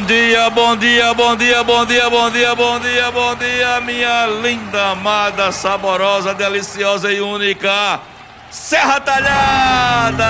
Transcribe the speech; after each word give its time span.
Bom 0.00 0.06
dia, 0.06 0.48
bom 0.48 0.76
dia, 0.76 1.12
bom 1.12 1.36
dia, 1.36 1.62
bom 1.62 1.84
dia, 1.84 2.08
bom 2.08 2.30
dia, 2.30 2.54
bom 2.54 2.80
dia, 2.80 3.10
bom 3.10 3.34
dia, 3.36 3.80
minha 3.82 4.26
linda, 4.42 4.92
amada, 4.92 5.52
saborosa, 5.52 6.32
deliciosa 6.32 7.12
e 7.12 7.20
única 7.20 8.00
Serra 8.50 8.98
Talhada! 8.98 10.24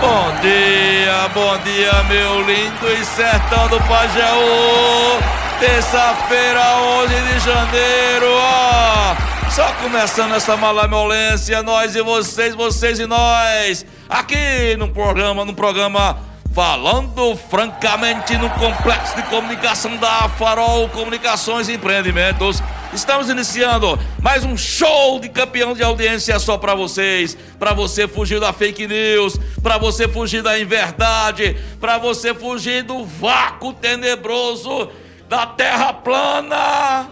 Bom 0.00 0.32
dia, 0.40 1.28
bom 1.34 1.58
dia, 1.58 2.02
meu 2.04 2.40
lindo 2.46 2.90
e 2.90 3.04
sertão 3.04 3.68
do 3.68 3.78
Pajeú! 3.82 5.20
Terça-feira, 5.60 6.78
11 6.78 7.14
de 7.14 7.40
janeiro, 7.40 8.26
ó! 8.36 9.14
Só 9.50 9.70
começando 9.82 10.34
essa 10.34 10.56
malemolência, 10.56 11.62
nós 11.62 11.94
e 11.94 12.00
vocês, 12.00 12.54
vocês 12.54 12.98
e 12.98 13.06
nós, 13.06 13.84
aqui 14.08 14.74
no 14.78 14.88
programa, 14.88 15.44
no 15.44 15.52
programa 15.52 16.31
Falando 16.54 17.34
francamente 17.34 18.36
no 18.36 18.50
complexo 18.50 19.16
de 19.16 19.22
comunicação 19.22 19.96
da 19.96 20.28
Farol 20.28 20.86
Comunicações 20.90 21.66
e 21.66 21.72
Empreendimentos. 21.72 22.62
Estamos 22.92 23.30
iniciando 23.30 23.98
mais 24.20 24.44
um 24.44 24.54
show 24.54 25.18
de 25.18 25.30
campeão 25.30 25.72
de 25.72 25.82
audiência 25.82 26.38
só 26.38 26.58
para 26.58 26.74
vocês, 26.74 27.38
para 27.58 27.72
você 27.72 28.06
fugir 28.06 28.38
da 28.38 28.52
fake 28.52 28.86
news, 28.86 29.38
para 29.62 29.78
você 29.78 30.06
fugir 30.06 30.42
da 30.42 30.60
inverdade, 30.60 31.56
para 31.80 31.96
você 31.96 32.34
fugir 32.34 32.82
do 32.82 33.02
vácuo 33.02 33.72
tenebroso 33.72 34.90
da 35.30 35.46
terra 35.46 35.94
plana. 35.94 37.08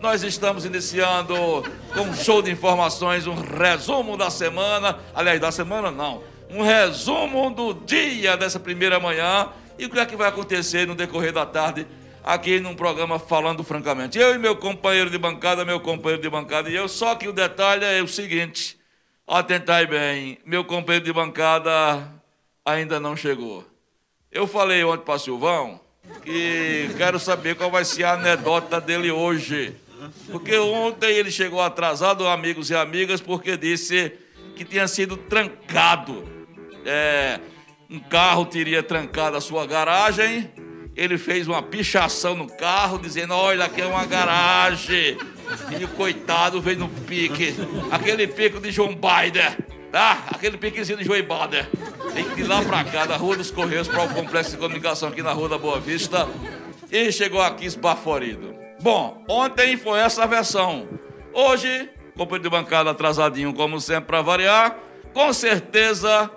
Nós 0.00 0.22
estamos 0.22 0.64
iniciando 0.64 1.34
com 1.92 2.00
um 2.00 2.14
show 2.14 2.40
de 2.40 2.50
informações, 2.50 3.26
um 3.26 3.34
resumo 3.34 4.16
da 4.16 4.30
semana, 4.30 4.98
aliás, 5.14 5.38
da 5.38 5.52
semana 5.52 5.90
não, 5.90 6.22
um 6.52 6.62
resumo 6.62 7.50
do 7.50 7.72
dia 7.72 8.36
dessa 8.36 8.58
primeira 8.58 8.98
manhã 8.98 9.48
e 9.78 9.86
o 9.86 9.90
que 9.90 9.98
é 9.98 10.06
que 10.06 10.16
vai 10.16 10.28
acontecer 10.28 10.86
no 10.86 10.94
decorrer 10.94 11.32
da 11.32 11.46
tarde 11.46 11.86
aqui 12.24 12.60
num 12.60 12.74
programa 12.74 13.18
falando 13.18 13.62
francamente. 13.62 14.18
Eu 14.18 14.34
e 14.34 14.38
meu 14.38 14.56
companheiro 14.56 15.08
de 15.08 15.16
bancada, 15.16 15.64
meu 15.64 15.80
companheiro 15.80 16.22
de 16.22 16.28
bancada 16.28 16.68
e 16.68 16.74
eu, 16.74 16.88
só 16.88 17.14
que 17.14 17.28
o 17.28 17.32
detalhe 17.32 17.84
é 17.84 18.02
o 18.02 18.08
seguinte, 18.08 18.78
atentai 19.26 19.86
bem, 19.86 20.38
meu 20.44 20.64
companheiro 20.64 21.04
de 21.04 21.12
bancada 21.12 22.12
ainda 22.64 22.98
não 22.98 23.16
chegou. 23.16 23.64
Eu 24.30 24.46
falei 24.46 24.84
ontem 24.84 25.04
para 25.04 25.18
Silvão 25.18 25.80
que 26.22 26.90
quero 26.96 27.18
saber 27.18 27.54
qual 27.54 27.70
vai 27.70 27.84
ser 27.84 28.04
a 28.04 28.14
anedota 28.14 28.80
dele 28.80 29.10
hoje. 29.10 29.74
Porque 30.30 30.56
ontem 30.58 31.14
ele 31.14 31.30
chegou 31.30 31.60
atrasado, 31.60 32.26
amigos 32.26 32.70
e 32.70 32.74
amigas, 32.74 33.20
porque 33.20 33.56
disse 33.56 34.12
que 34.56 34.64
tinha 34.64 34.88
sido 34.88 35.16
trancado. 35.16 36.39
É, 36.92 37.38
um 37.88 38.00
carro 38.00 38.44
teria 38.44 38.82
trancado 38.82 39.36
a 39.36 39.40
sua 39.40 39.64
garagem. 39.64 40.50
Ele 40.96 41.16
fez 41.16 41.46
uma 41.46 41.62
pichação 41.62 42.34
no 42.34 42.48
carro, 42.48 42.98
dizendo: 42.98 43.32
Olha, 43.32 43.66
aqui 43.66 43.80
é 43.80 43.86
uma 43.86 44.04
garagem. 44.04 45.16
E 45.78 45.84
o 45.84 45.88
coitado 45.88 46.60
veio 46.60 46.80
no 46.80 46.88
pique. 46.88 47.54
Aquele 47.92 48.26
pico 48.26 48.58
de 48.58 48.72
João 48.72 48.88
Biden. 48.88 49.56
Tá? 49.92 50.24
Aquele 50.32 50.58
piquezinho 50.58 50.98
de 50.98 51.04
João 51.04 51.20
Biden. 51.20 51.64
Tem 52.12 52.24
que 52.24 52.40
ir 52.40 52.48
lá 52.48 52.60
pra 52.60 52.82
cá, 52.82 53.06
da 53.06 53.16
Rua 53.16 53.36
dos 53.36 53.52
Correios, 53.52 53.86
para 53.86 54.02
o 54.02 54.08
Complexo 54.12 54.50
de 54.50 54.56
Comunicação 54.56 55.10
aqui 55.10 55.22
na 55.22 55.32
Rua 55.32 55.48
da 55.48 55.58
Boa 55.58 55.78
Vista. 55.78 56.28
E 56.90 57.12
chegou 57.12 57.40
aqui 57.40 57.66
esbaforido. 57.66 58.52
Bom, 58.82 59.24
ontem 59.28 59.76
foi 59.76 60.00
essa 60.00 60.26
versão. 60.26 60.88
Hoje, 61.32 61.88
companheiro 62.16 62.42
de 62.42 62.50
bancada 62.50 62.90
atrasadinho, 62.90 63.54
como 63.54 63.80
sempre, 63.80 64.06
para 64.06 64.22
variar. 64.22 64.76
Com 65.12 65.32
certeza 65.32 66.30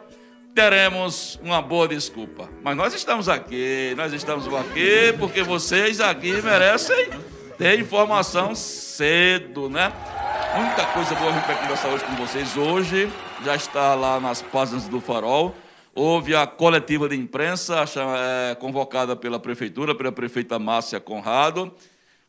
teremos 0.53 1.39
uma 1.41 1.61
boa 1.61 1.87
desculpa. 1.87 2.49
Mas 2.61 2.77
nós 2.77 2.93
estamos 2.93 3.27
aqui, 3.27 3.93
nós 3.97 4.13
estamos 4.13 4.47
aqui 4.53 5.13
porque 5.17 5.41
vocês 5.43 5.99
aqui 5.99 6.41
merecem 6.41 7.09
ter 7.57 7.79
informação 7.79 8.53
cedo, 8.53 9.69
né? 9.69 9.91
Muita 10.55 10.85
coisa 10.87 11.15
boa 11.15 11.31
a 11.31 11.33
gente 11.33 11.47
vai 11.47 11.59
conversar 11.59 11.89
hoje 11.89 12.05
com 12.05 12.15
vocês. 12.15 12.55
Hoje 12.55 13.11
já 13.43 13.55
está 13.55 13.95
lá 13.95 14.19
nas 14.19 14.41
páginas 14.41 14.87
do 14.87 15.01
Farol. 15.01 15.55
Houve 15.95 16.35
a 16.35 16.45
coletiva 16.45 17.09
de 17.09 17.15
imprensa 17.15 17.83
é, 18.17 18.55
convocada 18.55 19.15
pela 19.15 19.39
prefeitura, 19.39 19.95
pela 19.95 20.11
prefeita 20.11 20.57
Márcia 20.59 20.99
Conrado 20.99 21.73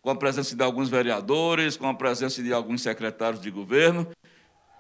com 0.05 0.11
a 0.11 0.15
presença 0.15 0.55
de 0.55 0.63
alguns 0.63 0.91
vereadores, 0.91 1.79
com 1.79 1.89
a 1.89 1.95
presença 1.95 2.43
de 2.43 2.53
alguns 2.53 2.83
secretários 2.83 3.41
de 3.41 3.51
governo. 3.51 4.07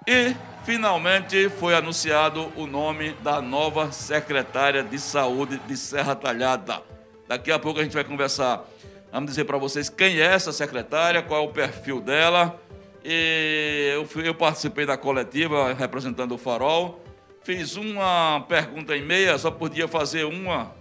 E, 0.07 0.37
finalmente, 0.67 1.49
foi 1.49 1.75
anunciado 1.75 2.53
o 2.57 2.67
nome 2.67 3.15
da 3.23 3.41
nova 3.41 3.91
secretária 3.91 4.83
de 4.83 4.99
saúde 4.99 5.59
de 5.67 5.79
Serra 5.79 6.15
Talhada. 6.15 6.83
Daqui 7.27 7.51
a 7.51 7.59
pouco 7.59 7.81
a 7.81 7.83
gente 7.83 7.95
vai 7.95 8.05
conversar. 8.05 8.65
Vamos 9.11 9.31
dizer 9.31 9.45
para 9.45 9.57
vocês 9.57 9.89
quem 9.89 10.19
é 10.19 10.27
essa 10.27 10.53
secretária, 10.53 11.23
qual 11.23 11.43
é 11.43 11.47
o 11.47 11.51
perfil 11.51 12.03
dela. 12.03 12.61
E 13.03 13.93
eu, 13.95 14.05
fui, 14.05 14.29
eu 14.29 14.35
participei 14.35 14.85
da 14.85 14.99
coletiva 14.99 15.73
representando 15.73 16.33
o 16.33 16.39
Farol. 16.39 17.03
Fiz 17.43 17.77
uma 17.77 18.45
pergunta 18.47 18.95
e 18.95 19.01
meia, 19.01 19.39
só 19.39 19.51
podia 19.51 19.89
fazer 19.89 20.25
uma. 20.25 20.75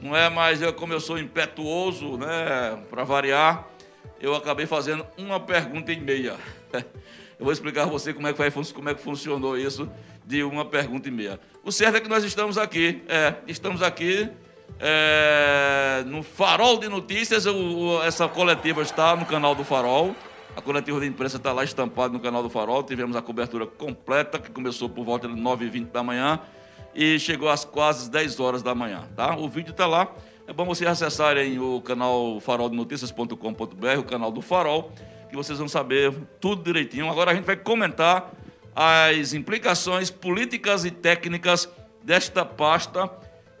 Não 0.00 0.16
é, 0.16 0.30
mas 0.30 0.62
eu, 0.62 0.72
como 0.72 0.94
eu 0.94 1.00
sou 1.00 1.18
impetuoso, 1.18 2.16
né, 2.16 2.78
para 2.88 3.04
variar, 3.04 3.66
eu 4.18 4.34
acabei 4.34 4.64
fazendo 4.64 5.06
uma 5.18 5.38
pergunta 5.38 5.92
e 5.92 6.00
meia. 6.00 6.36
Eu 7.40 7.44
vou 7.44 7.54
explicar 7.54 7.84
a 7.84 7.86
você 7.86 8.12
como 8.12 8.28
é 8.28 8.34
que, 8.34 8.38
vai, 8.38 8.50
como 8.50 8.90
é 8.90 8.94
que 8.94 9.00
funcionou 9.00 9.56
isso 9.56 9.88
de 10.26 10.42
uma 10.42 10.62
pergunta 10.62 11.08
e 11.08 11.10
meia. 11.10 11.40
O 11.64 11.72
certo 11.72 11.96
é 11.96 12.00
que 12.00 12.08
nós 12.08 12.22
estamos 12.22 12.58
aqui, 12.58 13.02
é, 13.08 13.36
estamos 13.48 13.82
aqui 13.82 14.28
é, 14.78 16.04
no 16.04 16.22
Farol 16.22 16.78
de 16.78 16.86
Notícias. 16.86 17.46
O, 17.46 18.02
essa 18.04 18.28
coletiva 18.28 18.82
está 18.82 19.16
no 19.16 19.24
canal 19.24 19.54
do 19.54 19.64
Farol. 19.64 20.14
A 20.54 20.60
coletiva 20.60 21.00
de 21.00 21.06
imprensa 21.06 21.38
está 21.38 21.50
lá 21.50 21.64
estampada 21.64 22.12
no 22.12 22.20
canal 22.20 22.42
do 22.42 22.50
Farol. 22.50 22.82
Tivemos 22.82 23.16
a 23.16 23.22
cobertura 23.22 23.66
completa, 23.66 24.38
que 24.38 24.50
começou 24.50 24.90
por 24.90 25.06
volta 25.06 25.26
de 25.26 25.32
9h20 25.32 25.90
da 25.90 26.02
manhã 26.02 26.40
e 26.94 27.18
chegou 27.18 27.48
às 27.48 27.64
quase 27.64 28.10
10 28.10 28.38
horas 28.38 28.62
da 28.62 28.74
manhã. 28.74 29.08
Tá? 29.16 29.34
O 29.34 29.48
vídeo 29.48 29.70
está 29.70 29.86
lá. 29.86 30.12
É 30.46 30.52
bom 30.52 30.66
vocês 30.66 30.90
acessarem 30.90 31.58
o 31.58 31.80
canal 31.80 32.38
faroldenotícias.com.br, 32.40 33.98
o 33.98 34.02
canal 34.02 34.30
do 34.30 34.42
Farol, 34.42 34.92
que 35.30 35.36
vocês 35.36 35.58
vão 35.58 35.68
saber 35.68 36.12
tudo 36.40 36.62
direitinho. 36.62 37.08
Agora 37.08 37.30
a 37.30 37.34
gente 37.34 37.44
vai 37.44 37.56
comentar 37.56 38.30
as 38.74 39.32
implicações 39.32 40.10
políticas 40.10 40.84
e 40.84 40.90
técnicas 40.90 41.68
desta 42.02 42.44
pasta 42.44 43.10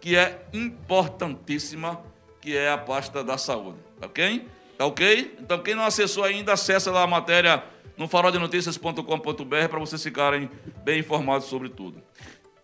que 0.00 0.16
é 0.16 0.42
importantíssima, 0.52 2.00
que 2.40 2.56
é 2.56 2.70
a 2.70 2.78
pasta 2.78 3.22
da 3.22 3.38
saúde. 3.38 3.78
Tá 4.00 4.06
ok? 4.06 4.46
Tá 4.76 4.86
ok? 4.86 5.36
Então 5.40 5.58
quem 5.58 5.74
não 5.74 5.84
acessou 5.84 6.24
ainda, 6.24 6.52
acessa 6.52 6.90
lá 6.90 7.02
a 7.02 7.06
matéria 7.06 7.62
no 7.96 8.08
faroldenotícias.com.br 8.08 9.68
para 9.68 9.78
vocês 9.78 10.02
ficarem 10.02 10.50
bem 10.82 11.00
informados 11.00 11.46
sobre 11.48 11.68
tudo. 11.68 12.02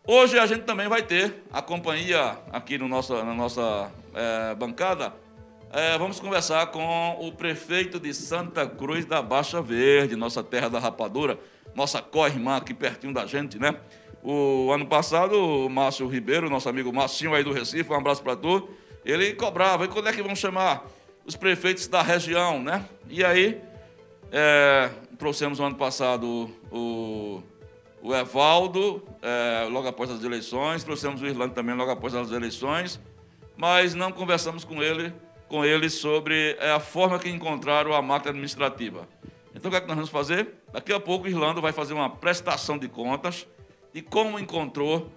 Hoje 0.07 0.39
a 0.39 0.47
gente 0.47 0.63
também 0.63 0.89
vai 0.89 1.03
ter 1.03 1.43
a 1.53 1.61
companhia 1.61 2.39
aqui 2.53 2.79
no 2.79 2.89
nosso, 2.89 3.13
na 3.13 3.35
nossa 3.35 3.91
é, 4.15 4.55
bancada. 4.55 5.13
É, 5.79 5.99
vamos 5.99 6.19
conversar 6.19 6.69
com 6.69 7.19
o 7.21 7.31
prefeito 7.31 8.01
de 8.01 8.15
Santa 8.15 8.67
Cruz 8.67 9.05
da 9.05 9.21
Baixa 9.21 9.61
Verde, 9.61 10.17
nossa 10.17 10.43
terra 10.43 10.71
da 10.71 10.79
rapadura, 10.79 11.39
nossa 11.75 12.01
co-irmã 12.01 12.57
aqui 12.57 12.73
pertinho 12.73 13.13
da 13.13 13.27
gente, 13.27 13.59
né? 13.59 13.77
O 14.23 14.73
ano 14.73 14.87
passado, 14.87 15.35
o 15.35 15.69
Márcio 15.69 16.09
Ribeiro, 16.09 16.49
nosso 16.49 16.67
amigo 16.67 16.91
Marcinho 16.91 17.35
aí 17.35 17.45
do 17.45 17.53
Recife, 17.53 17.93
um 17.93 17.95
abraço 17.95 18.23
para 18.23 18.35
tu, 18.35 18.71
ele 19.05 19.35
cobrava, 19.35 19.85
e 19.85 19.89
quando 19.89 20.09
é 20.09 20.15
que 20.15 20.23
vão 20.23 20.35
chamar 20.35 20.87
os 21.27 21.37
prefeitos 21.37 21.87
da 21.89 22.01
região, 22.01 22.63
né? 22.63 22.83
E 23.11 23.23
aí, 23.23 23.61
é, 24.33 24.89
trouxemos 25.19 25.61
o 25.61 25.63
ano 25.63 25.77
passado 25.77 26.51
o 26.73 27.43
o 28.01 28.15
Evaldo, 28.15 29.07
é, 29.21 29.69
logo 29.69 29.89
após 29.89 30.11
as 30.11 30.25
eleições, 30.25 30.83
trouxemos 30.83 31.21
o 31.21 31.27
Irlando 31.27 31.53
também 31.53 31.75
logo 31.75 31.91
após 31.91 32.15
as 32.15 32.31
eleições, 32.31 32.99
mas 33.59 33.95
não 33.95 34.11
conversamos 34.11 34.65
com 34.65 34.83
ele, 34.83 35.13
com 35.49 35.65
ele 35.65 35.89
sobre 35.89 36.57
é, 36.61 36.73
a 36.73 36.81
forma 36.81 37.19
que 37.19 37.29
encontraram 37.29 37.93
a 37.93 38.03
máquina 38.03 38.31
administrativa. 38.31 39.09
Então, 39.55 39.69
o 39.69 39.71
que 39.71 39.77
é 39.77 39.81
que 39.81 39.87
nós 39.87 39.97
vamos 39.97 40.11
fazer? 40.11 40.49
Daqui 40.73 40.93
a 40.93 41.01
pouco 41.01 41.27
Irlando 41.27 41.61
vai 41.63 41.73
fazer 41.73 41.95
uma 41.95 42.11
prestação 42.11 42.77
de 42.77 42.89
contas 42.89 43.47
de 43.93 44.03
como 44.03 44.39
encontrou 44.39 45.11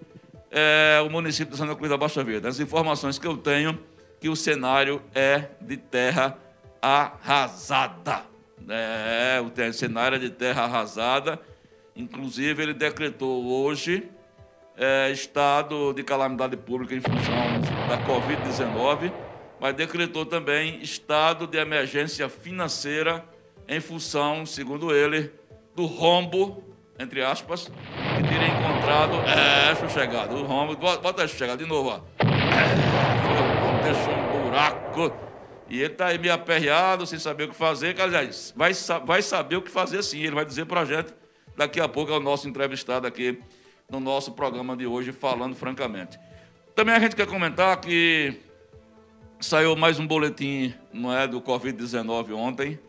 é, 0.50 1.04
o 1.06 1.10
município 1.10 1.52
de 1.52 1.58
Santa 1.58 1.76
Cruz 1.76 1.90
da 1.90 1.98
Baixa 1.98 2.24
Verde. 2.24 2.48
As 2.48 2.60
informações 2.60 3.20
que 3.20 3.28
eu 3.28 3.36
tenho 3.36 3.78
que 4.20 4.30
o 4.30 4.36
cenário 4.36 5.02
é 5.14 5.50
de 5.62 5.78
terra 5.78 6.38
arrasada. 6.82 8.24
É, 8.68 9.42
o 9.42 9.74
cenário 9.74 10.16
é 10.16 10.20
de 10.20 10.30
terra 10.30 10.64
arrasada. 10.64 11.40
Inclusive, 11.96 12.64
ele 12.64 12.74
decretou 12.74 13.46
hoje 13.46 14.10
é, 14.78 15.12
estado 15.12 15.94
de 15.94 16.04
calamidade 16.04 16.56
pública 16.56 16.96
em 16.96 17.02
função 17.02 17.34
da 17.90 17.98
Covid-19, 18.06 19.12
mas 19.60 19.76
decretou 19.76 20.26
também 20.26 20.82
estado 20.82 21.46
de 21.46 21.58
emergência 21.58 22.30
financeira 22.30 23.24
em 23.68 23.80
função, 23.80 24.46
segundo 24.46 24.94
ele, 24.96 25.32
do 25.76 25.86
rombo, 25.86 26.64
entre 26.98 27.24
aspas, 27.24 27.66
que 27.66 28.24
teria 28.28 28.48
encontrado. 28.48 29.14
É, 29.28 29.90
chegado, 29.90 30.36
o 30.36 30.44
rombo. 30.44 30.76
Bota 30.76 31.24
essa 31.24 31.38
chegada 31.38 31.64
de 31.64 31.70
novo, 31.70 31.90
ó. 31.90 32.02
É, 32.26 33.84
deixou 33.84 34.14
um 34.14 34.44
buraco. 34.44 35.14
E 35.70 35.78
ele 35.82 35.94
está 35.94 36.08
aí 36.08 36.18
meio 36.18 36.34
aperreado, 36.34 37.06
sem 37.06 37.20
saber 37.20 37.44
o 37.44 37.50
que 37.50 37.56
fazer. 37.56 38.00
Aliás, 38.02 38.54
vai, 38.58 38.72
vai 39.06 39.22
saber 39.22 39.58
o 39.58 39.62
que 39.62 39.70
fazer 39.70 40.02
sim. 40.02 40.20
Ele 40.20 40.36
vai 40.36 40.46
dizer 40.46 40.66
para 40.66 40.82
a 40.82 40.86
gente 40.86 41.14
daqui 41.56 41.80
a 41.80 41.88
pouco, 41.88 42.12
é 42.12 42.18
o 42.18 42.20
nosso 42.20 42.48
entrevistado 42.48 43.06
aqui 43.06 43.40
no 43.90 44.00
nosso 44.00 44.32
programa 44.32 44.76
de 44.76 44.88
hoje, 44.88 45.12
falando 45.12 45.56
francamente. 45.56 46.18
Também 46.74 46.96
a 46.96 47.00
gente 47.00 47.16
quer 47.16 47.28
comentar 47.28 47.80
que 47.80 48.40
saiu 49.40 49.76
mais 49.76 50.00
um 50.00 50.06
boletim 50.06 50.74
não 50.94 51.16
é, 51.16 51.28
do 51.28 51.42
Covid-19 51.42 52.36
ontem. 52.36 52.80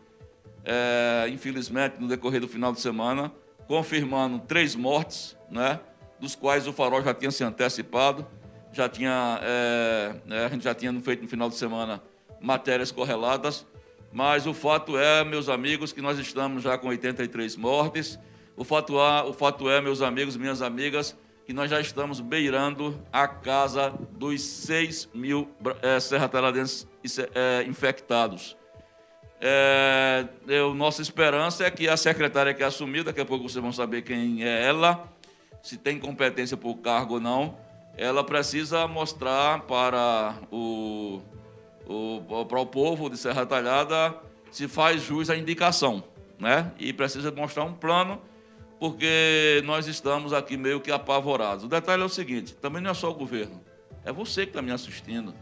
É, 0.63 1.27
infelizmente, 1.29 1.95
no 1.99 2.07
decorrer 2.07 2.41
do 2.41 2.47
final 2.47 2.71
de 2.71 2.79
semana, 2.79 3.31
confirmando 3.67 4.39
três 4.39 4.75
mortes, 4.75 5.35
né, 5.49 5.79
dos 6.19 6.35
quais 6.35 6.67
o 6.67 6.73
farol 6.73 7.01
já 7.01 7.13
tinha 7.13 7.31
se 7.31 7.43
antecipado, 7.43 8.27
já 8.71 8.87
tinha, 8.87 9.39
é, 9.41 10.15
é 10.29 10.45
a 10.45 10.49
gente 10.49 10.63
já 10.63 10.75
tinha 10.75 10.93
feito 11.01 11.23
no 11.23 11.27
final 11.27 11.49
de 11.49 11.55
semana 11.55 12.01
matérias 12.39 12.91
correlatas, 12.91 13.65
mas 14.11 14.45
o 14.45 14.53
fato 14.53 14.97
é, 14.97 15.23
meus 15.23 15.49
amigos, 15.49 15.91
que 15.91 16.01
nós 16.01 16.19
estamos 16.19 16.63
já 16.63 16.77
com 16.77 16.87
83 16.89 17.55
mortes 17.55 18.19
o 18.61 18.63
fato, 18.63 18.99
é, 18.99 19.23
o 19.23 19.33
fato 19.33 19.69
é, 19.69 19.81
meus 19.81 20.01
amigos, 20.01 20.37
minhas 20.37 20.61
amigas, 20.61 21.17
que 21.45 21.53
nós 21.53 21.69
já 21.69 21.79
estamos 21.79 22.19
beirando 22.19 23.01
a 23.11 23.27
casa 23.27 23.93
dos 24.11 24.41
6 24.41 25.09
mil 25.13 25.49
é, 25.81 25.99
serrateladenses 25.99 26.87
é, 27.33 27.63
infectados. 27.63 28.57
É, 29.39 30.27
eu, 30.47 30.73
nossa 30.75 31.01
esperança 31.01 31.65
é 31.65 31.71
que 31.71 31.89
a 31.89 31.97
secretária 31.97 32.53
que 32.53 32.63
assumiu, 32.63 33.03
daqui 33.03 33.21
a 33.21 33.25
pouco 33.25 33.49
vocês 33.49 33.61
vão 33.61 33.71
saber 33.71 34.03
quem 34.03 34.43
é 34.43 34.65
ela, 34.65 35.11
se 35.63 35.77
tem 35.77 35.99
competência 35.99 36.57
o 36.61 36.75
cargo 36.75 37.15
ou 37.15 37.19
não, 37.19 37.57
ela 37.97 38.23
precisa 38.23 38.87
mostrar 38.87 39.61
para 39.61 40.35
o, 40.51 41.21
o, 41.87 42.45
para 42.45 42.59
o 42.59 42.65
povo 42.65 43.09
de 43.09 43.17
Serra 43.17 43.45
Talhada 43.45 44.15
se 44.51 44.67
faz 44.67 45.01
jus 45.01 45.29
à 45.29 45.35
indicação, 45.35 46.03
né? 46.39 46.71
E 46.77 46.93
precisa 46.93 47.31
mostrar 47.31 47.63
um 47.63 47.73
plano 47.73 48.21
porque 48.81 49.61
nós 49.63 49.85
estamos 49.85 50.33
aqui 50.33 50.57
meio 50.57 50.81
que 50.81 50.91
apavorados. 50.91 51.65
O 51.65 51.67
detalhe 51.67 52.01
é 52.01 52.05
o 52.05 52.09
seguinte: 52.09 52.55
também 52.55 52.81
não 52.81 52.89
é 52.89 52.93
só 52.95 53.11
o 53.11 53.13
governo, 53.13 53.63
é 54.03 54.11
você 54.11 54.41
que 54.41 54.49
está 54.49 54.59
me 54.59 54.71
assistindo. 54.71 55.35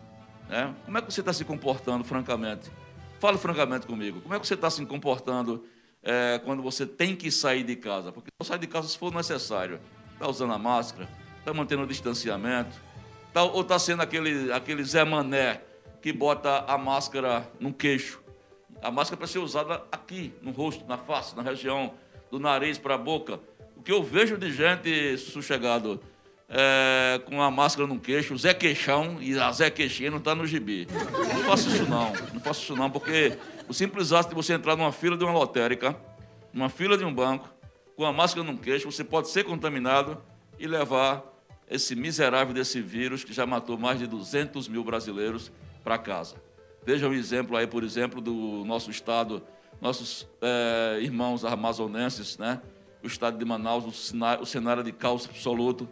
Né? 0.50 0.76
Como 0.84 0.98
é 0.98 1.02
que 1.02 1.10
você 1.10 1.22
está 1.22 1.32
se 1.32 1.46
comportando, 1.46 2.04
francamente? 2.04 2.70
Fale 3.18 3.38
francamente 3.38 3.88
comigo. 3.88 4.20
Como 4.20 4.36
é 4.36 4.40
que 4.42 4.46
você 4.46 4.56
está 4.56 4.70
se 4.70 4.86
comportando 4.86 5.64
é, 6.04 6.42
quando 6.44 6.62
você 6.62 6.86
tem 6.86 7.16
que 7.16 7.32
sair 7.32 7.64
de 7.64 7.78
casa? 7.78 8.12
Porque 8.12 8.30
só 8.42 8.50
sai 8.50 8.60
de 8.60 8.68
casa 8.68 8.90
se 8.90 8.98
for 8.98 9.14
necessário. 9.14 9.80
Está 10.12 10.28
usando 10.28 10.52
a 10.52 10.58
máscara? 10.58 11.08
Está 11.38 11.54
mantendo 11.54 11.84
o 11.84 11.88
distanciamento? 11.88 12.76
Tá, 13.32 13.44
ou 13.44 13.62
está 13.62 13.80
sendo 13.80 14.02
aquele, 14.02 14.52
aquele 14.52 14.84
Zé 14.84 15.06
Mané 15.06 15.62
que 16.02 16.12
bota 16.12 16.66
a 16.68 16.78
máscara 16.78 17.50
no 17.58 17.74
queixo? 17.74 18.22
A 18.82 18.92
máscara 18.92 19.16
para 19.16 19.28
ser 19.28 19.40
usada 19.40 19.82
aqui, 19.90 20.34
no 20.42 20.52
rosto, 20.52 20.86
na 20.86 20.98
face, 20.98 21.38
na 21.38 21.42
região 21.42 21.94
do 22.32 22.40
nariz 22.40 22.78
para 22.78 22.96
a 22.96 22.98
boca. 22.98 23.40
O 23.76 23.82
que 23.82 23.92
eu 23.92 24.04
vejo 24.04 24.38
de 24.38 24.52
gente 24.52 25.18
sossegado 25.18 26.00
é, 26.50 27.22
com 27.26 27.42
a 27.42 27.52
máscara 27.52 27.88
no 27.88 28.00
queixo, 28.00 28.38
Zé 28.38 28.54
Queixão 28.54 29.18
e 29.22 29.38
a 29.38 29.52
Zé 29.52 29.70
Queixinha 29.70 30.12
não 30.12 30.18
está 30.18 30.34
no 30.34 30.46
gibi. 30.46 30.88
Não 30.92 31.44
faço 31.44 31.70
isso 31.70 31.86
não, 31.88 32.12
não 32.34 32.40
faço 32.42 32.64
isso 32.64 32.76
não, 32.76 32.90
porque 32.90 33.38
o 33.68 33.74
simples 33.74 34.12
ato 34.12 34.30
de 34.30 34.36
você 34.36 34.54
entrar 34.54 34.76
numa 34.76 34.92
fila 34.92 35.16
de 35.16 35.24
uma 35.24 35.34
lotérica, 35.34 35.96
numa 36.52 36.70
fila 36.70 36.98
de 36.98 37.06
um 37.06 37.14
banco, 37.14 37.50
com 37.96 38.06
a 38.06 38.12
máscara 38.12 38.44
no 38.44 38.58
queixo, 38.58 38.92
você 38.92 39.04
pode 39.04 39.30
ser 39.30 39.44
contaminado 39.44 40.18
e 40.58 40.66
levar 40.66 41.24
esse 41.70 41.96
miserável 41.96 42.54
desse 42.54 42.82
vírus 42.82 43.24
que 43.24 43.32
já 43.32 43.46
matou 43.46 43.78
mais 43.78 44.00
de 44.00 44.08
200 44.08 44.68
mil 44.68 44.84
brasileiros 44.84 45.52
para 45.84 45.98
casa. 45.98 46.36
Veja 46.84 47.08
um 47.08 47.14
exemplo 47.14 47.56
aí, 47.56 47.68
por 47.68 47.84
exemplo, 47.84 48.20
do 48.20 48.64
nosso 48.66 48.90
estado 48.90 49.44
nossos 49.82 50.28
é, 50.42 51.00
irmãos 51.02 51.46
amazonenses, 51.46 52.38
né? 52.38 52.62
o 53.04 53.08
estado 53.08 53.38
de 53.38 53.46
Manaus, 53.46 53.86
o 53.86 53.92
cenário, 53.92 54.44
o 54.44 54.46
cenário 54.46 54.84
de 54.84 54.92
caos 54.92 55.26
absoluto, 55.26 55.88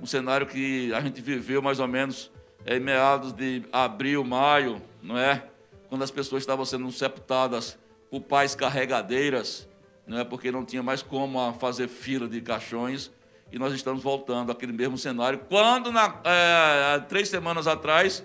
um 0.00 0.06
cenário 0.06 0.46
que 0.46 0.92
a 0.92 1.00
gente 1.00 1.20
viveu 1.20 1.62
mais 1.62 1.78
ou 1.78 1.86
menos 1.86 2.30
em 2.66 2.80
meados 2.80 3.32
de 3.32 3.62
abril, 3.72 4.24
maio, 4.24 4.80
não 5.02 5.16
é? 5.16 5.44
Quando 5.88 6.02
as 6.02 6.10
pessoas 6.10 6.42
estavam 6.42 6.64
sendo 6.64 6.90
sepultadas 6.90 7.78
por 8.10 8.20
pais 8.20 8.54
carregadeiras, 8.54 9.68
não 10.06 10.18
é? 10.18 10.24
Porque 10.24 10.50
não 10.50 10.64
tinha 10.64 10.82
mais 10.82 11.02
como 11.02 11.52
fazer 11.54 11.88
fila 11.88 12.28
de 12.28 12.40
caixões 12.40 13.12
e 13.50 13.58
nós 13.58 13.72
estamos 13.74 14.02
voltando 14.02 14.50
àquele 14.50 14.72
mesmo 14.72 14.96
cenário. 14.96 15.40
Quando, 15.48 15.92
na, 15.92 16.20
é, 16.24 16.98
três 17.00 17.28
semanas 17.28 17.66
atrás, 17.66 18.24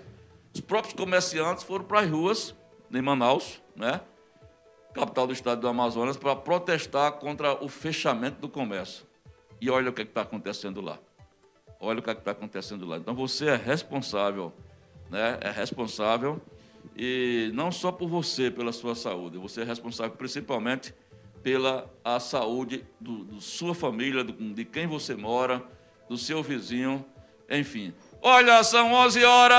os 0.54 0.60
próprios 0.60 0.94
comerciantes 0.94 1.62
foram 1.62 1.84
para 1.84 2.00
as 2.00 2.10
ruas, 2.10 2.54
em 2.90 3.02
Manaus, 3.02 3.62
né? 3.76 4.00
Capital 4.94 5.26
do 5.26 5.32
estado 5.32 5.60
do 5.60 5.68
Amazonas, 5.68 6.16
para 6.16 6.34
protestar 6.34 7.12
contra 7.12 7.62
o 7.62 7.68
fechamento 7.68 8.40
do 8.40 8.48
comércio. 8.48 9.06
E 9.60 9.70
olha 9.70 9.90
o 9.90 9.92
que 9.92 10.02
é 10.02 10.04
está 10.04 10.22
acontecendo 10.22 10.80
lá. 10.80 10.98
Olha 11.80 12.00
o 12.00 12.02
que 12.02 12.10
é 12.10 12.12
está 12.12 12.32
acontecendo 12.32 12.86
lá. 12.86 12.96
Então 12.96 13.14
você 13.14 13.46
é 13.46 13.56
responsável, 13.56 14.52
né? 15.10 15.38
É 15.40 15.50
responsável 15.50 16.40
e 16.96 17.50
não 17.54 17.70
só 17.70 17.92
por 17.92 18.08
você, 18.08 18.50
pela 18.50 18.72
sua 18.72 18.94
saúde, 18.94 19.38
você 19.38 19.60
é 19.62 19.64
responsável 19.64 20.16
principalmente 20.16 20.92
pela 21.42 21.88
a 22.04 22.18
saúde 22.18 22.84
do, 23.00 23.40
sua 23.40 23.74
família, 23.74 24.24
do, 24.24 24.32
de 24.52 24.64
quem 24.64 24.86
você 24.86 25.14
mora, 25.14 25.62
do 26.08 26.16
seu 26.16 26.42
vizinho, 26.42 27.04
enfim. 27.48 27.94
Olha, 28.20 28.64
são 28.64 28.92
11 28.92 29.24
horas 29.24 29.54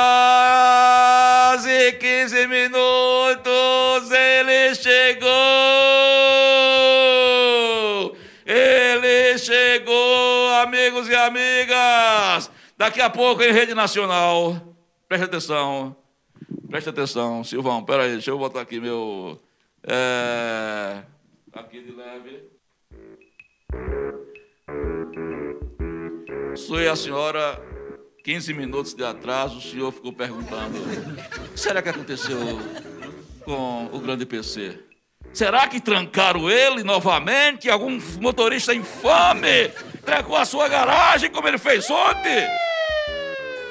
e 1.65 1.93
15 1.93 2.45
minutos. 2.47 4.11
Ele 4.11 4.75
chegou. 4.75 5.29
Ele 8.45 9.37
chegou, 9.37 10.49
amigos 10.55 11.07
e 11.07 11.15
amigas. 11.15 12.51
Daqui 12.77 12.99
a 12.99 13.09
pouco 13.09 13.41
em 13.41 13.51
rede 13.51 13.73
nacional. 13.73 14.75
Preste 15.07 15.23
atenção. 15.23 15.95
Preste 16.69 16.89
atenção, 16.89 17.43
Silvão. 17.43 17.83
Peraí, 17.83 18.11
deixa 18.11 18.31
eu 18.31 18.37
botar 18.37 18.61
aqui 18.61 18.79
meu. 18.79 19.39
É, 19.83 21.01
aqui 21.53 21.81
de 21.81 21.91
leve. 21.91 22.49
Sou 26.55 26.77
a 26.77 26.95
senhora 26.95 27.68
15 28.23 28.53
minutos 28.53 28.93
de 28.93 29.03
atraso, 29.03 29.57
o 29.57 29.61
senhor 29.61 29.91
ficou 29.91 30.13
perguntando: 30.13 30.77
o 30.77 31.49
que 31.53 31.59
será 31.59 31.81
que 31.81 31.89
aconteceu 31.89 32.39
com 33.45 33.89
o 33.91 33.99
grande 33.99 34.25
PC? 34.25 34.77
Será 35.33 35.67
que 35.67 35.79
trancaram 35.79 36.49
ele 36.49 36.83
novamente? 36.83 37.69
Algum 37.69 37.99
motorista 38.19 38.73
infame 38.73 39.69
trancou 40.03 40.35
a 40.35 40.45
sua 40.45 40.67
garagem 40.67 41.29
como 41.29 41.47
ele 41.47 41.57
fez 41.57 41.89
ontem? 41.89 42.47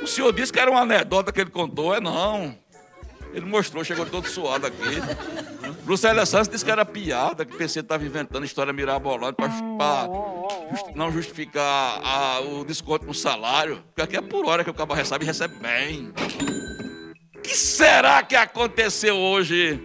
O 0.03 0.07
senhor 0.07 0.33
disse 0.33 0.53
que 0.53 0.61
era 0.61 0.71
uma 0.71 0.81
anedota 0.81 1.33
que 1.33 1.41
ele 1.41 1.51
contou, 1.51 1.95
é 1.95 2.01
não. 2.01 2.57
Ele 3.35 3.45
mostrou, 3.45 3.85
chegou 3.85 4.07
todo 4.07 4.27
suado 4.29 4.67
aqui. 4.67 5.03
Bruxelas 5.89 6.29
Santos 6.29 6.51
disse 6.51 6.63
que 6.63 6.71
era 6.71 6.85
piada, 6.85 7.47
que 7.47 7.55
o 7.55 7.57
PC 7.57 7.81
estava 7.81 8.05
inventando 8.05 8.45
história 8.45 8.75
mirabolante 8.75 9.37
para 9.79 10.07
just, 10.71 10.95
não 10.95 11.11
justificar 11.11 11.99
a, 12.05 12.41
o 12.41 12.63
desconto 12.63 13.07
no 13.07 13.15
salário. 13.15 13.83
Porque 13.87 14.03
aqui 14.03 14.15
é 14.15 14.21
por 14.21 14.45
hora 14.47 14.63
que 14.63 14.69
o 14.69 14.75
cabo 14.75 14.93
recebe 14.93 15.25
e 15.25 15.27
recebe 15.27 15.55
bem. 15.55 16.13
O 17.35 17.41
que 17.41 17.57
será 17.57 18.23
que 18.23 18.37
aconteceu 18.37 19.17
hoje, 19.17 19.81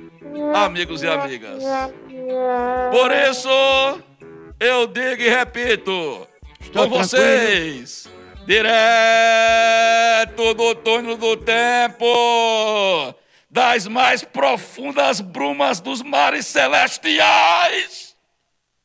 amigos 0.54 1.04
e 1.04 1.08
amigas? 1.08 1.64
Por 2.92 3.10
isso, 3.30 3.48
eu 4.60 4.86
digo 4.88 5.22
e 5.22 5.30
repito, 5.30 6.28
Estou 6.60 6.90
com 6.90 6.98
vocês, 6.98 8.10
direto 8.46 8.74
do 10.54 10.76
túnel 10.76 11.16
do 11.16 11.38
tempo 11.38 13.16
das 13.54 13.88
mais 13.88 14.24
profundas 14.24 15.22
brumas 15.22 15.80
dos 15.80 16.02
mares 16.02 16.48
celestiais. 16.48 18.16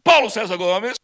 Paulo 0.05 0.29
César 0.29 0.59
Gomes. 0.59 0.95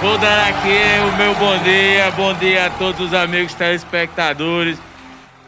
Vou 0.00 0.18
dar 0.18 0.48
aqui 0.48 0.80
o 1.08 1.16
meu 1.16 1.34
bom 1.36 1.56
dia, 1.62 2.10
bom 2.10 2.34
dia 2.34 2.66
a 2.66 2.70
todos 2.70 3.06
os 3.06 3.14
amigos 3.14 3.54
telespectadores. 3.54 4.76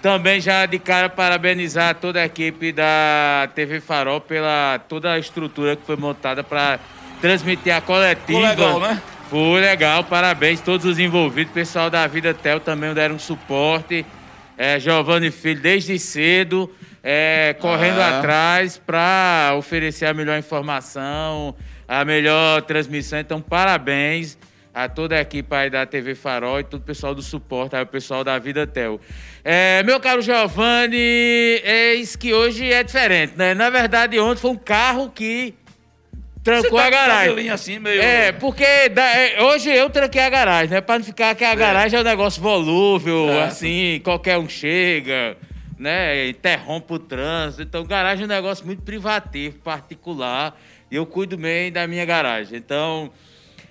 Também 0.01 0.41
já 0.41 0.65
de 0.65 0.79
cara 0.79 1.09
parabenizar 1.09 1.97
toda 1.97 2.21
a 2.21 2.27
equipe 2.27 2.71
da 2.71 3.49
TV 3.53 3.81
Farol 3.81 4.21
pela 4.21 4.79
toda 4.89 5.15
a 5.15 5.19
estrutura 5.19 5.75
que 5.75 5.85
foi 5.85 5.97
montada 5.97 6.45
para 6.45 6.79
transmitir 7.21 7.75
a 7.75 7.81
coletiva. 7.81 8.49
Legal, 8.49 8.79
né? 8.79 9.03
Foi 9.28 9.61
legal, 9.61 10.04
parabéns 10.04 10.58
a 10.58 10.64
todos 10.64 10.87
os 10.87 10.99
envolvidos. 10.99 11.52
Pessoal 11.52 11.90
da 11.90 12.06
Vida 12.06 12.32
Tel 12.32 12.61
também 12.61 12.94
deram 12.94 13.18
suporte. 13.18 14.06
É, 14.56 14.80
Giovanni 14.80 15.30
Filho, 15.30 15.61
desde 15.61 15.99
cedo, 15.99 16.73
é, 17.02 17.54
correndo 17.61 18.00
ah. 18.00 18.18
atrás 18.18 18.78
para 18.78 19.52
oferecer 19.58 20.06
a 20.06 20.14
melhor 20.14 20.38
informação, 20.38 21.54
a 21.87 22.06
melhor 22.06 22.62
transmissão. 22.62 23.18
Então, 23.18 23.38
parabéns 23.38 24.38
a 24.73 24.88
toda 24.88 25.16
a 25.16 25.20
equipe 25.20 25.54
aí 25.54 25.68
da 25.68 25.85
TV 25.85 26.14
Farol 26.14 26.61
e 26.61 26.64
todo 26.64 26.80
o 26.80 26.85
pessoal 26.85 27.14
do 27.14 27.20
suporte, 27.20 27.76
aí, 27.76 27.82
o 27.82 27.87
pessoal 27.87 28.25
da 28.25 28.38
Vida 28.38 28.66
Tel. 28.66 28.99
É, 29.44 29.82
meu 29.82 30.00
caro 30.00 30.23
Giovanni, 30.23 30.97
é 31.64 31.92
isso 31.92 32.18
que 32.18 32.32
hoje 32.32 32.73
é 32.73 32.82
diferente, 32.82 33.35
né? 33.37 33.52
Na 33.52 33.68
verdade, 33.68 34.18
ontem 34.18 34.40
foi 34.40 34.52
um 34.52 34.56
carro 34.56 35.11
que 35.14 35.54
trancou 36.49 36.78
tá 36.78 36.87
a 36.87 36.90
garagem. 36.90 37.50
Assim, 37.50 37.78
meio... 37.78 38.00
É, 38.00 38.33
porque 38.33 38.88
da, 38.88 39.05
é, 39.05 39.43
hoje 39.43 39.71
eu 39.71 39.90
tranquei 39.90 40.23
a 40.23 40.31
garagem, 40.31 40.71
né? 40.71 40.81
Pra 40.81 40.99
não 40.99 41.05
ficar 41.05 41.35
que 41.35 41.45
a 41.45 41.50
é. 41.50 41.57
garagem 41.57 41.99
é 41.99 42.00
um 42.00 42.05
negócio 42.05 42.43
volúvel, 42.43 43.28
é. 43.31 43.45
assim, 43.45 44.00
qualquer 44.02 44.38
um 44.38 44.49
chega, 44.49 45.37
né? 45.78 46.28
Interrompe 46.28 46.95
o 46.95 46.99
trânsito. 46.99 47.62
Então, 47.62 47.85
garagem 47.85 48.23
é 48.23 48.26
um 48.26 48.28
negócio 48.28 48.64
muito 48.64 48.83
privativo, 48.83 49.59
particular. 49.59 50.59
E 50.90 50.97
eu 50.97 51.05
cuido 51.05 51.37
bem 51.37 51.71
da 51.71 51.87
minha 51.87 52.05
garagem. 52.05 52.57
Então, 52.57 53.11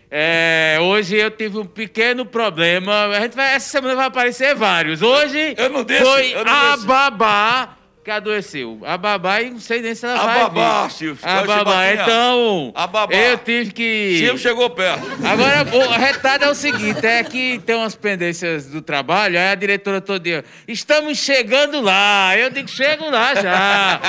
é, 0.09 0.77
hoje 0.79 1.15
eu 1.15 1.31
tive 1.31 1.57
um 1.57 1.65
pequeno 1.65 2.25
problema. 2.25 3.07
A 3.07 3.21
gente 3.21 3.35
vai, 3.35 3.55
essa 3.55 3.69
semana 3.69 3.95
vai 3.95 4.05
aparecer 4.05 4.55
vários. 4.55 5.01
Hoje 5.01 5.55
eu 5.57 5.69
não 5.69 5.85
foi 5.85 6.33
eu 6.33 6.45
não 6.45 6.53
a 6.53 6.77
babá 6.77 7.76
que 8.07 8.11
adoeceu. 8.11 8.79
A 8.85 8.97
babá, 8.97 9.41
e 9.41 9.49
não 9.49 9.59
sei 9.59 9.81
nem 9.81 9.93
se 9.93 10.05
ela 10.05 10.21
a 10.21 10.25
vai 10.25 10.39
babá, 10.39 10.83
vir. 10.83 10.91
Silvio. 10.93 11.27
A 11.27 11.43
babá, 11.43 11.91
então... 11.91 12.71
A 12.73 12.87
babá. 12.87 13.13
Eu 13.13 13.37
tive 13.37 13.71
que... 13.73 14.19
Silvio 14.19 14.37
chegou 14.37 14.69
perto. 14.69 15.05
Agora, 15.25 15.65
o 15.75 15.99
retardo 15.99 16.45
é 16.45 16.49
o 16.49 16.55
seguinte, 16.55 17.05
é 17.05 17.21
que 17.21 17.59
tem 17.65 17.75
umas 17.75 17.97
pendências 17.97 18.67
do 18.67 18.81
trabalho, 18.81 19.37
aí 19.37 19.49
a 19.49 19.55
diretora 19.55 19.99
todo 19.99 20.23
dia, 20.23 20.45
estamos 20.65 21.17
chegando 21.17 21.81
lá. 21.81 22.33
Eu 22.37 22.49
digo, 22.49 22.69
chego 22.69 23.09
lá 23.09 23.35
já. 23.35 23.99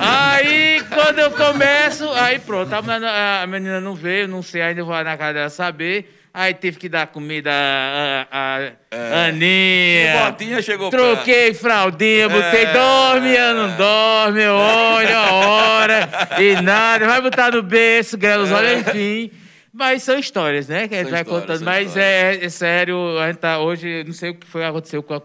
aí, 0.00 0.82
quando 0.88 1.18
eu 1.18 1.30
começo, 1.32 2.08
aí 2.12 2.38
pronto, 2.38 2.72
a 2.72 3.46
menina 3.46 3.82
não 3.82 3.94
veio, 3.94 4.26
não 4.26 4.42
sei, 4.42 4.62
ainda 4.62 4.82
vou 4.82 4.94
na 5.04 5.14
casa 5.14 5.34
dela 5.34 5.50
saber... 5.50 6.21
Aí 6.34 6.54
tive 6.54 6.78
que 6.78 6.88
dar 6.88 7.08
comida 7.08 7.50
a, 7.52 8.26
a, 8.32 8.60
é. 8.90 9.28
Aninha. 9.28 10.30
Botinha 10.30 10.62
chegou 10.62 10.88
Troquei 10.88 11.50
perto. 11.50 11.60
fraldinha, 11.60 12.26
botei, 12.26 12.64
é. 12.64 12.72
dorme, 12.72 13.36
não 13.36 13.76
dorme, 13.76 14.46
olha 14.46 15.18
a 15.18 15.32
hora, 15.34 16.08
e 16.40 16.62
nada. 16.62 17.06
Vai 17.06 17.20
botar 17.20 17.52
no 17.52 17.62
berço, 17.62 18.16
grelos, 18.16 18.50
é. 18.50 18.54
olha, 18.54 18.78
enfim. 18.78 19.30
Mas 19.74 20.02
são 20.02 20.18
histórias, 20.18 20.68
né? 20.68 20.88
Que 20.88 20.94
a 20.94 20.98
gente 21.02 21.10
vai 21.10 21.22
contando. 21.22 21.62
Mas 21.64 21.96
é, 21.98 22.42
é, 22.42 22.48
sério, 22.48 23.18
a 23.18 23.26
gente 23.26 23.38
tá 23.38 23.58
hoje, 23.58 24.02
não 24.04 24.14
sei 24.14 24.30
o 24.30 24.34
que 24.34 24.46
foi 24.46 24.64
aconteceu 24.64 25.02
com 25.02 25.14
a. 25.14 25.22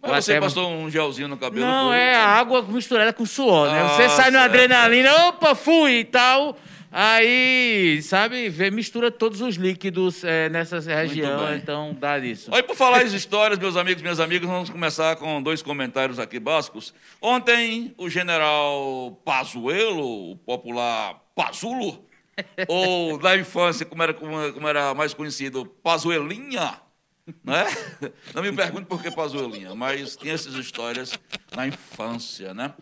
Mas 0.00 0.24
você 0.24 0.40
passou 0.40 0.70
um 0.70 0.90
gelzinho 0.90 1.28
no 1.28 1.36
cabelo? 1.36 1.66
Não, 1.66 1.88
foi? 1.88 1.98
é 1.98 2.14
a 2.14 2.28
água 2.28 2.62
misturada 2.62 3.12
com 3.12 3.26
suor, 3.26 3.70
né? 3.70 3.82
Você 3.88 4.08
sai 4.10 4.30
no 4.30 4.38
adrenalina, 4.38 5.28
opa, 5.28 5.54
fui 5.54 5.98
e 6.00 6.04
tal. 6.04 6.56
Aí, 6.98 8.00
sabe, 8.00 8.48
mistura 8.70 9.10
todos 9.10 9.42
os 9.42 9.56
líquidos 9.56 10.24
é, 10.24 10.48
nessa 10.48 10.80
região, 10.80 11.54
então 11.54 11.94
dá 12.00 12.18
isso. 12.18 12.50
Aí, 12.54 12.62
por 12.62 12.74
falar 12.74 13.02
em 13.02 13.14
histórias, 13.14 13.58
meus 13.58 13.76
amigos, 13.76 14.00
minhas 14.00 14.18
amigas, 14.18 14.48
vamos 14.48 14.70
começar 14.70 15.14
com 15.16 15.42
dois 15.42 15.60
comentários 15.60 16.18
aqui 16.18 16.40
básicos. 16.40 16.94
Ontem, 17.20 17.94
o 17.98 18.08
general 18.08 19.20
Pazuello, 19.26 20.32
o 20.32 20.36
popular 20.36 21.22
Pazulo, 21.34 22.02
ou 22.66 23.18
na 23.18 23.36
infância, 23.36 23.84
como 23.84 24.02
era, 24.02 24.14
como 24.14 24.66
era 24.66 24.94
mais 24.94 25.12
conhecido, 25.12 25.66
Pazuelinha, 25.66 26.80
né? 27.44 27.66
Não 28.34 28.42
me 28.42 28.52
pergunte 28.52 28.86
por 28.86 29.02
que 29.02 29.10
Pazuelinha, 29.10 29.74
mas 29.74 30.16
tinha 30.16 30.32
essas 30.32 30.54
histórias 30.54 31.12
na 31.54 31.66
infância, 31.66 32.54
né? 32.54 32.72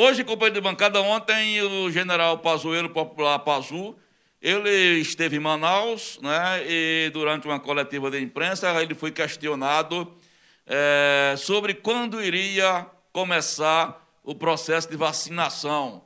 Hoje, 0.00 0.22
companheiro 0.22 0.54
de 0.54 0.60
bancada, 0.60 1.02
ontem 1.02 1.60
o 1.60 1.90
general 1.90 2.38
Pazuello, 2.38 2.88
popular 2.88 3.36
Pazu, 3.40 3.96
ele 4.40 5.00
esteve 5.00 5.38
em 5.38 5.40
Manaus, 5.40 6.20
né, 6.22 6.62
e 6.68 7.10
durante 7.12 7.48
uma 7.48 7.58
coletiva 7.58 8.08
de 8.08 8.20
imprensa, 8.20 8.80
ele 8.80 8.94
foi 8.94 9.10
questionado 9.10 10.14
é, 10.64 11.34
sobre 11.36 11.74
quando 11.74 12.22
iria 12.22 12.86
começar 13.12 14.08
o 14.22 14.36
processo 14.36 14.88
de 14.88 14.96
vacinação. 14.96 16.04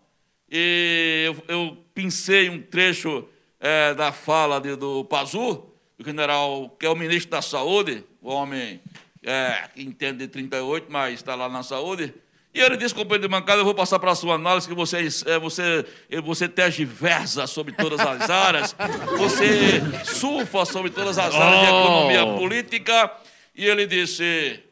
E 0.51 1.25
eu, 1.27 1.45
eu 1.55 1.77
pincei 1.95 2.49
um 2.49 2.63
trecho 2.63 3.29
é, 3.61 3.93
da 3.93 4.11
fala 4.11 4.59
de, 4.59 4.75
do 4.75 5.05
Pazu, 5.05 5.67
o 5.99 6.03
general, 6.03 6.71
que 6.81 6.87
é 6.87 6.89
o 6.89 6.97
ministro 6.97 7.33
da 7.33 7.43
Saúde, 7.43 8.03
o 8.23 8.31
homem 8.31 8.81
é, 9.23 9.69
que 9.75 9.83
entende 9.83 10.21
de 10.21 10.29
38, 10.29 10.87
mas 10.91 11.13
está 11.13 11.35
lá 11.35 11.47
na 11.47 11.63
saúde, 11.63 12.15
e 12.55 12.61
ele 12.61 12.77
disse, 12.77 12.95
companheiro 12.95 13.23
de 13.23 13.29
bancada, 13.29 13.61
eu 13.61 13.65
vou 13.65 13.75
passar 13.75 13.99
para 13.99 14.11
a 14.11 14.15
sua 14.15 14.35
análise, 14.35 14.69
que 14.69 14.75
você, 14.75 15.09
é, 15.27 15.39
você, 15.39 15.87
é, 16.11 16.21
você 16.21 16.47
tergiversa 16.47 17.47
sobre 17.47 17.73
todas 17.73 17.99
as 17.99 18.29
áreas, 18.29 18.77
você 19.17 19.81
surfa 20.05 20.67
sobre 20.67 20.91
todas 20.91 21.17
as 21.19 21.35
áreas 21.35 21.57
oh. 21.57 21.61
de 21.61 21.67
economia 21.67 22.39
política. 22.39 23.11
E 23.55 23.65
ele 23.65 23.87
disse, 23.87 24.63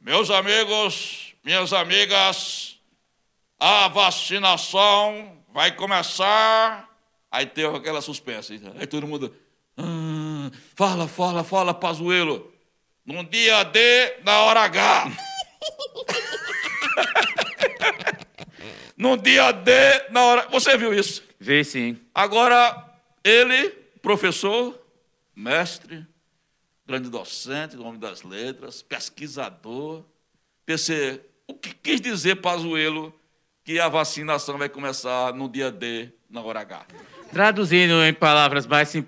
meus 0.00 0.30
amigos, 0.30 1.34
minhas 1.42 1.72
amigas, 1.72 2.78
a 3.58 3.88
vacinação 3.88 5.38
vai 5.54 5.72
começar. 5.72 6.86
Aí 7.30 7.46
teve 7.46 7.74
aquela 7.74 8.02
suspensa. 8.02 8.52
Aí 8.78 8.86
todo 8.86 9.06
mundo, 9.06 9.34
ah, 9.78 10.50
fala, 10.74 11.08
fala, 11.08 11.42
fala, 11.42 11.72
Pazuelo. 11.72 12.52
No 13.06 13.24
dia 13.24 13.62
D, 13.64 14.18
na 14.22 14.40
hora 14.40 14.60
H. 14.60 15.12
no 18.96 19.16
dia 19.16 19.52
D, 19.52 19.70
na 20.10 20.24
hora. 20.24 20.48
Você 20.48 20.76
viu 20.76 20.94
isso? 20.94 21.22
Vi 21.38 21.64
sim. 21.64 21.98
Agora, 22.14 22.84
ele, 23.22 23.70
professor, 24.00 24.78
mestre, 25.34 26.06
grande 26.86 27.08
docente, 27.08 27.76
nome 27.76 27.98
das 27.98 28.22
letras, 28.22 28.82
pesquisador, 28.82 30.04
PC, 30.64 31.20
o 31.46 31.54
que 31.54 31.74
quis 31.74 32.00
dizer 32.00 32.36
Pazuello 32.36 33.12
que 33.64 33.80
a 33.80 33.88
vacinação 33.88 34.56
vai 34.56 34.68
começar 34.68 35.34
no 35.34 35.48
dia 35.48 35.70
D, 35.70 36.10
na 36.30 36.40
hora 36.40 36.60
H? 36.60 36.86
Traduzindo 37.32 38.04
em 38.04 38.12
palavras 38.12 38.66
mais 38.66 38.88
sim, 38.88 39.04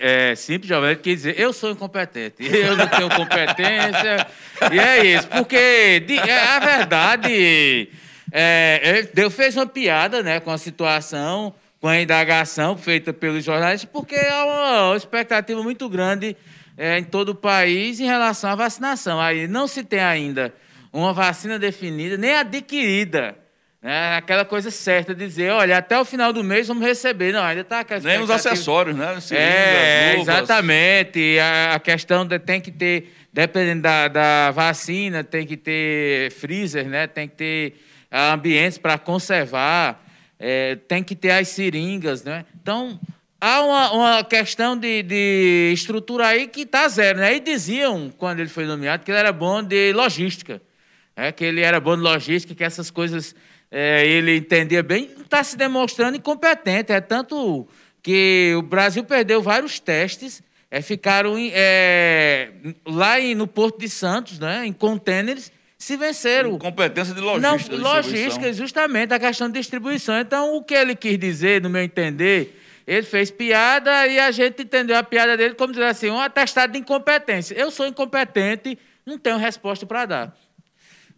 é, 0.00 0.34
simples, 0.36 0.68
Giovanni, 0.68 0.96
quer 0.96 1.14
dizer, 1.14 1.40
eu 1.40 1.52
sou 1.52 1.70
incompetente, 1.70 2.44
eu 2.44 2.76
não 2.76 2.86
tenho 2.86 3.08
competência, 3.08 4.26
e 4.72 4.78
é 4.78 5.06
isso, 5.06 5.26
porque 5.28 6.00
de, 6.00 6.18
é 6.18 6.38
a 6.48 6.58
verdade 6.58 7.88
é, 8.32 9.08
Deus 9.14 9.34
fez 9.34 9.56
uma 9.56 9.66
piada 9.66 10.22
né, 10.22 10.40
com 10.40 10.50
a 10.50 10.58
situação, 10.58 11.54
com 11.80 11.88
a 11.88 12.00
indagação 12.00 12.76
feita 12.76 13.12
pelos 13.12 13.44
jornalistas, 13.44 13.88
porque 13.90 14.16
há 14.16 14.44
uma 14.90 14.96
expectativa 14.96 15.62
muito 15.62 15.88
grande 15.88 16.36
é, 16.76 16.98
em 16.98 17.04
todo 17.04 17.30
o 17.30 17.34
país 17.34 18.00
em 18.00 18.04
relação 18.04 18.50
à 18.50 18.54
vacinação. 18.54 19.20
Aí 19.20 19.46
não 19.46 19.66
se 19.66 19.84
tem 19.84 20.00
ainda 20.00 20.52
uma 20.92 21.12
vacina 21.12 21.58
definida, 21.58 22.16
nem 22.16 22.34
adquirida. 22.34 23.36
Né? 23.82 24.16
Aquela 24.16 24.44
coisa 24.44 24.70
certa 24.70 25.14
de 25.14 25.24
dizer, 25.24 25.52
olha, 25.52 25.78
até 25.78 25.98
o 25.98 26.04
final 26.04 26.32
do 26.32 26.42
mês 26.42 26.66
vamos 26.68 26.84
receber. 26.84 27.32
Não, 27.32 27.42
ainda 27.42 27.60
está 27.60 27.84
Nem 28.02 28.20
os 28.20 28.30
acessórios, 28.30 28.96
né? 28.96 29.20
Seringas, 29.20 29.54
é, 29.54 30.16
exatamente. 30.18 31.38
A, 31.38 31.74
a 31.74 31.78
questão 31.78 32.26
de, 32.26 32.38
tem 32.38 32.60
que 32.60 32.70
ter, 32.70 33.12
dependendo 33.32 33.82
da, 33.82 34.08
da 34.08 34.50
vacina, 34.50 35.22
tem 35.22 35.46
que 35.46 35.56
ter 35.56 36.32
freezer, 36.32 36.88
né? 36.88 37.06
Tem 37.06 37.28
que 37.28 37.36
ter 37.36 37.74
ambientes 38.10 38.78
para 38.78 38.98
conservar, 38.98 40.04
é, 40.38 40.76
tem 40.88 41.02
que 41.02 41.14
ter 41.14 41.30
as 41.30 41.48
seringas, 41.48 42.24
né? 42.24 42.44
Então, 42.60 42.98
há 43.40 43.62
uma, 43.62 43.92
uma 43.92 44.24
questão 44.24 44.76
de, 44.76 45.02
de, 45.02 45.70
estrutura 45.72 46.28
aí 46.28 46.46
que 46.46 46.62
está 46.62 46.88
zero, 46.88 47.20
né? 47.20 47.36
E 47.36 47.40
diziam, 47.40 48.12
quando 48.16 48.40
ele 48.40 48.48
foi 48.48 48.64
nomeado, 48.64 49.04
que 49.04 49.10
ele 49.10 49.18
era 49.18 49.32
bom 49.32 49.62
de 49.62 49.92
logística, 49.92 50.60
né? 51.16 51.32
que 51.32 51.44
ele 51.44 51.60
era 51.60 51.80
bom 51.80 51.96
de 51.96 52.02
logística, 52.02 52.54
que 52.54 52.64
essas 52.64 52.90
coisas 52.90 53.34
é, 53.70 54.06
ele 54.06 54.36
entendia 54.36 54.82
bem, 54.82 55.10
está 55.20 55.42
se 55.42 55.56
demonstrando 55.56 56.16
incompetente. 56.16 56.92
É 56.92 57.00
tanto 57.00 57.66
que 58.02 58.54
o 58.56 58.62
Brasil 58.62 59.04
perdeu 59.04 59.42
vários 59.42 59.80
testes, 59.80 60.42
é, 60.70 60.80
ficaram 60.80 61.34
é, 61.38 62.50
lá 62.86 63.20
em, 63.20 63.34
no 63.34 63.46
Porto 63.46 63.78
de 63.78 63.88
Santos, 63.88 64.38
né, 64.38 64.66
em 64.66 64.72
contêineres, 64.72 65.52
se 65.78 65.96
venceram. 65.96 66.58
Competência 66.58 67.14
de 67.14 67.20
logística. 67.20 67.76
Não, 67.76 67.94
logística, 67.94 68.52
justamente, 68.52 69.12
a 69.12 69.18
questão 69.18 69.48
de 69.48 69.58
distribuição. 69.58 70.18
Então, 70.18 70.56
o 70.56 70.62
que 70.62 70.74
ele 70.74 70.94
quis 70.94 71.18
dizer, 71.18 71.60
no 71.60 71.68
meu 71.68 71.82
entender, 71.82 72.56
Ele 72.86 73.02
fez 73.02 73.30
piada 73.30 74.06
e 74.06 74.18
a 74.18 74.30
gente 74.30 74.62
entendeu 74.62 74.96
a 74.96 75.02
piada 75.02 75.36
dele 75.36 75.54
como 75.54 75.72
dizer 75.72 75.86
assim, 75.86 76.08
um 76.08 76.20
atestado 76.20 76.72
de 76.72 76.78
incompetência. 76.78 77.54
Eu 77.54 77.70
sou 77.70 77.84
incompetente, 77.86 78.78
não 79.04 79.18
tenho 79.18 79.36
resposta 79.36 79.84
para 79.84 80.06
dar. 80.06 80.36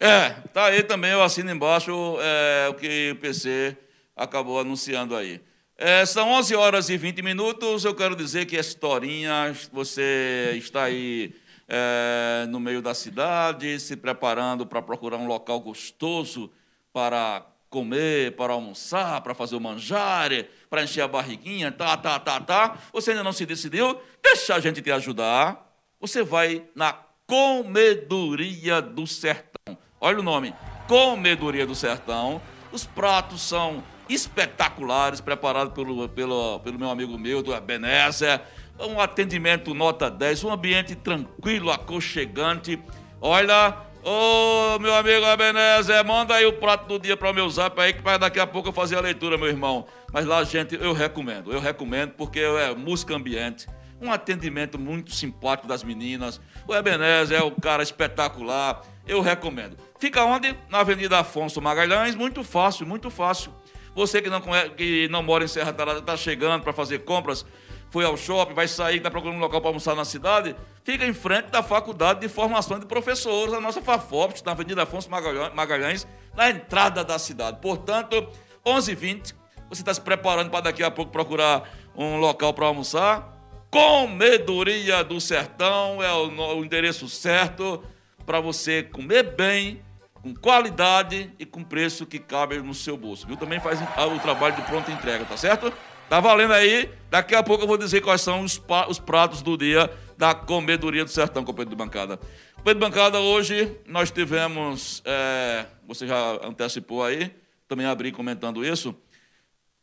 É, 0.01 0.31
tá 0.53 0.67
aí 0.67 0.85
também, 0.85 1.11
eu 1.11 1.23
assino 1.23 1.51
embaixo 1.51 2.19
é, 2.21 2.69
o 2.69 2.75
que 2.75 3.11
o 3.13 3.17
PC 3.17 3.77
acabou 4.15 4.61
anunciando 4.61 5.17
aí. 5.17 5.41
É, 5.77 6.07
são 6.07 6.31
11 6.31 6.55
horas 6.55 6.89
e 6.89 6.97
20 6.97 7.21
minutos, 7.21 7.85
eu 7.85 7.95
quero 7.95 8.15
dizer 8.15 8.47
que 8.47 8.57
essa 8.57 8.69
historinha, 8.69 9.53
você 9.73 10.53
está 10.55 10.85
aí 10.85 11.35
é, 11.69 12.47
no 12.49 12.61
meio 12.61 12.81
da 12.81 12.95
cidade, 12.95 13.79
se 13.81 13.97
preparando 13.97 14.65
para 14.65 14.81
procurar 14.81 15.17
um 15.17 15.27
local 15.27 15.61
gostoso 15.61 16.51
para 16.93 17.45
comer, 17.69 18.37
para 18.37 18.53
almoçar, 18.53 19.21
para 19.21 19.35
fazer 19.35 19.57
o 19.57 19.61
manjare, 19.61 20.49
para 20.71 20.83
encher 20.83 21.03
a 21.03 21.09
barriguinha, 21.09 21.73
tá, 21.73 21.97
tá, 21.97 22.19
tá, 22.19 22.41
tá. 22.41 22.79
Você 22.93 23.11
ainda 23.11 23.25
não 23.25 23.33
se 23.33 23.45
decidiu? 23.45 24.01
Deixa 24.23 24.55
a 24.55 24.61
gente 24.61 24.81
te 24.81 24.91
ajudar. 24.91 25.77
Você 26.01 26.23
vai 26.23 26.65
na 26.75 26.93
Comedoria 27.27 28.81
do 28.81 29.07
Sertão. 29.07 29.58
Olha 30.01 30.21
o 30.21 30.23
nome, 30.23 30.55
Comedoria 30.87 31.67
do 31.67 31.75
Sertão. 31.75 32.41
Os 32.71 32.85
pratos 32.85 33.43
são 33.43 33.83
espetaculares, 34.09 35.21
preparados 35.21 35.75
pelo, 35.75 36.09
pelo, 36.09 36.61
pelo 36.61 36.79
meu 36.79 36.89
amigo 36.89 37.19
meu, 37.19 37.43
do 37.43 37.53
Ebenezer. 37.53 38.41
Um 38.79 39.01
atendimento 39.01 39.75
nota 39.75 40.09
10, 40.09 40.45
um 40.45 40.53
ambiente 40.53 40.95
tranquilo, 40.95 41.71
aconchegante. 41.73 42.81
Olha, 43.21 43.77
Ô, 44.05 44.79
meu 44.79 44.95
amigo 44.95 45.27
Ebenezer, 45.27 46.05
manda 46.07 46.37
aí 46.37 46.47
o 46.47 46.53
prato 46.53 46.87
do 46.87 46.99
dia 47.01 47.17
para 47.17 47.31
o 47.31 47.35
meu 47.35 47.51
zap 47.51 47.79
aí, 47.81 47.93
que 47.93 48.01
para 48.01 48.17
daqui 48.17 48.39
a 48.39 48.47
pouco 48.47 48.69
eu 48.69 48.73
fazer 48.73 48.97
a 48.97 49.01
leitura, 49.01 49.37
meu 49.37 49.49
irmão. 49.49 49.87
Mas 50.13 50.25
lá, 50.25 50.43
gente, 50.45 50.77
eu 50.77 50.93
recomendo, 50.93 51.53
eu 51.53 51.59
recomendo, 51.59 52.13
porque 52.13 52.39
é 52.39 52.73
música 52.75 53.15
ambiente, 53.17 53.67
um 54.01 54.11
atendimento 54.13 54.79
muito 54.79 55.13
simpático 55.13 55.67
das 55.67 55.83
meninas. 55.83 56.41
O 56.67 56.75
Ebenezer 56.75 57.41
é 57.41 57.43
o 57.43 57.51
cara 57.51 57.83
espetacular, 57.83 58.83
eu 59.07 59.21
recomendo. 59.21 59.77
Fica 59.99 60.25
onde? 60.25 60.57
Na 60.69 60.81
Avenida 60.81 61.19
Afonso 61.19 61.61
Magalhães, 61.61 62.15
muito 62.15 62.45
fácil, 62.45 62.87
muito 62.87 63.11
fácil. 63.11 63.53
Você 63.95 64.23
que 64.23 64.31
não, 64.31 64.41
que 64.77 65.09
não 65.09 65.23
mora 65.23 65.45
em 65.45 65.49
Serra 65.49 65.73
Talada, 65.73 65.99
está 65.99 66.17
chegando 66.17 66.63
para 66.63 66.73
fazer 66.73 67.01
compras, 67.01 67.45
foi 67.91 68.05
ao 68.05 68.17
shopping, 68.17 68.55
vai 68.55 68.69
sair, 68.69 68.99
está 68.99 69.11
procurando 69.11 69.39
um 69.39 69.41
local 69.41 69.61
para 69.61 69.71
almoçar 69.71 69.97
na 69.97 70.05
cidade, 70.05 70.55
fica 70.85 71.05
em 71.05 71.13
frente 71.13 71.47
da 71.47 71.63
Faculdade 71.63 72.21
de 72.21 72.29
Formação 72.29 72.79
de 72.79 72.87
Professores, 72.87 73.53
a 73.53 73.61
nossa 73.61 73.81
FAFOPS, 73.81 74.43
na 74.45 74.53
Avenida 74.53 74.83
Afonso 74.83 75.11
Magalhães, 75.11 76.07
na 76.37 76.51
entrada 76.51 77.03
da 77.03 77.19
cidade. 77.19 77.59
Portanto, 77.61 78.29
11h20, 78.65 79.35
você 79.69 79.83
está 79.83 79.93
se 79.93 80.01
preparando 80.01 80.51
para 80.51 80.61
daqui 80.61 80.83
a 80.83 80.91
pouco 80.91 81.11
procurar 81.11 81.69
um 81.97 82.19
local 82.19 82.55
para 82.55 82.67
almoçar? 82.67 83.37
Comedoria 83.71 85.03
do 85.03 85.21
Sertão 85.21 86.03
é 86.03 86.13
o, 86.13 86.59
o 86.59 86.65
endereço 86.65 87.09
certo 87.09 87.83
para 88.25 88.41
você 88.41 88.83
comer 88.83 89.35
bem, 89.35 89.83
com 90.29 90.35
qualidade 90.35 91.31
e 91.39 91.47
com 91.47 91.65
preço 91.65 92.05
que 92.05 92.19
cabe 92.19 92.59
no 92.59 92.75
seu 92.75 92.97
bolso. 92.97 93.27
Viu? 93.27 93.37
Também 93.37 93.61
faz 93.61 93.81
o 93.81 94.19
trabalho 94.21 94.57
de 94.57 94.63
pronta 94.63 94.91
entrega, 94.93 95.25
tá 95.25 95.37
certo? 95.37 95.73
Tá 96.09 96.21
valendo 96.21 96.53
aí? 96.53 96.91
Daqui 97.11 97.35
a 97.35 97.43
pouco 97.43 97.65
eu 97.65 97.69
vou 97.69 97.79
dizer 97.79 98.01
quais 98.01 98.21
são 98.21 98.43
os, 98.43 98.61
os 98.89 98.99
pratos 98.99 99.43
do 99.43 99.57
dia 99.57 99.91
da 100.17 100.35
Comedoria 100.35 101.05
do 101.05 101.11
Sertão, 101.11 101.45
companheiro 101.45 101.71
de 101.71 101.77
bancada. 101.77 102.19
Companheiro 102.57 102.81
de 102.81 102.87
bancada, 102.87 103.21
hoje 103.21 103.77
nós 103.87 104.11
tivemos, 104.11 105.03
é, 105.05 105.67
você 105.87 106.07
já 106.07 106.47
antecipou 106.47 107.05
aí, 107.05 107.35
também 107.67 107.87
abri 107.87 108.11
comentando 108.11 108.65
isso, 108.65 108.95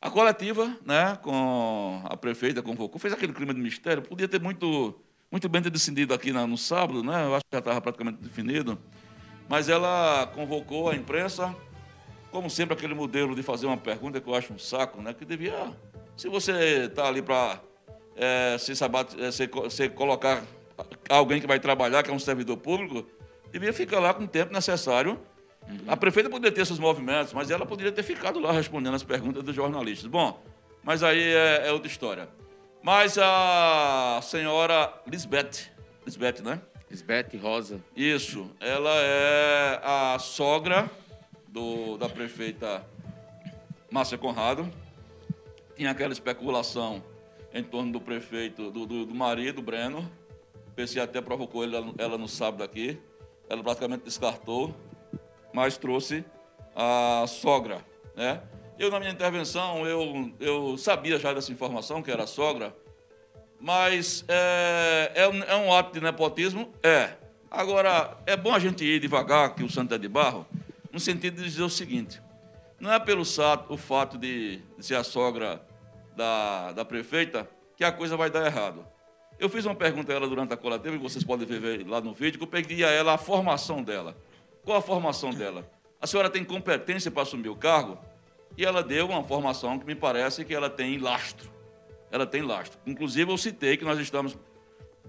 a 0.02 0.10
coletiva, 0.10 0.76
né, 0.86 1.18
com 1.22 2.02
a 2.06 2.18
prefeita 2.18 2.62
convocou, 2.62 3.00
fez 3.00 3.14
aquele 3.14 3.34
clima 3.34 3.54
de 3.54 3.62
mistério, 3.62 4.02
podia 4.02 4.28
ter 4.28 4.42
muito, 4.42 5.00
muito 5.32 5.48
bem 5.48 5.62
ter 5.62 5.70
decidido 5.70 6.14
aqui 6.14 6.32
na, 6.32 6.46
no 6.46 6.58
sábado, 6.58 7.02
né, 7.02 7.26
eu 7.26 7.36
acho 7.36 7.44
que 7.50 7.56
já 7.56 7.60
estava 7.60 7.80
praticamente 7.80 8.18
definido, 8.22 8.78
mas 9.48 9.70
ela 9.70 10.28
convocou 10.34 10.90
a 10.90 10.96
imprensa, 10.96 11.56
como 12.32 12.50
sempre, 12.50 12.76
aquele 12.76 12.94
modelo 12.94 13.36
de 13.36 13.44
fazer 13.44 13.66
uma 13.66 13.78
pergunta 13.78 14.20
que 14.20 14.28
eu 14.28 14.36
acho 14.36 14.54
um 14.54 14.60
saco, 14.60 15.02
né, 15.02 15.14
que 15.14 15.26
devia 15.26 15.74
se 16.16 16.30
você 16.30 16.86
está 16.86 17.08
ali 17.08 17.22
para 17.22 17.60
é, 18.16 18.58
se, 18.58 18.72
é, 18.72 19.32
se, 19.32 19.50
se 19.70 19.90
colocar 19.90 20.42
alguém 21.10 21.42
que 21.42 21.48
vai 21.48 21.60
trabalhar, 21.60 22.04
que 22.04 22.10
é 22.10 22.14
um 22.14 22.20
servidor 22.20 22.58
público, 22.58 23.06
devia 23.52 23.74
ficar 23.74 24.00
lá 24.00 24.14
com 24.14 24.24
o 24.24 24.28
tempo 24.28 24.54
necessário. 24.54 25.20
Uhum. 25.68 25.80
A 25.88 25.98
prefeita 25.98 26.30
poderia 26.30 26.56
ter 26.56 26.66
seus 26.66 26.80
movimentos, 26.80 27.34
mas 27.34 27.52
ela 27.52 27.66
poderia 27.66 27.92
ter 27.92 28.04
ficado 28.04 28.40
lá 28.40 28.52
respondendo 28.52 28.96
as 28.96 29.04
perguntas 29.04 29.44
dos 29.44 29.56
jornalistas. 29.56 30.08
Bom, 30.08 30.42
mas 30.84 31.04
aí 31.04 31.34
é, 31.34 31.68
é 31.68 31.72
outra 31.72 31.88
história. 31.88 32.30
Mas 32.82 33.18
a 33.18 34.20
senhora 34.22 34.94
Lisbeth, 35.08 35.72
Lisbeth, 36.06 36.42
né? 36.44 36.62
Lisbeth 36.90 37.38
Rosa. 37.42 37.82
Isso, 37.96 38.50
ela 38.60 38.96
é 38.96 39.82
a 39.84 40.18
sogra 40.20 40.90
do, 41.48 41.98
da 41.98 42.08
prefeita 42.08 42.86
Márcia 43.92 44.18
Conrado 44.18 44.72
tinha 45.76 45.92
aquela 45.92 46.14
especulação 46.14 47.04
em 47.54 47.64
torno 47.64 47.92
do 47.92 48.02
prefeito, 48.02 48.72
do, 48.72 48.86
do, 48.86 49.06
do 49.06 49.16
marido, 49.16 49.62
Breno. 49.62 50.10
PC 50.76 51.00
até 51.00 51.22
provocou 51.22 51.64
ela, 51.64 51.94
ela 51.98 52.18
no 52.18 52.28
sábado 52.28 52.64
aqui. 52.64 52.98
Ela 53.50 53.62
praticamente 53.62 54.04
descartou, 54.04 54.74
mas 55.54 55.78
trouxe 55.78 56.26
a 56.76 57.26
sogra, 57.28 57.86
né? 58.16 58.42
Eu, 58.78 58.90
na 58.90 59.00
minha 59.00 59.12
intervenção, 59.12 59.86
eu, 59.86 60.34
eu 60.40 60.78
sabia 60.78 61.18
já 61.18 61.32
dessa 61.32 61.52
informação, 61.52 62.02
que 62.02 62.12
era 62.12 62.24
a 62.24 62.28
sogra, 62.28 62.76
mas 63.66 64.24
é, 64.28 65.12
é, 65.16 65.28
um, 65.28 65.42
é 65.42 65.56
um 65.56 65.74
ato 65.74 65.92
de 65.92 66.00
nepotismo? 66.00 66.72
É. 66.84 67.14
Agora, 67.50 68.16
é 68.28 68.38
bom 68.38 68.54
a 68.54 68.60
gente 68.60 68.86
ir 68.86 69.00
devagar, 69.00 69.56
que 69.56 69.64
o 69.64 69.70
santo 69.72 69.92
é 69.96 69.98
de 69.98 70.08
barro, 70.08 70.46
no 70.92 71.00
sentido 71.00 71.38
de 71.38 71.44
dizer 71.44 71.64
o 71.64 71.70
seguinte: 71.70 72.22
não 72.80 72.94
é 72.94 73.00
pelo 73.00 73.24
o 73.70 73.78
fato 73.78 74.20
de, 74.20 74.58
de 74.78 74.86
ser 74.86 74.94
a 74.94 75.04
sogra 75.04 75.60
da, 76.16 76.74
da 76.74 76.86
prefeita 76.86 77.50
que 77.76 77.84
a 77.84 77.92
coisa 77.92 78.16
vai 78.16 78.30
dar 78.30 78.46
errado. 78.46 78.86
Eu 79.40 79.50
fiz 79.50 79.66
uma 79.66 79.74
pergunta 79.74 80.14
a 80.14 80.16
ela 80.16 80.28
durante 80.28 80.54
a 80.54 80.58
coletiva, 80.58 80.96
que 80.96 81.02
vocês 81.02 81.24
podem 81.24 81.48
ver 81.48 81.88
lá 81.88 82.00
no 82.00 82.14
vídeo, 82.14 82.38
que 82.38 82.44
eu 82.44 82.48
pedi 82.48 82.86
a 82.86 82.92
ela 82.92 83.16
a 83.16 83.18
formação 83.18 83.82
dela. 83.82 84.16
Qual 84.64 84.78
a 84.78 84.82
formação 84.82 85.32
dela? 85.32 85.68
A 86.00 86.06
senhora 86.06 86.30
tem 86.30 86.44
competência 86.44 87.10
para 87.10 87.24
assumir 87.24 87.50
o 87.50 87.56
cargo? 87.56 87.98
E 88.56 88.64
ela 88.64 88.84
deu 88.84 89.08
uma 89.08 89.24
formação 89.24 89.80
que 89.80 89.88
me 89.88 89.96
parece 89.96 90.46
que 90.46 90.54
ela 90.54 90.70
tem 90.70 91.00
lastro. 91.00 91.55
Ela 92.12 92.26
tem 92.26 92.42
lastro. 92.42 92.80
Inclusive, 92.86 93.32
eu 93.32 93.38
citei 93.38 93.78
que 93.78 93.84
nós 93.84 94.00
estamos 94.00 94.38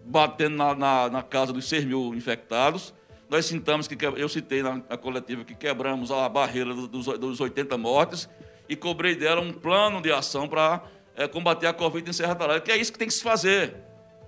batendo 0.05 0.57
na, 0.57 0.75
na, 0.75 1.09
na 1.09 1.23
casa 1.23 1.53
dos 1.53 1.69
6 1.69 1.85
mil 1.85 2.15
infectados, 2.15 2.95
nós 3.29 3.47
sintamos 3.47 3.89
que 3.89 3.97
eu 4.05 4.29
citei 4.29 4.63
na, 4.63 4.83
na 4.89 4.97
coletiva 4.97 5.45
que 5.45 5.55
quebramos 5.55 6.13
a 6.13 6.29
barreira 6.29 6.73
dos, 6.73 7.07
dos 7.07 7.41
80 7.41 7.77
mortes 7.77 8.29
e 8.69 8.77
cobrei 8.77 9.17
dela 9.17 9.41
um 9.41 9.53
plano 9.53 10.01
de 10.01 10.13
ação 10.13 10.47
para 10.47 10.83
é, 11.17 11.27
combater 11.27 11.67
a 11.67 11.73
Covid 11.73 12.09
em 12.09 12.13
Serra 12.13 12.35
Talada, 12.35 12.61
que 12.61 12.71
é 12.71 12.77
isso 12.77 12.93
que 12.93 12.99
tem 12.99 13.09
que 13.09 13.15
se 13.15 13.23
fazer. 13.23 13.75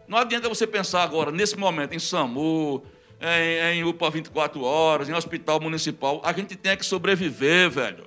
Não 0.09 0.18
adianta 0.18 0.48
você 0.48 0.66
pensar 0.66 1.02
agora, 1.02 1.31
nesse 1.31 1.57
momento, 1.57 1.94
em 1.94 1.98
SAMU, 1.98 2.83
em, 3.20 3.78
em 3.78 3.85
UPA 3.85 4.11
24 4.11 4.62
horas, 4.62 5.09
em 5.09 5.12
hospital 5.12 5.61
municipal. 5.61 6.20
A 6.24 6.33
gente 6.33 6.57
tem 6.57 6.76
que 6.76 6.87
sobreviver, 6.87 7.70
velho. 7.70 8.07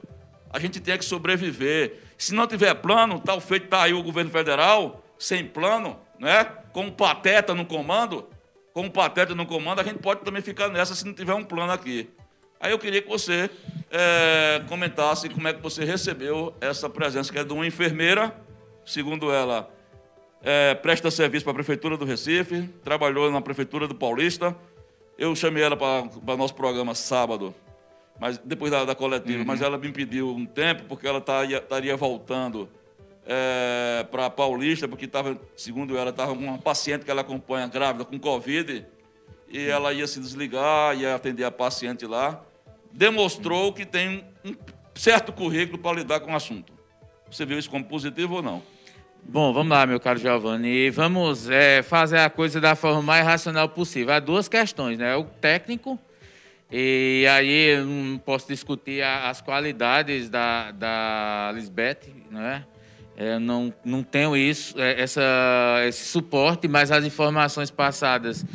A 0.49 0.59
gente 0.59 0.79
tem 0.79 0.97
que 0.97 1.05
sobreviver. 1.05 1.99
Se 2.21 2.35
não 2.35 2.45
tiver 2.45 2.75
plano, 2.75 3.19
tal 3.19 3.41
feito 3.41 3.63
está 3.63 3.81
aí 3.81 3.95
o 3.95 4.03
governo 4.03 4.29
federal, 4.29 5.03
sem 5.17 5.43
plano, 5.43 5.99
né? 6.19 6.43
com 6.71 6.81
um 6.81 6.91
pateta 6.91 7.55
no 7.55 7.65
comando, 7.65 8.29
com 8.75 8.83
um 8.83 8.91
pateta 8.91 9.33
no 9.33 9.43
comando, 9.43 9.81
a 9.81 9.83
gente 9.83 9.97
pode 9.97 10.21
também 10.21 10.39
ficar 10.39 10.69
nessa 10.69 10.93
se 10.93 11.03
não 11.03 11.15
tiver 11.15 11.33
um 11.33 11.43
plano 11.43 11.71
aqui. 11.71 12.11
Aí 12.59 12.71
eu 12.71 12.77
queria 12.77 13.01
que 13.01 13.09
você 13.09 13.49
é, 13.89 14.61
comentasse 14.69 15.29
como 15.29 15.47
é 15.47 15.53
que 15.53 15.63
você 15.63 15.83
recebeu 15.83 16.53
essa 16.61 16.87
presença, 16.87 17.33
que 17.33 17.39
é 17.39 17.43
de 17.43 17.53
uma 17.53 17.65
enfermeira, 17.65 18.39
segundo 18.85 19.31
ela, 19.31 19.67
é, 20.43 20.75
presta 20.75 21.09
serviço 21.09 21.43
para 21.43 21.53
a 21.53 21.55
Prefeitura 21.55 21.97
do 21.97 22.05
Recife, 22.05 22.69
trabalhou 22.83 23.31
na 23.31 23.41
Prefeitura 23.41 23.87
do 23.87 23.95
Paulista. 23.95 24.55
Eu 25.17 25.35
chamei 25.35 25.63
ela 25.63 25.75
para 25.75 26.03
o 26.33 26.37
nosso 26.37 26.53
programa 26.53 26.93
sábado, 26.93 27.51
mas 28.19 28.37
depois 28.37 28.71
da, 28.71 28.85
da 28.85 28.95
coletiva, 28.95 29.39
uhum. 29.39 29.45
mas 29.45 29.61
ela 29.61 29.77
me 29.77 29.91
pediu 29.91 30.29
um 30.29 30.45
tempo, 30.45 30.83
porque 30.87 31.07
ela 31.07 31.19
estaria, 31.19 31.57
estaria 31.57 31.97
voltando 31.97 32.69
é, 33.25 34.05
para 34.11 34.29
Paulista, 34.29 34.87
porque 34.87 35.05
estava, 35.05 35.39
segundo 35.55 35.97
ela, 35.97 36.09
estava 36.09 36.31
uma 36.31 36.57
paciente 36.57 37.05
que 37.05 37.11
ela 37.11 37.21
acompanha 37.21 37.67
grávida 37.67 38.05
com 38.05 38.19
Covid, 38.19 38.85
e 39.49 39.67
ela 39.67 39.91
ia 39.91 40.07
se 40.07 40.19
desligar, 40.19 40.97
ia 40.97 41.15
atender 41.15 41.43
a 41.43 41.51
paciente 41.51 42.05
lá. 42.05 42.41
Demonstrou 42.91 43.73
que 43.73 43.85
tem 43.85 44.23
um 44.45 44.55
certo 44.95 45.33
currículo 45.33 45.77
para 45.77 45.97
lidar 45.97 46.19
com 46.21 46.31
o 46.31 46.35
assunto. 46.35 46.73
Você 47.29 47.45
viu 47.45 47.59
isso 47.59 47.69
como 47.69 47.83
positivo 47.83 48.35
ou 48.35 48.41
não? 48.41 48.61
Bom, 49.23 49.53
vamos 49.53 49.69
lá, 49.69 49.85
meu 49.85 49.99
caro 49.99 50.19
Giovanni. 50.19 50.89
Vamos 50.89 51.49
é, 51.49 51.83
fazer 51.83 52.19
a 52.19 52.29
coisa 52.29 52.59
da 52.59 52.75
forma 52.75 53.01
mais 53.01 53.25
racional 53.25 53.69
possível. 53.69 54.13
Há 54.13 54.19
duas 54.19 54.47
questões, 54.47 54.97
né? 54.97 55.15
O 55.15 55.23
técnico, 55.23 55.99
e 56.71 57.25
aí 57.29 57.75
eu 57.75 57.85
não 57.85 58.17
posso 58.17 58.47
discutir 58.47 59.03
as 59.03 59.41
qualidades 59.41 60.29
da, 60.29 60.71
da 60.71 61.51
Lisbeth, 61.53 62.13
né? 62.29 62.63
É, 63.17 63.37
não, 63.37 63.73
não 63.83 64.01
tenho 64.01 64.35
isso, 64.37 64.79
é, 64.79 65.01
essa, 65.01 65.21
esse 65.85 66.05
suporte, 66.05 66.67
mas 66.67 66.91
as 66.91 67.03
informações 67.03 67.69
passadas 67.69 68.45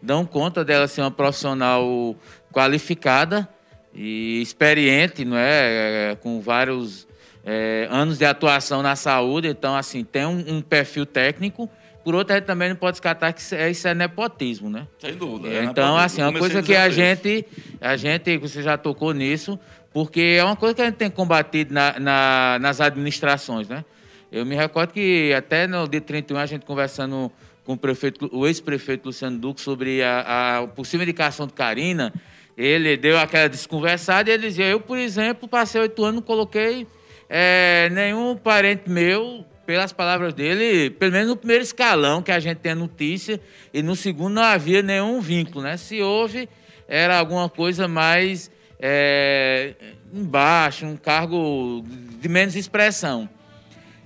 dão 0.00 0.24
conta 0.24 0.64
dela 0.64 0.88
ser 0.88 1.02
uma 1.02 1.10
profissional 1.10 2.16
qualificada 2.50 3.48
e 3.94 4.40
experiente, 4.40 5.24
não 5.24 5.36
é? 5.36 6.12
é 6.12 6.16
com 6.16 6.40
vários 6.40 7.06
é, 7.44 7.86
anos 7.90 8.18
de 8.18 8.24
atuação 8.24 8.82
na 8.82 8.96
saúde. 8.96 9.48
Então, 9.48 9.76
assim, 9.76 10.02
tem 10.02 10.26
um, 10.26 10.56
um 10.56 10.60
perfil 10.62 11.06
técnico. 11.06 11.70
Por 12.06 12.14
outro, 12.14 12.34
a 12.34 12.36
gente 12.36 12.46
também 12.46 12.68
não 12.68 12.76
pode 12.76 12.92
descartar 12.92 13.32
que 13.32 13.40
isso 13.40 13.52
é, 13.52 13.68
isso 13.68 13.88
é 13.88 13.92
nepotismo, 13.92 14.70
né? 14.70 14.86
Sem 14.96 15.16
dúvida. 15.16 15.48
É, 15.52 15.64
então, 15.64 15.96
assim, 15.96 16.20
é 16.20 16.24
uma 16.28 16.38
coisa 16.38 16.62
que 16.62 16.72
a 16.72 16.88
gente, 16.88 17.44
a 17.80 17.96
gente, 17.96 18.38
você 18.38 18.62
já 18.62 18.78
tocou 18.78 19.12
nisso, 19.12 19.58
porque 19.92 20.36
é 20.38 20.44
uma 20.44 20.54
coisa 20.54 20.72
que 20.72 20.82
a 20.82 20.84
gente 20.84 20.94
tem 20.94 21.10
combatido 21.10 21.74
na, 21.74 21.98
na, 21.98 22.58
nas 22.60 22.80
administrações, 22.80 23.68
né? 23.68 23.84
Eu 24.30 24.46
me 24.46 24.54
recordo 24.54 24.92
que 24.92 25.34
até 25.36 25.66
no 25.66 25.88
dia 25.88 26.00
31 26.00 26.38
a 26.38 26.46
gente 26.46 26.64
conversando 26.64 27.28
com 27.64 27.72
o 27.72 27.76
prefeito, 27.76 28.30
o 28.32 28.46
ex-prefeito 28.46 29.06
Luciano 29.06 29.36
Duque 29.36 29.60
sobre 29.60 30.00
a, 30.04 30.60
a, 30.60 30.66
possível 30.68 31.02
indicação 31.02 31.48
de 31.48 31.54
Karina, 31.54 32.14
ele 32.56 32.96
deu 32.96 33.18
aquela 33.18 33.48
desconversada 33.48 34.30
e 34.30 34.32
ele 34.32 34.46
dizia, 34.46 34.66
eu, 34.66 34.78
por 34.78 34.96
exemplo, 34.96 35.48
passei 35.48 35.80
oito 35.80 36.04
anos, 36.04 36.14
não 36.14 36.22
coloquei 36.22 36.86
é, 37.28 37.90
nenhum 37.90 38.36
parente 38.36 38.88
meu, 38.88 39.44
pelas 39.66 39.92
palavras 39.92 40.32
dele, 40.32 40.90
pelo 40.90 41.12
menos 41.12 41.28
no 41.28 41.36
primeiro 41.36 41.62
escalão 41.62 42.22
que 42.22 42.30
a 42.30 42.38
gente 42.38 42.58
tem 42.58 42.74
notícia, 42.74 43.40
e 43.74 43.82
no 43.82 43.96
segundo 43.96 44.34
não 44.34 44.42
havia 44.42 44.80
nenhum 44.80 45.20
vínculo, 45.20 45.64
né? 45.64 45.76
Se 45.76 46.00
houve, 46.00 46.48
era 46.88 47.18
alguma 47.18 47.48
coisa 47.48 47.88
mais 47.88 48.50
é, 48.78 49.74
embaixo, 50.12 50.86
um 50.86 50.96
cargo 50.96 51.84
de 52.20 52.28
menos 52.28 52.54
expressão. 52.54 53.28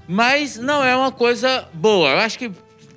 Mas 0.08 0.56
não 0.56 0.82
é 0.82 0.96
uma 0.96 1.12
coisa 1.12 1.68
boa. 1.72 2.10
Eu 2.10 2.18
acho 2.18 2.38
que, 2.38 2.50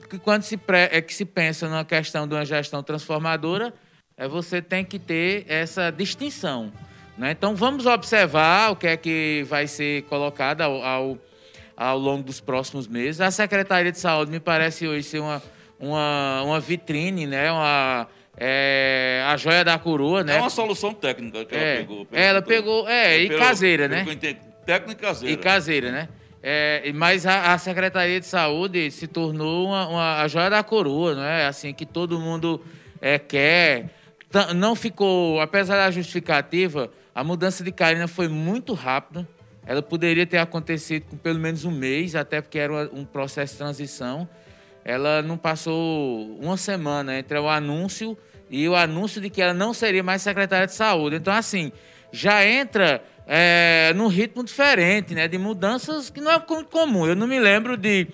que 0.09 0.17
quando 0.17 0.43
se, 0.43 0.59
é 0.89 1.01
que 1.01 1.13
se 1.13 1.25
pensa 1.25 1.67
na 1.67 1.83
questão 1.83 2.27
de 2.27 2.33
uma 2.33 2.45
gestão 2.45 2.81
transformadora, 2.81 3.73
é 4.17 4.27
você 4.27 4.61
tem 4.61 4.85
que 4.85 4.97
ter 4.97 5.45
essa 5.47 5.91
distinção. 5.91 6.71
Né? 7.17 7.31
Então 7.31 7.55
vamos 7.55 7.85
observar 7.85 8.71
o 8.71 8.75
que 8.75 8.87
é 8.87 8.97
que 8.97 9.45
vai 9.47 9.67
ser 9.67 10.03
colocado 10.03 10.61
ao, 10.61 10.83
ao, 10.83 11.17
ao 11.75 11.97
longo 11.97 12.23
dos 12.23 12.39
próximos 12.39 12.87
meses. 12.87 13.21
A 13.21 13.31
Secretaria 13.31 13.91
de 13.91 13.99
Saúde 13.99 14.31
me 14.31 14.39
parece 14.39 14.87
hoje 14.87 15.03
ser 15.03 15.19
uma, 15.19 15.41
uma, 15.79 16.43
uma 16.43 16.59
vitrine, 16.59 17.25
né? 17.25 17.51
uma, 17.51 18.07
é, 18.37 19.23
a 19.27 19.37
joia 19.37 19.63
da 19.63 19.77
coroa. 19.77 20.23
Né? 20.23 20.37
É 20.37 20.39
uma 20.39 20.49
solução 20.49 20.93
técnica 20.93 21.45
que 21.45 21.55
ela 21.55 21.63
é, 21.63 21.77
pegou. 21.77 22.07
Ela 22.11 22.41
pegou, 22.41 22.89
é, 22.89 23.17
e 23.17 23.29
caseira, 23.37 23.87
né? 23.87 24.05
Técnica 24.65 24.91
e 24.91 24.95
caseira. 24.95 25.33
E 25.33 25.37
caseira, 25.37 25.91
né? 25.91 26.09
É, 26.45 26.91
mas 26.93 27.25
a, 27.25 27.53
a, 27.53 27.57
Secretaria 27.57 28.19
de 28.19 28.25
Saúde 28.25 28.91
se 28.91 29.07
tornou 29.07 29.67
uma, 29.67 29.87
uma, 29.87 30.21
a 30.21 30.27
joia 30.27 30.49
da 30.49 30.61
coroa, 30.61 31.15
não 31.15 31.23
é? 31.23 31.45
Assim, 31.45 31.73
que 31.73 31.85
todo 31.85 32.19
mundo 32.19 32.61
é, 33.01 33.17
quer. 33.17 33.89
Não 34.55 34.75
ficou, 34.75 35.39
apesar 35.39 35.77
da 35.77 35.89
justificativa, 35.89 36.91
a 37.15 37.23
mudança 37.23 37.63
de 37.63 37.71
Karina 37.71 38.07
foi 38.09 38.27
muito 38.27 38.73
rápida. 38.73 39.25
Ela 39.65 39.81
poderia 39.81 40.25
ter 40.25 40.37
acontecido 40.37 41.05
com 41.09 41.17
pelo 41.17 41.39
menos 41.39 41.65
um 41.65 41.71
mês, 41.71 42.15
até 42.15 42.41
porque 42.41 42.59
era 42.59 42.89
um 42.93 43.05
processo 43.05 43.53
de 43.53 43.57
transição. 43.59 44.27
Ela 44.83 45.21
não 45.21 45.37
passou 45.37 46.37
uma 46.41 46.57
semana 46.57 47.17
entre 47.17 47.37
o 47.39 47.47
anúncio 47.47 48.17
e 48.49 48.67
o 48.67 48.75
anúncio 48.75 49.21
de 49.21 49.29
que 49.29 49.41
ela 49.41 49.53
não 49.53 49.73
seria 49.73 50.03
mais 50.03 50.21
secretária 50.21 50.67
de 50.67 50.73
saúde. 50.73 51.15
Então, 51.15 51.33
assim, 51.33 51.71
já 52.11 52.45
entra 52.45 53.01
é, 53.25 53.93
num 53.95 54.07
ritmo 54.07 54.43
diferente, 54.43 55.15
né? 55.15 55.27
De 55.27 55.37
mudanças 55.37 56.09
que 56.09 56.19
não 56.19 56.31
é 56.31 56.39
comum. 56.39 57.07
Eu 57.07 57.15
não 57.15 57.25
me 57.25 57.39
lembro 57.39 57.77
de 57.77 58.07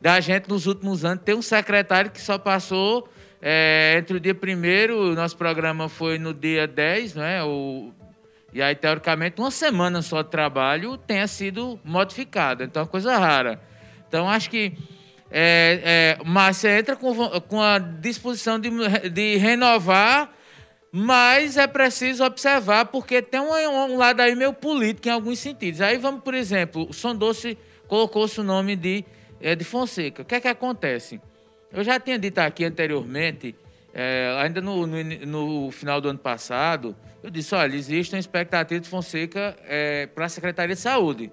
da 0.00 0.20
gente 0.20 0.48
nos 0.48 0.66
últimos 0.66 1.04
anos 1.04 1.22
ter 1.24 1.34
um 1.34 1.42
secretário 1.42 2.10
que 2.10 2.20
só 2.20 2.36
passou 2.36 3.08
é, 3.44 3.96
entre 3.98 4.16
o 4.16 4.20
dia 4.20 4.34
primeiro, 4.34 5.10
o 5.10 5.14
nosso 5.16 5.36
programa 5.36 5.88
foi 5.88 6.16
no 6.16 6.32
dia 6.32 6.64
10, 6.64 7.16
né? 7.16 7.42
O, 7.42 7.92
e 8.52 8.60
aí, 8.60 8.74
teoricamente, 8.74 9.40
uma 9.40 9.50
semana 9.50 10.02
só 10.02 10.22
de 10.22 10.30
trabalho 10.30 10.96
tenha 10.96 11.26
sido 11.26 11.80
modificada. 11.84 12.64
Então, 12.64 12.82
é 12.82 12.84
uma 12.84 12.90
coisa 12.90 13.16
rara. 13.16 13.60
Então, 14.08 14.28
acho 14.28 14.50
que. 14.50 14.76
É, 15.30 16.18
é, 16.18 16.24
mas 16.26 16.58
você 16.58 16.78
entra 16.78 16.94
com, 16.94 17.14
com 17.42 17.62
a 17.62 17.78
disposição 17.78 18.60
de, 18.60 18.68
de 19.10 19.36
renovar 19.36 20.30
mas 20.94 21.56
é 21.56 21.66
preciso 21.66 22.22
observar, 22.22 22.84
porque 22.84 23.22
tem 23.22 23.40
um, 23.40 23.50
um, 23.50 23.96
lado 23.96 24.20
aí 24.20 24.36
meio 24.36 24.52
político 24.52 25.08
em 25.08 25.10
alguns 25.10 25.38
sentidos. 25.38 25.80
Aí 25.80 25.96
vamos, 25.96 26.22
por 26.22 26.34
exemplo, 26.34 26.86
o 26.86 26.92
Som 26.92 27.16
Doce 27.16 27.56
colocou-se 27.88 28.38
o 28.38 28.44
nome 28.44 28.76
de, 28.76 29.02
é, 29.40 29.54
de 29.54 29.64
Fonseca. 29.64 30.20
O 30.20 30.24
que 30.26 30.34
é 30.34 30.40
que 30.40 30.48
acontece? 30.48 31.18
Eu 31.72 31.82
já 31.82 31.98
tinha 31.98 32.18
dito 32.18 32.38
aqui 32.40 32.62
anteriormente, 32.66 33.54
é, 33.94 34.36
ainda 34.42 34.60
no, 34.60 34.86
no, 34.86 35.02
no, 35.02 35.70
final 35.70 35.98
do 35.98 36.10
ano 36.10 36.18
passado, 36.18 36.94
eu 37.22 37.30
disse, 37.30 37.54
olha, 37.54 37.76
existe 37.76 38.14
uma 38.14 38.20
expectativa 38.20 38.80
de 38.80 38.88
Fonseca 38.88 39.56
é, 39.64 40.06
para 40.06 40.26
a 40.26 40.28
Secretaria 40.28 40.74
de 40.74 40.80
Saúde. 40.80 41.30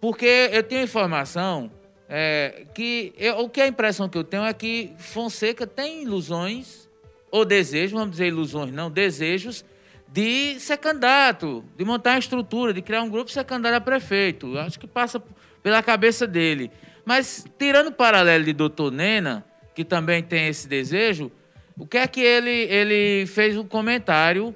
Porque 0.00 0.50
eu 0.52 0.62
tenho 0.62 0.82
informação 0.82 1.70
é, 2.08 2.66
que... 2.74 3.12
Eu, 3.16 3.38
o 3.38 3.48
que 3.48 3.60
a 3.60 3.66
impressão 3.66 4.08
que 4.08 4.18
eu 4.18 4.24
tenho 4.24 4.44
é 4.44 4.52
que 4.52 4.92
Fonseca 4.98 5.66
tem 5.66 6.02
ilusões 6.02 6.88
ou 7.30 7.44
desejos, 7.44 7.92
vamos 7.92 8.12
dizer 8.12 8.26
ilusões, 8.26 8.72
não, 8.72 8.90
desejos 8.90 9.64
de 10.08 10.60
ser 10.60 10.76
candidato, 10.76 11.64
de 11.76 11.84
montar 11.84 12.10
uma 12.10 12.18
estrutura, 12.18 12.72
de 12.72 12.80
criar 12.80 13.02
um 13.02 13.10
grupo 13.10 13.28
e 13.28 13.32
ser 13.32 13.44
candidato 13.44 13.74
a 13.74 13.80
prefeito. 13.80 14.56
Acho 14.58 14.78
que 14.78 14.86
passa 14.86 15.20
pela 15.62 15.82
cabeça 15.82 16.26
dele. 16.26 16.70
Mas, 17.04 17.44
tirando 17.58 17.88
o 17.88 17.92
paralelo 17.92 18.44
de 18.44 18.52
doutor 18.52 18.92
Nena, 18.92 19.44
que 19.74 19.84
também 19.84 20.22
tem 20.22 20.46
esse 20.46 20.68
desejo, 20.68 21.32
o 21.76 21.84
que 21.84 21.98
é 21.98 22.06
que 22.06 22.20
ele, 22.20 22.50
ele 22.50 23.26
fez 23.26 23.56
um 23.56 23.64
comentário 23.64 24.54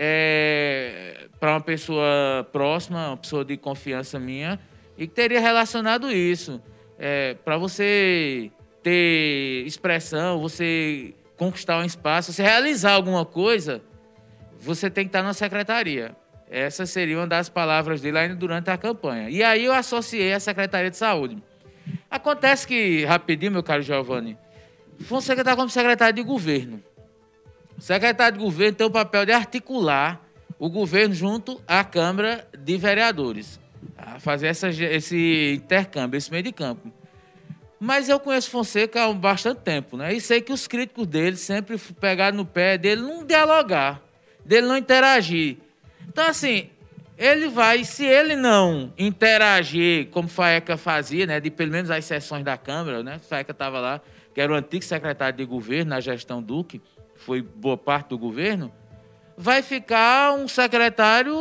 é, 0.00 1.26
para 1.40 1.54
uma 1.54 1.60
pessoa 1.60 2.48
próxima, 2.52 3.08
uma 3.08 3.16
pessoa 3.16 3.44
de 3.44 3.56
confiança 3.56 4.20
minha, 4.20 4.60
e 4.96 5.08
que 5.08 5.14
teria 5.14 5.40
relacionado 5.40 6.10
isso. 6.12 6.62
É, 6.96 7.34
para 7.44 7.56
você 7.58 8.52
ter 8.80 9.64
expressão, 9.66 10.40
você 10.40 11.14
conquistar 11.36 11.78
um 11.78 11.84
espaço, 11.84 12.32
se 12.32 12.42
realizar 12.42 12.92
alguma 12.92 13.24
coisa, 13.24 13.82
você 14.60 14.88
tem 14.88 15.04
que 15.04 15.08
estar 15.08 15.22
na 15.22 15.34
secretaria. 15.34 16.16
Essa 16.48 16.86
seria 16.86 17.18
uma 17.18 17.26
das 17.26 17.48
palavras 17.48 18.00
dele 18.00 18.18
ainda 18.18 18.36
durante 18.36 18.70
a 18.70 18.78
campanha. 18.78 19.28
E 19.28 19.42
aí 19.42 19.64
eu 19.64 19.72
associei 19.72 20.32
a 20.32 20.40
Secretaria 20.40 20.90
de 20.90 20.96
Saúde. 20.96 21.42
Acontece 22.10 22.66
que, 22.66 23.04
rapidinho, 23.04 23.52
meu 23.52 23.62
caro 23.62 23.82
Giovanni, 23.82 24.38
Fonseca 25.00 25.42
está 25.42 25.54
como 25.54 25.68
secretário 25.68 26.14
de 26.14 26.22
governo. 26.22 26.82
O 27.78 27.80
secretário 27.80 28.36
de 28.36 28.44
governo 28.44 28.76
tem 28.76 28.86
o 28.86 28.90
papel 28.90 29.24
de 29.24 29.32
articular 29.32 30.20
o 30.58 30.68
governo 30.68 31.14
junto 31.14 31.62
à 31.66 31.84
Câmara 31.84 32.46
de 32.52 32.76
Vereadores, 32.76 33.60
a 33.96 34.18
fazer 34.18 34.48
essa, 34.48 34.68
esse 34.68 35.54
intercâmbio, 35.54 36.18
esse 36.18 36.30
meio 36.30 36.42
de 36.42 36.52
campo. 36.52 36.92
Mas 37.78 38.08
eu 38.08 38.18
conheço 38.18 38.50
Fonseca 38.50 39.04
há 39.04 39.12
bastante 39.12 39.60
tempo, 39.60 39.96
né? 39.96 40.12
E 40.12 40.20
sei 40.20 40.40
que 40.40 40.52
os 40.52 40.66
críticos 40.66 41.06
dele 41.06 41.36
sempre 41.36 41.78
pegaram 42.00 42.38
no 42.38 42.44
pé 42.44 42.76
dele 42.76 43.02
não 43.02 43.24
dialogar, 43.24 44.02
dele 44.44 44.66
não 44.66 44.76
interagir. 44.76 45.58
Então, 46.08 46.26
assim, 46.26 46.70
ele 47.16 47.46
vai, 47.46 47.84
se 47.84 48.04
ele 48.04 48.34
não 48.34 48.92
interagir 48.98 50.08
como 50.08 50.26
Faeca 50.26 50.76
fazia, 50.76 51.24
né? 51.24 51.38
De 51.38 51.50
pelo 51.52 51.70
menos 51.70 51.88
as 51.92 52.04
sessões 52.04 52.42
da 52.42 52.56
Câmara, 52.56 53.04
né? 53.04 53.20
Faeca 53.20 53.52
estava 53.52 53.78
lá, 53.78 54.00
que 54.34 54.40
era 54.40 54.52
o 54.52 54.56
antigo 54.56 54.84
secretário 54.84 55.36
de 55.38 55.44
governo 55.44 55.90
na 55.90 56.00
gestão 56.00 56.42
Duque, 56.42 56.82
foi 57.28 57.42
boa 57.42 57.76
parte 57.76 58.08
do 58.08 58.16
governo 58.18 58.72
vai 59.36 59.60
ficar 59.62 60.32
um 60.32 60.48
secretário 60.48 61.36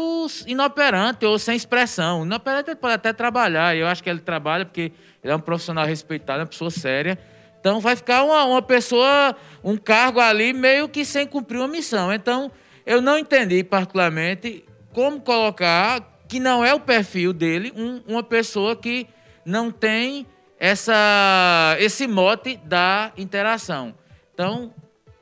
inoperante 0.46 1.26
ou 1.26 1.40
sem 1.40 1.56
expressão. 1.56 2.26
Inoperante 2.26 2.72
ele 2.72 2.76
pode 2.76 2.94
até 2.94 3.14
trabalhar, 3.14 3.74
eu 3.76 3.88
acho 3.88 4.04
que 4.04 4.10
ele 4.10 4.20
trabalha 4.20 4.66
porque 4.66 4.92
ele 5.24 5.32
é 5.32 5.36
um 5.36 5.40
profissional 5.40 5.86
respeitado, 5.86 6.42
uma 6.42 6.46
pessoa 6.46 6.70
séria. 6.70 7.18
Então 7.60 7.80
vai 7.80 7.96
ficar 7.96 8.24
uma, 8.24 8.44
uma 8.44 8.62
pessoa, 8.62 9.34
um 9.64 9.78
cargo 9.78 10.20
ali 10.20 10.52
meio 10.52 10.90
que 10.90 11.06
sem 11.06 11.26
cumprir 11.26 11.58
uma 11.58 11.70
missão. 11.70 12.14
Então 12.14 12.52
eu 12.86 13.02
não 13.02 13.18
entendi 13.18 13.64
particularmente 13.64 14.66
como 14.94 15.22
colocar, 15.22 16.02
que 16.28 16.38
não 16.38 16.66
é 16.66 16.74
o 16.74 16.82
perfil 16.82 17.32
dele, 17.32 17.74
um, 17.76 18.02
uma 18.06 18.22
pessoa 18.22 18.76
que 18.76 19.08
não 19.46 19.72
tem 19.72 20.28
essa, 20.60 21.78
esse 21.80 22.06
mote 22.08 22.58
da 22.58 23.14
interação. 23.18 23.96
Então, 24.34 24.72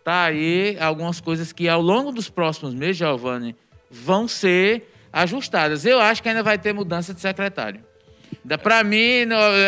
tá 0.06 0.26
aí 0.26 0.78
algumas 0.80 1.20
coisas 1.20 1.52
que 1.52 1.68
ao 1.68 1.82
longo 1.82 2.12
dos 2.12 2.30
próximos 2.30 2.76
meses, 2.76 2.98
Giovanni, 2.98 3.56
vão 3.90 4.28
ser 4.28 4.88
ajustadas. 5.12 5.84
Eu 5.84 6.00
acho 6.00 6.22
que 6.22 6.30
ainda 6.30 6.44
vai 6.44 6.60
ter 6.60 6.74
mudança 6.74 7.12
de 7.12 7.20
secretário. 7.20 7.84
Para 8.62 8.84
mim, 8.84 9.24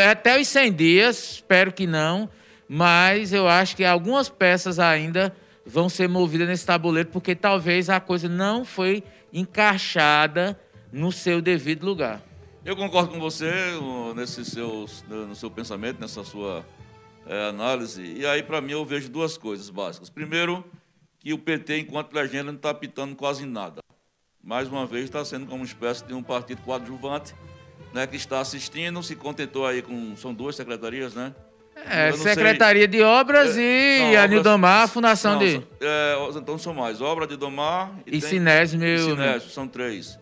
até 0.10 0.40
os 0.40 0.48
100 0.48 0.74
dias, 0.74 1.32
espero 1.32 1.74
que 1.74 1.88
não, 1.88 2.30
mas 2.70 3.34
eu 3.34 3.48
acho 3.48 3.76
que 3.76 3.84
algumas 3.84 4.30
peças 4.30 4.78
ainda 4.78 5.36
vão 5.66 5.90
ser 5.90 6.08
movidas 6.08 6.48
nesse 6.48 6.68
tabuleiro, 6.68 7.10
porque 7.10 7.34
talvez 7.34 7.90
a 7.90 8.00
coisa 8.00 8.30
não 8.30 8.64
foi 8.64 9.04
encaixada 9.34 10.58
no 10.94 11.12
seu 11.12 11.42
devido 11.42 11.84
lugar. 11.84 12.22
Eu 12.64 12.76
concordo 12.76 13.10
com 13.10 13.20
você 13.20 13.52
nesse 14.16 14.46
seus, 14.46 15.04
no 15.10 15.34
seu 15.34 15.50
pensamento, 15.50 16.00
nessa 16.00 16.24
sua 16.24 16.64
é, 17.28 17.50
análise. 17.50 18.02
E 18.02 18.26
aí, 18.26 18.42
para 18.42 18.62
mim, 18.62 18.72
eu 18.72 18.86
vejo 18.86 19.10
duas 19.10 19.38
coisas 19.38 19.70
básicas. 19.70 20.10
Primeiro, 20.10 20.64
que 21.20 21.34
o 21.34 21.38
PT, 21.38 21.80
enquanto 21.80 22.14
legenda, 22.14 22.46
não 22.46 22.56
está 22.56 22.70
apitando 22.70 23.16
quase 23.16 23.46
nada. 23.46 23.82
Mais 24.44 24.68
uma 24.70 24.86
vez, 24.86 25.06
está 25.06 25.24
sendo 25.26 25.46
como 25.46 25.58
uma 25.58 25.66
espécie 25.66 26.06
de 26.06 26.14
um 26.14 26.24
partido 26.24 26.62
coadjuvante, 26.62 27.36
né, 27.94 28.08
que 28.08 28.16
está 28.16 28.40
assistindo, 28.40 29.02
se 29.04 29.16
contentou 29.16 29.66
aí 29.66 29.82
com. 29.82 30.16
São 30.16 30.34
duas 30.34 30.56
secretarias, 30.56 31.14
né? 31.14 31.36
É, 31.86 32.12
Secretaria 32.14 32.82
sei, 32.84 32.88
de 32.88 33.04
Obras 33.04 33.58
é, 33.58 33.62
e 33.62 34.16
não, 34.16 34.24
a 34.24 34.28
Nidomar, 34.28 34.84
a 34.84 34.88
Fundação 34.88 35.34
não, 35.34 35.40
de. 35.40 35.62
É, 35.80 36.18
então 36.36 36.58
são 36.58 36.74
mais. 36.74 37.02
Obra 37.02 37.28
de 37.28 37.36
Domar 37.36 37.92
e, 38.06 38.18
e 38.18 38.22
Sinésio, 38.22 38.80
meu. 38.80 39.10
Sinésio, 39.10 39.50
são 39.50 39.68
três. 39.68 40.18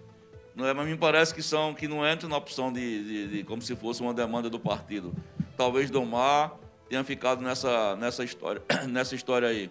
Não 0.55 0.67
é, 0.67 0.73
mas 0.73 0.87
me 0.87 0.97
parece 0.97 1.33
que 1.33 1.41
são 1.41 1.73
que 1.73 1.87
não 1.87 2.07
entram 2.09 2.29
na 2.29 2.37
opção 2.37 2.71
de, 2.71 3.03
de, 3.03 3.27
de, 3.27 3.43
como 3.43 3.61
se 3.61 3.75
fosse 3.75 4.01
uma 4.01 4.13
demanda 4.13 4.49
do 4.49 4.59
partido. 4.59 5.13
Talvez 5.57 5.89
Domar 5.89 6.51
tenha 6.95 7.03
ficado 7.03 7.41
nessa, 7.41 7.95
nessa, 7.97 8.23
história, 8.23 8.61
nessa 8.87 9.15
história 9.15 9.47
aí. 9.47 9.69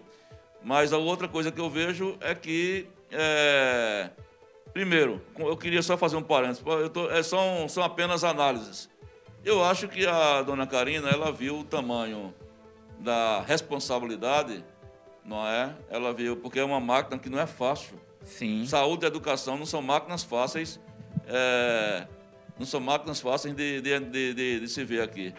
Mas 0.63 0.93
a 0.93 0.97
outra 0.97 1.27
coisa 1.27 1.51
que 1.51 1.59
eu 1.59 1.69
vejo 1.69 2.17
é 2.21 2.35
que, 2.35 2.87
é, 3.11 4.09
primeiro, 4.73 5.21
eu 5.37 5.57
queria 5.57 5.81
só 5.81 5.97
fazer 5.97 6.15
um 6.15 6.23
parênteses, 6.23 6.63
tô, 6.93 7.09
é, 7.09 7.23
são, 7.23 7.67
são 7.67 7.83
apenas 7.83 8.23
análises. 8.23 8.89
Eu 9.43 9.63
acho 9.63 9.87
que 9.87 10.05
a 10.05 10.41
dona 10.41 10.65
Karina, 10.65 11.09
ela 11.09 11.31
viu 11.31 11.59
o 11.59 11.63
tamanho 11.63 12.33
da 12.99 13.41
responsabilidade, 13.41 14.63
não 15.23 15.47
é? 15.47 15.75
Ela 15.89 16.13
viu, 16.13 16.35
porque 16.37 16.59
é 16.59 16.63
uma 16.63 16.79
máquina 16.79 17.17
que 17.17 17.29
não 17.29 17.39
é 17.39 17.45
fácil. 17.45 17.99
Sim. 18.23 18.65
Saúde 18.65 19.05
e 19.05 19.07
educação 19.07 19.55
não 19.57 19.67
são 19.67 19.83
máquinas 19.83 20.23
fáceis, 20.23 20.79
é, 21.27 22.07
não 22.57 22.65
são 22.65 22.79
máquinas 22.79 23.19
fáceis 23.19 23.55
de, 23.55 23.81
de, 23.81 23.99
de, 23.99 24.59
de 24.61 24.67
se 24.67 24.83
ver 24.83 25.01
aqui 25.01 25.33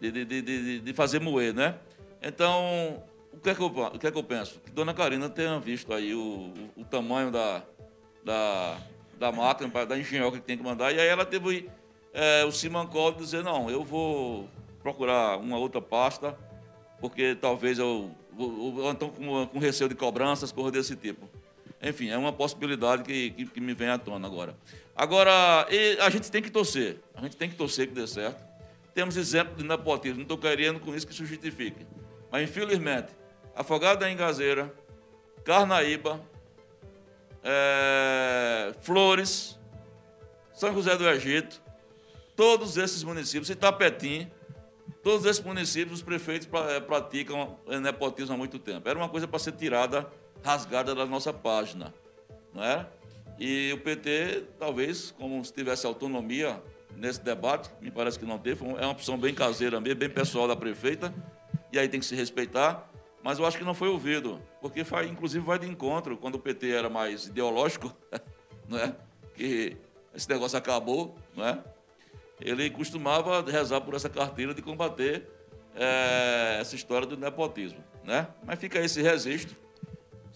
de, 0.00 0.24
de, 0.24 0.42
de, 0.42 0.80
de 0.80 0.92
fazer 0.92 1.20
moer, 1.20 1.54
né? 1.54 1.76
Então, 2.22 3.02
o 3.32 3.38
que, 3.38 3.50
é 3.50 3.54
que 3.54 3.60
eu, 3.60 3.66
o 3.66 3.98
que 3.98 4.06
é 4.06 4.10
que 4.10 4.18
eu 4.18 4.22
penso? 4.24 4.60
Que 4.64 4.70
Dona 4.70 4.94
Karina 4.94 5.28
tenha 5.28 5.58
visto 5.60 5.92
aí 5.92 6.14
o, 6.14 6.52
o, 6.76 6.80
o 6.82 6.84
tamanho 6.84 7.30
da, 7.30 7.62
da, 8.24 8.78
da 9.18 9.32
máquina, 9.32 9.86
da 9.86 9.98
engenhoca 9.98 10.38
que 10.38 10.44
tem 10.44 10.56
que 10.56 10.64
mandar, 10.64 10.92
e 10.92 11.00
aí 11.00 11.06
ela 11.06 11.24
teve 11.24 11.68
é, 12.12 12.44
o 12.44 12.50
Simancol 12.50 13.12
dizer, 13.12 13.44
não, 13.44 13.70
eu 13.70 13.84
vou 13.84 14.48
procurar 14.82 15.38
uma 15.38 15.58
outra 15.58 15.82
pasta, 15.82 16.36
porque 17.00 17.34
talvez 17.34 17.78
eu, 17.78 18.10
eu, 18.38 18.90
estou 18.92 19.10
com, 19.10 19.46
com 19.46 19.58
receio 19.58 19.88
de 19.88 19.94
cobranças, 19.94 20.50
coisas 20.50 20.72
desse 20.72 20.96
tipo. 20.96 21.28
Enfim, 21.82 22.08
é 22.08 22.16
uma 22.16 22.32
possibilidade 22.32 23.02
que, 23.02 23.30
que, 23.32 23.46
que 23.46 23.60
me 23.60 23.74
vem 23.74 23.88
à 23.88 23.98
tona 23.98 24.26
agora. 24.26 24.56
Agora, 24.94 25.66
a 26.00 26.08
gente 26.08 26.30
tem 26.30 26.42
que 26.42 26.50
torcer, 26.50 27.00
a 27.14 27.20
gente 27.20 27.36
tem 27.36 27.50
que 27.50 27.54
torcer 27.54 27.86
que 27.88 27.94
dê 27.94 28.06
certo. 28.06 28.42
Temos 28.96 29.18
exemplo 29.18 29.54
de 29.56 29.62
nepotismo, 29.62 30.16
não 30.16 30.22
estou 30.22 30.38
querendo 30.38 30.80
com 30.80 30.96
isso 30.96 31.06
que 31.06 31.12
isso 31.12 31.26
justifique. 31.26 31.86
Mas, 32.32 32.48
infelizmente, 32.48 33.12
Afogado 33.54 34.00
da 34.00 34.10
Engazeira, 34.10 34.74
Carnaíba, 35.44 36.18
é, 37.44 38.72
Flores, 38.80 39.58
São 40.54 40.72
José 40.72 40.96
do 40.96 41.06
Egito, 41.06 41.60
todos 42.34 42.78
esses 42.78 43.02
municípios, 43.02 43.50
Itapetim, 43.50 44.30
todos 45.02 45.26
esses 45.26 45.44
municípios, 45.44 45.98
os 45.98 46.02
prefeitos 46.02 46.48
é, 46.70 46.80
praticam 46.80 47.58
é, 47.68 47.78
nepotismo 47.78 48.32
há 48.32 48.38
muito 48.38 48.58
tempo. 48.58 48.88
Era 48.88 48.98
uma 48.98 49.10
coisa 49.10 49.28
para 49.28 49.38
ser 49.38 49.52
tirada, 49.52 50.10
rasgada 50.42 50.94
da 50.94 51.04
nossa 51.04 51.34
página, 51.34 51.92
não 52.50 52.64
é? 52.64 52.86
E 53.38 53.74
o 53.74 53.78
PT, 53.78 54.44
talvez, 54.58 55.10
como 55.10 55.44
se 55.44 55.52
tivesse 55.52 55.84
autonomia 55.84 56.62
nesse 56.96 57.20
debate, 57.20 57.70
me 57.80 57.90
parece 57.90 58.18
que 58.18 58.24
não 58.24 58.38
teve, 58.38 58.64
é 58.64 58.82
uma 58.82 58.90
opção 58.90 59.18
bem 59.18 59.34
caseira 59.34 59.80
mesmo, 59.80 60.00
bem 60.00 60.10
pessoal 60.10 60.48
da 60.48 60.56
prefeita, 60.56 61.12
e 61.72 61.78
aí 61.78 61.88
tem 61.88 62.00
que 62.00 62.06
se 62.06 62.14
respeitar, 62.14 62.90
mas 63.22 63.38
eu 63.38 63.46
acho 63.46 63.58
que 63.58 63.64
não 63.64 63.74
foi 63.74 63.88
ouvido, 63.88 64.40
porque 64.60 64.84
inclusive 65.08 65.44
vai 65.44 65.58
de 65.58 65.68
encontro, 65.68 66.16
quando 66.16 66.36
o 66.36 66.38
PT 66.38 66.70
era 66.70 66.88
mais 66.88 67.26
ideológico, 67.26 67.94
não 68.68 68.78
é? 68.78 68.94
que 69.34 69.76
esse 70.14 70.28
negócio 70.28 70.56
acabou, 70.56 71.16
não 71.36 71.46
é? 71.46 71.62
ele 72.40 72.68
costumava 72.70 73.42
rezar 73.42 73.80
por 73.80 73.94
essa 73.94 74.08
carteira 74.08 74.52
de 74.54 74.62
combater 74.62 75.28
é, 75.74 76.58
essa 76.60 76.74
história 76.74 77.06
do 77.06 77.16
nepotismo. 77.16 77.82
Né? 78.04 78.26
Mas 78.44 78.58
fica 78.58 78.78
esse 78.78 79.02
registro. 79.02 79.56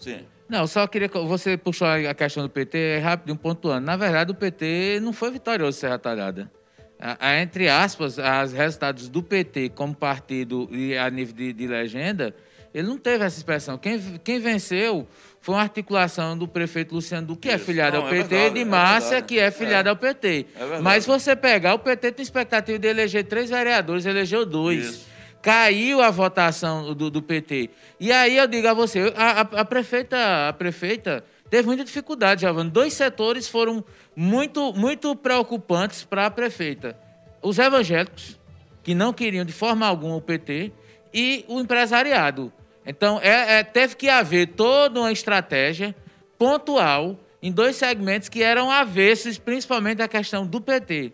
Sim. 0.01 0.25
Não, 0.49 0.67
só 0.67 0.85
queria 0.85 1.07
que 1.07 1.17
você 1.17 1.55
puxou 1.55 1.87
a 1.87 2.13
questão 2.13 2.43
do 2.43 2.49
PT, 2.49 2.77
é 2.77 2.97
rápido, 2.97 3.31
um 3.31 3.37
pontuando. 3.37 3.85
Na 3.85 3.95
verdade, 3.95 4.31
o 4.31 4.35
PT 4.35 4.99
não 5.01 5.13
foi 5.13 5.31
vitorioso 5.31 5.79
Serra 5.79 5.97
Talhada. 5.97 6.51
A, 6.99 7.39
entre 7.39 7.69
aspas, 7.69 8.17
os 8.17 8.53
resultados 8.53 9.07
do 9.07 9.23
PT 9.23 9.69
como 9.69 9.95
partido 9.95 10.67
e 10.71 10.95
a 10.97 11.09
nível 11.09 11.33
de, 11.33 11.53
de, 11.53 11.67
legenda, 11.67 12.35
ele 12.73 12.87
não 12.87 12.97
teve 12.97 13.23
essa 13.23 13.37
expressão. 13.37 13.77
Quem, 13.77 13.99
quem 14.23 14.39
venceu 14.39 15.07
foi 15.39 15.55
uma 15.55 15.61
articulação 15.61 16.37
do 16.37 16.47
prefeito 16.47 16.93
Luciano 16.93 17.27
Duque, 17.27 17.47
que 17.47 17.53
é 17.53 17.57
filiado 17.57 17.97
não, 17.97 18.03
ao 18.03 18.09
PT, 18.09 18.19
é 18.19 18.27
verdade, 18.27 18.59
e 18.59 18.63
de 18.63 18.69
Márcia, 18.69 19.15
é 19.15 19.21
que 19.21 19.39
é 19.39 19.49
filiado 19.49 19.87
é. 19.87 19.91
ao 19.91 19.95
PT. 19.95 20.47
É 20.55 20.79
Mas 20.79 21.05
você 21.05 21.35
pegar, 21.35 21.73
o 21.73 21.79
PT 21.79 22.11
tem 22.11 22.23
expectativa 22.23 22.77
de 22.77 22.87
eleger 22.87 23.23
três 23.23 23.49
vereadores, 23.49 24.05
elegeu 24.05 24.45
dois. 24.45 24.85
Isso 24.85 25.10
caiu 25.41 26.01
a 26.01 26.11
votação 26.11 26.93
do, 26.93 27.09
do 27.09 27.21
PT. 27.21 27.69
E 27.99 28.11
aí 28.11 28.37
eu 28.37 28.47
digo 28.47 28.67
a 28.67 28.73
você, 28.73 29.13
a, 29.15 29.41
a, 29.41 29.61
a 29.61 29.65
prefeita, 29.65 30.49
a 30.49 30.53
prefeita 30.53 31.23
teve 31.49 31.65
muita 31.65 31.83
dificuldade, 31.83 32.41
Giovanni. 32.41 32.69
Dois 32.69 32.93
setores 32.93 33.47
foram 33.47 33.83
muito, 34.15 34.73
muito 34.73 35.15
preocupantes 35.15 36.03
para 36.03 36.27
a 36.27 36.31
prefeita. 36.31 36.97
Os 37.41 37.57
evangélicos, 37.57 38.39
que 38.83 38.93
não 38.93 39.11
queriam 39.11 39.43
de 39.43 39.53
forma 39.53 39.85
alguma 39.85 40.15
o 40.15 40.21
PT, 40.21 40.71
e 41.13 41.43
o 41.47 41.59
empresariado. 41.59 42.53
Então, 42.85 43.19
é, 43.21 43.59
é, 43.59 43.63
teve 43.63 43.95
que 43.95 44.09
haver 44.09 44.47
toda 44.47 45.01
uma 45.01 45.11
estratégia 45.11 45.95
pontual 46.37 47.19
em 47.43 47.51
dois 47.51 47.75
segmentos 47.75 48.29
que 48.29 48.41
eram 48.41 48.71
avessos, 48.71 49.37
principalmente 49.37 50.01
a 50.01 50.07
questão 50.07 50.45
do 50.45 50.61
PT 50.61 51.13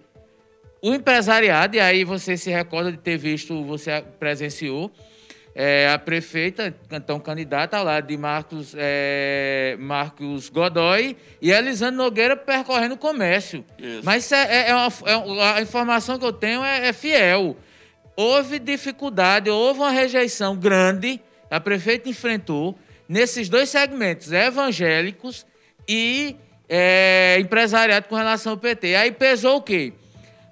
o 0.81 0.93
empresariado, 0.93 1.75
e 1.75 1.79
aí 1.79 2.03
você 2.03 2.37
se 2.37 2.49
recorda 2.49 2.91
de 2.91 2.97
ter 2.97 3.17
visto, 3.17 3.63
você 3.63 4.03
presenciou, 4.19 4.91
é, 5.59 5.89
a 5.89 5.97
prefeita, 5.97 6.71
então 6.91 7.19
candidata 7.19 7.77
ao 7.77 7.83
lado 7.83 8.05
de 8.05 8.15
Marcos, 8.15 8.75
é, 8.77 9.75
Marcos 9.79 10.49
Godoy 10.49 11.17
e 11.41 11.49
Elisandro 11.49 11.95
Nogueira 11.95 12.37
percorrendo 12.37 12.93
o 12.93 12.97
comércio. 12.97 13.65
Isso. 13.79 14.01
Mas 14.03 14.31
é, 14.31 14.67
é, 14.67 14.69
é 14.69 14.75
uma, 14.75 14.91
é 15.07 15.57
a 15.57 15.61
informação 15.63 16.19
que 16.19 16.25
eu 16.25 16.31
tenho 16.31 16.63
é, 16.63 16.89
é, 16.89 16.93
fiel. 16.93 17.57
Houve 18.15 18.59
dificuldade, 18.59 19.49
houve 19.49 19.79
uma 19.79 19.89
rejeição 19.89 20.55
grande, 20.55 21.19
a 21.49 21.59
prefeita 21.59 22.07
enfrentou, 22.07 22.77
nesses 23.09 23.49
dois 23.49 23.69
segmentos, 23.69 24.31
evangélicos 24.31 25.43
e 25.87 26.35
empresariado 27.39 28.07
com 28.07 28.15
relação 28.15 28.51
ao 28.51 28.57
PT. 28.57 28.95
Aí 28.95 29.11
pesou 29.11 29.57
o 29.57 29.61
quê? 29.61 29.93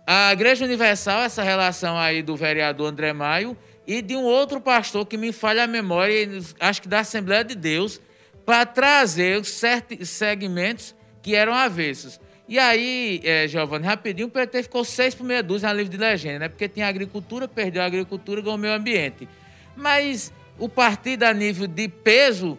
A 0.06 0.32
Igreja 0.32 0.66
Universal, 0.66 1.22
essa 1.22 1.42
relação 1.42 1.98
aí 1.98 2.22
do 2.22 2.36
vereador 2.36 2.92
André 2.92 3.12
Maio 3.12 3.58
e 3.88 4.02
de 4.02 4.16
um 4.16 4.24
outro 4.24 4.62
pastor 4.62 5.06
que 5.06 5.18
me 5.18 5.32
falha 5.32 5.64
a 5.64 5.68
memória, 5.68 6.28
acho 6.60 6.82
que 6.82 6.88
da 6.88 7.00
Assembleia 7.00 7.44
de 7.44 7.56
Deus, 7.56 8.00
para 8.46 8.66
trazer 8.66 9.40
os 9.40 9.48
certos 9.48 10.10
segmentos 10.10 10.96
que 11.22 11.36
eram 11.36 11.54
avessos. 11.54 12.20
E 12.48 12.60
aí, 12.60 13.20
é, 13.24 13.48
Giovanni, 13.48 13.86
rapidinho, 13.86 14.28
o 14.28 14.32
PT 14.32 14.64
ficou 14.64 14.86
seis 14.86 15.16
por 15.16 15.24
meia 15.24 15.42
dúzia 15.42 15.68
na 15.68 15.74
livre 15.74 15.90
de 15.90 15.98
legenda, 15.98 16.40
né? 16.40 16.50
Porque 16.50 16.70
tinha 16.70 16.88
agricultura, 16.88 17.48
perdeu 17.48 17.82
a 17.82 17.86
agricultura, 17.86 18.40
ganhou 18.42 18.56
o 18.56 18.60
meio 18.60 18.76
ambiente. 18.76 19.28
Mas 19.76 20.32
o 20.60 20.70
partido 20.70 21.24
a 21.24 21.34
nível 21.34 21.66
de 21.66 21.88
peso 21.88 22.56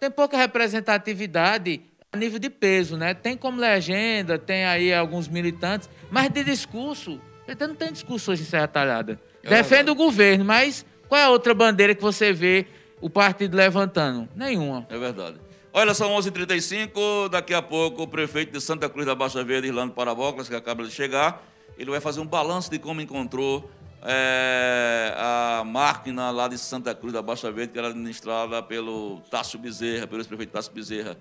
tem 0.00 0.10
pouca 0.10 0.36
representatividade 0.36 1.80
nível 2.18 2.38
de 2.38 2.50
peso, 2.50 2.96
né? 2.96 3.14
Tem 3.14 3.36
como 3.36 3.60
legenda, 3.60 4.38
tem 4.38 4.64
aí 4.64 4.92
alguns 4.92 5.28
militantes, 5.28 5.88
mas 6.10 6.28
de 6.30 6.44
discurso, 6.44 7.20
ele 7.46 7.66
não 7.66 7.74
tem 7.74 7.90
discurso 7.90 8.32
hoje 8.32 8.42
em 8.42 8.44
Serra 8.44 8.68
Talhada. 8.68 9.20
É 9.42 9.48
Defende 9.48 9.90
o 9.90 9.94
governo, 9.94 10.44
mas 10.44 10.84
qual 11.08 11.20
é 11.20 11.24
a 11.24 11.30
outra 11.30 11.54
bandeira 11.54 11.94
que 11.94 12.02
você 12.02 12.32
vê 12.32 12.66
o 13.00 13.08
partido 13.08 13.56
levantando? 13.56 14.28
Nenhuma. 14.34 14.86
É 14.90 14.98
verdade. 14.98 15.38
Olha, 15.72 15.94
são 15.94 16.10
11h35, 16.16 17.28
daqui 17.30 17.54
a 17.54 17.62
pouco 17.62 18.02
o 18.02 18.08
prefeito 18.08 18.52
de 18.52 18.60
Santa 18.60 18.88
Cruz 18.88 19.06
da 19.06 19.14
Baixa 19.14 19.42
Verde, 19.44 19.68
Irlando 19.68 19.92
Parabóclas, 19.92 20.48
que 20.48 20.54
acaba 20.54 20.82
de 20.84 20.90
chegar, 20.90 21.42
ele 21.78 21.90
vai 21.90 22.00
fazer 22.00 22.20
um 22.20 22.26
balanço 22.26 22.70
de 22.70 22.78
como 22.78 23.00
encontrou 23.00 23.70
é, 24.02 25.14
a 25.16 25.62
máquina 25.64 26.30
lá 26.30 26.48
de 26.48 26.58
Santa 26.58 26.94
Cruz 26.94 27.12
da 27.12 27.22
Baixa 27.22 27.50
Verde, 27.50 27.72
que 27.72 27.78
era 27.78 27.88
administrada 27.88 28.62
pelo 28.62 29.20
Tássio 29.30 29.58
Bezerra, 29.58 30.06
pelo 30.06 30.20
ex-prefeito 30.20 30.52
Tássio 30.52 30.72
Bezerra 30.72 31.16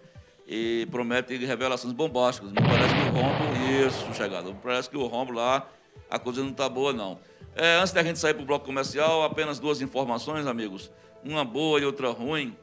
e 0.47 0.87
promete 0.89 1.35
revelações 1.45 1.93
bombásticas. 1.93 2.51
Me 2.51 2.61
parece 2.61 2.93
que 2.95 3.01
o 3.01 3.21
rombo, 3.21 3.85
isso, 3.85 4.13
chegado, 4.13 4.53
me 4.53 4.59
parece 4.63 4.89
que 4.89 4.97
o 4.97 5.05
rombo 5.05 5.33
lá, 5.33 5.67
a 6.09 6.17
coisa 6.17 6.41
não 6.41 6.51
está 6.51 6.69
boa, 6.69 6.93
não. 6.93 7.19
É, 7.53 7.75
antes 7.75 7.91
da 7.91 8.01
gente 8.01 8.19
sair 8.19 8.33
para 8.33 8.43
o 8.43 8.45
bloco 8.45 8.65
comercial, 8.65 9.23
apenas 9.23 9.59
duas 9.59 9.81
informações, 9.81 10.47
amigos. 10.47 10.91
Uma 11.23 11.43
boa 11.43 11.79
e 11.79 11.85
outra 11.85 12.11
ruim, 12.11 12.55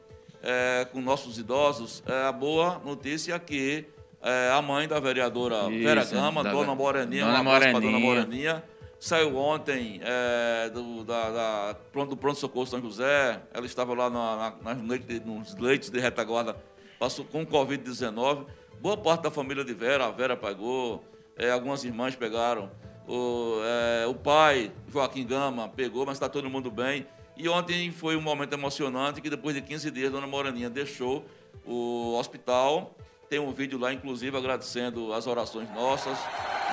é, 0.42 0.86
com 0.90 1.00
nossos 1.00 1.36
idosos. 1.36 2.02
É, 2.06 2.26
a 2.26 2.32
boa 2.32 2.80
notícia 2.84 3.34
é 3.34 3.38
que 3.38 3.86
é, 4.22 4.50
a 4.50 4.62
mãe 4.62 4.88
da 4.88 4.98
vereadora 4.98 5.70
Isso, 5.70 5.82
Vera 5.82 6.04
Gama, 6.04 6.42
da, 6.42 6.52
Dona 6.52 6.74
Moreninha, 6.74 7.26
Dona 7.26 7.42
Moreninha. 7.42 7.80
Dona 7.80 7.98
Moreninha. 7.98 8.64
Saiu 8.98 9.36
ontem 9.36 10.00
é, 10.02 10.70
do, 10.70 11.04
da, 11.04 11.30
da, 11.30 12.04
do 12.04 12.16
pronto-socorro 12.16 12.66
São 12.66 12.80
José. 12.80 13.38
Ela 13.52 13.66
estava 13.66 13.92
lá 13.92 14.08
na, 14.08 14.54
na, 14.62 14.74
nos 14.74 15.54
leitos 15.56 15.90
de 15.90 16.00
retaguarda, 16.00 16.56
passou 16.98 17.24
com 17.24 17.44
Covid-19. 17.44 18.46
Boa 18.80 18.96
parte 18.96 19.22
da 19.22 19.30
família 19.30 19.64
de 19.64 19.74
Vera, 19.74 20.06
a 20.06 20.10
Vera 20.10 20.36
pegou, 20.36 21.04
é, 21.36 21.50
algumas 21.50 21.84
irmãs 21.84 22.14
pegaram. 22.14 22.70
O, 23.06 23.60
é, 23.62 24.06
o 24.06 24.14
pai, 24.14 24.72
Joaquim 24.92 25.26
Gama, 25.26 25.68
pegou, 25.68 26.06
mas 26.06 26.16
está 26.16 26.28
todo 26.28 26.48
mundo 26.48 26.70
bem. 26.70 27.06
E 27.36 27.48
ontem 27.48 27.90
foi 27.90 28.16
um 28.16 28.20
momento 28.20 28.52
emocionante 28.52 29.20
que 29.20 29.28
depois 29.28 29.54
de 29.54 29.62
15 29.62 29.90
dias, 29.90 30.12
Dona 30.12 30.26
Moreninha 30.26 30.70
deixou 30.70 31.24
o 31.66 32.16
hospital 32.18 32.94
tem 33.34 33.40
um 33.40 33.52
vídeo 33.52 33.78
lá, 33.78 33.92
inclusive, 33.92 34.36
agradecendo 34.36 35.12
as 35.12 35.26
orações 35.26 35.68
nossas. 35.74 36.16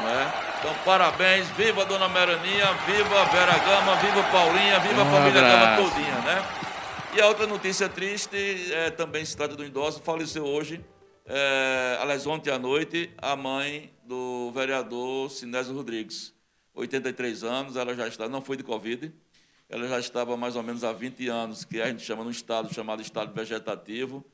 Né? 0.03 0.33
Então, 0.59 0.73
parabéns, 0.85 1.47
viva 1.57 1.81
a 1.81 1.85
Dona 1.85 2.07
Meraninha, 2.07 2.73
viva 2.85 3.21
a 3.21 3.25
Vera 3.25 3.57
Gama, 3.57 3.95
viva 3.95 4.19
a 4.19 4.23
Paulinha, 4.31 4.79
viva 4.79 5.01
a 5.01 5.05
um 5.05 5.11
família 5.11 5.41
Gama 5.41 5.75
todinha, 5.77 6.15
né? 6.19 6.70
E 7.13 7.19
a 7.19 7.27
outra 7.27 7.45
notícia 7.45 7.89
triste, 7.89 8.37
é, 8.71 8.89
também 8.89 9.25
se 9.25 9.35
trata 9.35 9.53
do 9.53 9.65
idoso, 9.65 10.01
faleceu 10.01 10.45
hoje, 10.45 10.83
é, 11.25 11.97
aliás, 11.99 12.25
ontem 12.25 12.49
à 12.49 12.57
noite, 12.57 13.11
a 13.17 13.35
mãe 13.35 13.93
do 14.05 14.49
vereador 14.53 15.29
Sinésio 15.29 15.75
Rodrigues. 15.75 16.33
83 16.73 17.43
anos, 17.43 17.75
ela 17.75 17.93
já 17.93 18.07
está, 18.07 18.29
não 18.29 18.41
foi 18.41 18.55
de 18.55 18.63
Covid, 18.63 19.13
ela 19.67 19.87
já 19.89 19.99
estava 19.99 20.37
mais 20.37 20.55
ou 20.55 20.63
menos 20.63 20.85
há 20.85 20.93
20 20.93 21.27
anos, 21.27 21.65
que 21.65 21.81
a 21.81 21.87
gente 21.87 22.01
chama 22.01 22.23
num 22.23 22.29
estado 22.29 22.73
chamado 22.73 23.01
estado 23.01 23.33
vegetativo, 23.33 24.25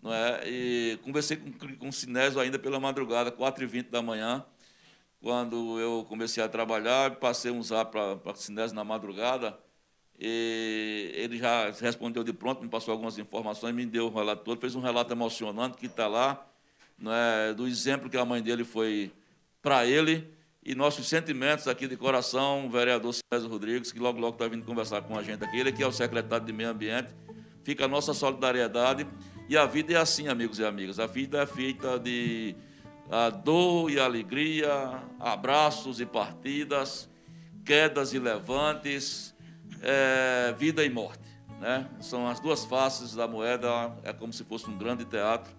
não 0.00 0.14
é? 0.14 0.42
E 0.46 1.00
conversei 1.02 1.36
com, 1.36 1.50
com 1.76 1.88
o 1.88 1.92
Sinésio 1.92 2.38
ainda 2.38 2.60
pela 2.60 2.78
madrugada, 2.78 3.32
4h20 3.32 3.90
da 3.90 4.00
manhã, 4.00 4.44
quando 5.20 5.80
eu 5.80 6.06
comecei 6.08 6.42
a 6.44 6.48
trabalhar, 6.48 7.16
passei 7.16 7.50
um 7.50 7.60
zap 7.60 7.90
para 7.90 8.32
o 8.32 8.36
Sinésio 8.36 8.76
na 8.76 8.84
madrugada, 8.84 9.58
e 10.20 11.12
ele 11.14 11.38
já 11.38 11.70
respondeu 11.80 12.22
de 12.22 12.32
pronto, 12.32 12.62
me 12.62 12.68
passou 12.68 12.92
algumas 12.92 13.18
informações, 13.18 13.74
me 13.74 13.86
deu 13.86 14.06
o 14.06 14.14
relato 14.14 14.44
todo, 14.44 14.60
fez 14.60 14.74
um 14.74 14.80
relato 14.80 15.12
emocionante 15.12 15.78
que 15.78 15.86
está 15.86 16.06
lá, 16.06 16.46
não 16.98 17.10
é? 17.10 17.54
do 17.54 17.66
exemplo 17.66 18.10
que 18.10 18.18
a 18.18 18.24
mãe 18.24 18.42
dele 18.42 18.62
foi 18.62 19.10
para 19.62 19.86
ele, 19.86 20.28
e 20.62 20.74
nossos 20.74 21.08
sentimentos 21.08 21.66
aqui 21.66 21.88
de 21.88 21.96
coração, 21.96 22.66
o 22.66 22.70
vereador 22.70 23.14
César 23.14 23.48
Rodrigues, 23.48 23.90
que 23.90 23.98
logo, 23.98 24.20
logo 24.20 24.34
está 24.34 24.46
vindo 24.46 24.64
conversar 24.66 25.00
com 25.00 25.18
a 25.18 25.22
gente 25.22 25.42
aqui, 25.42 25.58
ele 25.58 25.72
que 25.72 25.82
é 25.82 25.86
o 25.86 25.92
secretário 25.92 26.44
de 26.44 26.52
Meio 26.52 26.68
Ambiente, 26.68 27.14
fica 27.64 27.86
a 27.86 27.88
nossa 27.88 28.12
solidariedade 28.12 29.06
e 29.48 29.56
a 29.56 29.64
vida 29.64 29.94
é 29.94 29.96
assim, 29.96 30.28
amigos 30.28 30.58
e 30.58 30.64
amigas. 30.64 30.98
A 30.98 31.06
vida 31.06 31.42
é 31.42 31.46
feita 31.46 31.98
de 31.98 32.54
a 33.10 33.30
dor 33.30 33.90
e 33.90 33.98
alegria, 33.98 35.02
abraços 35.18 36.00
e 36.00 36.06
partidas, 36.06 37.08
quedas 37.64 38.12
e 38.14 38.18
levantes, 38.18 39.29
é, 39.82 40.54
vida 40.56 40.84
e 40.84 40.90
morte. 40.90 41.30
Né? 41.60 41.88
São 42.00 42.26
as 42.26 42.40
duas 42.40 42.64
faces 42.64 43.14
da 43.14 43.28
moeda, 43.28 43.94
é 44.02 44.12
como 44.12 44.32
se 44.32 44.44
fosse 44.44 44.68
um 44.68 44.76
grande 44.76 45.04
teatro. 45.04 45.52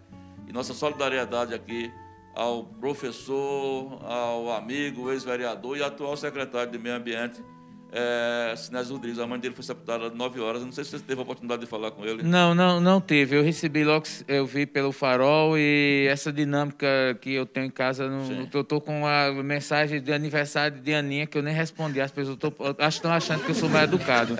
E 0.47 0.51
nossa 0.51 0.73
solidariedade 0.73 1.53
aqui 1.53 1.91
ao 2.35 2.63
professor, 2.63 3.99
ao 4.03 4.51
amigo, 4.51 5.11
ex-vereador 5.11 5.77
e 5.77 5.83
atual 5.83 6.15
secretário 6.17 6.71
de 6.71 6.77
Meio 6.77 6.95
Ambiente, 6.95 7.43
é, 7.91 8.55
Sinésio 8.55 8.93
Rodrigues. 8.95 9.19
A 9.19 9.27
mãe 9.27 9.39
dele 9.39 9.53
foi 9.53 9.63
sepultada 9.63 10.07
às 10.07 10.13
9 10.13 10.39
horas. 10.39 10.63
Não 10.63 10.71
sei 10.71 10.83
se 10.83 10.91
você 10.91 10.99
teve 10.99 11.19
a 11.19 11.23
oportunidade 11.23 11.61
de 11.61 11.67
falar 11.67 11.91
com 11.91 12.05
ele. 12.05 12.23
Não, 12.23 12.55
não, 12.55 12.79
não 12.79 13.01
teve. 13.01 13.35
Eu 13.35 13.43
recebi 13.43 13.83
logo, 13.83 14.05
eu 14.27 14.45
vi 14.45 14.65
pelo 14.65 14.91
farol 14.91 15.57
e 15.57 16.07
essa 16.09 16.31
dinâmica 16.31 16.87
que 17.19 17.33
eu 17.33 17.45
tenho 17.45 17.65
em 17.65 17.69
casa, 17.69 18.07
não, 18.07 18.47
eu 18.53 18.61
estou 18.61 18.79
com 18.79 19.05
a 19.05 19.31
mensagem 19.43 20.01
de 20.01 20.13
aniversário 20.13 20.79
de 20.79 20.93
Aninha 20.93 21.27
que 21.27 21.37
eu 21.37 21.43
nem 21.43 21.53
respondi. 21.53 21.99
As 21.99 22.11
pessoas 22.11 22.37
tô, 22.37 22.53
estão 22.87 23.11
achando 23.11 23.43
que 23.43 23.51
eu 23.51 23.55
sou 23.55 23.69
mais 23.69 23.83
educado. 23.83 24.37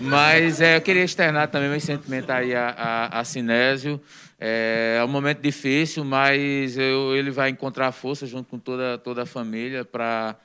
Mas 0.00 0.60
é, 0.62 0.76
eu 0.76 0.80
queria 0.80 1.04
externar 1.04 1.48
também 1.48 1.68
meu 1.68 1.80
sentimento 1.80 2.30
aí 2.30 2.54
a, 2.54 2.68
a, 2.70 3.20
a 3.20 3.24
Sinésio. 3.24 4.00
É, 4.40 4.96
é 5.00 5.04
um 5.04 5.08
momento 5.08 5.40
difícil, 5.40 6.04
mas 6.04 6.76
eu, 6.78 7.14
ele 7.14 7.30
vai 7.30 7.50
encontrar 7.50 7.92
força 7.92 8.26
junto 8.26 8.48
com 8.48 8.58
toda, 8.58 8.96
toda 8.96 9.22
a 9.22 9.26
família 9.26 9.84
para. 9.84 10.36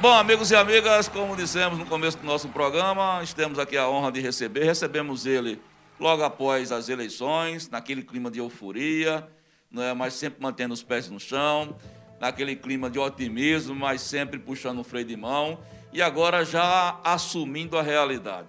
Bom, 0.00 0.14
amigos 0.14 0.50
e 0.50 0.56
amigas, 0.56 1.08
como 1.08 1.36
dissemos 1.36 1.78
no 1.78 1.84
começo 1.84 2.16
do 2.16 2.24
nosso 2.24 2.48
programa, 2.48 3.22
temos 3.36 3.58
aqui 3.58 3.76
a 3.76 3.86
honra 3.88 4.10
de 4.10 4.20
receber. 4.20 4.64
Recebemos 4.64 5.26
ele 5.26 5.60
logo 5.98 6.22
após 6.22 6.72
as 6.72 6.88
eleições, 6.88 7.68
naquele 7.68 8.02
clima 8.02 8.30
de 8.30 8.38
euforia, 8.38 9.28
não 9.70 9.82
é? 9.82 9.92
mas 9.92 10.14
sempre 10.14 10.42
mantendo 10.42 10.72
os 10.72 10.82
pés 10.82 11.10
no 11.10 11.20
chão 11.20 11.76
naquele 12.20 12.54
clima 12.54 12.90
de 12.90 12.98
otimismo, 12.98 13.74
mas 13.74 14.02
sempre 14.02 14.38
puxando 14.38 14.80
o 14.80 14.84
freio 14.84 15.06
de 15.06 15.16
mão 15.16 15.58
e 15.92 16.02
agora 16.02 16.44
já 16.44 17.00
assumindo 17.02 17.78
a 17.78 17.82
realidade. 17.82 18.48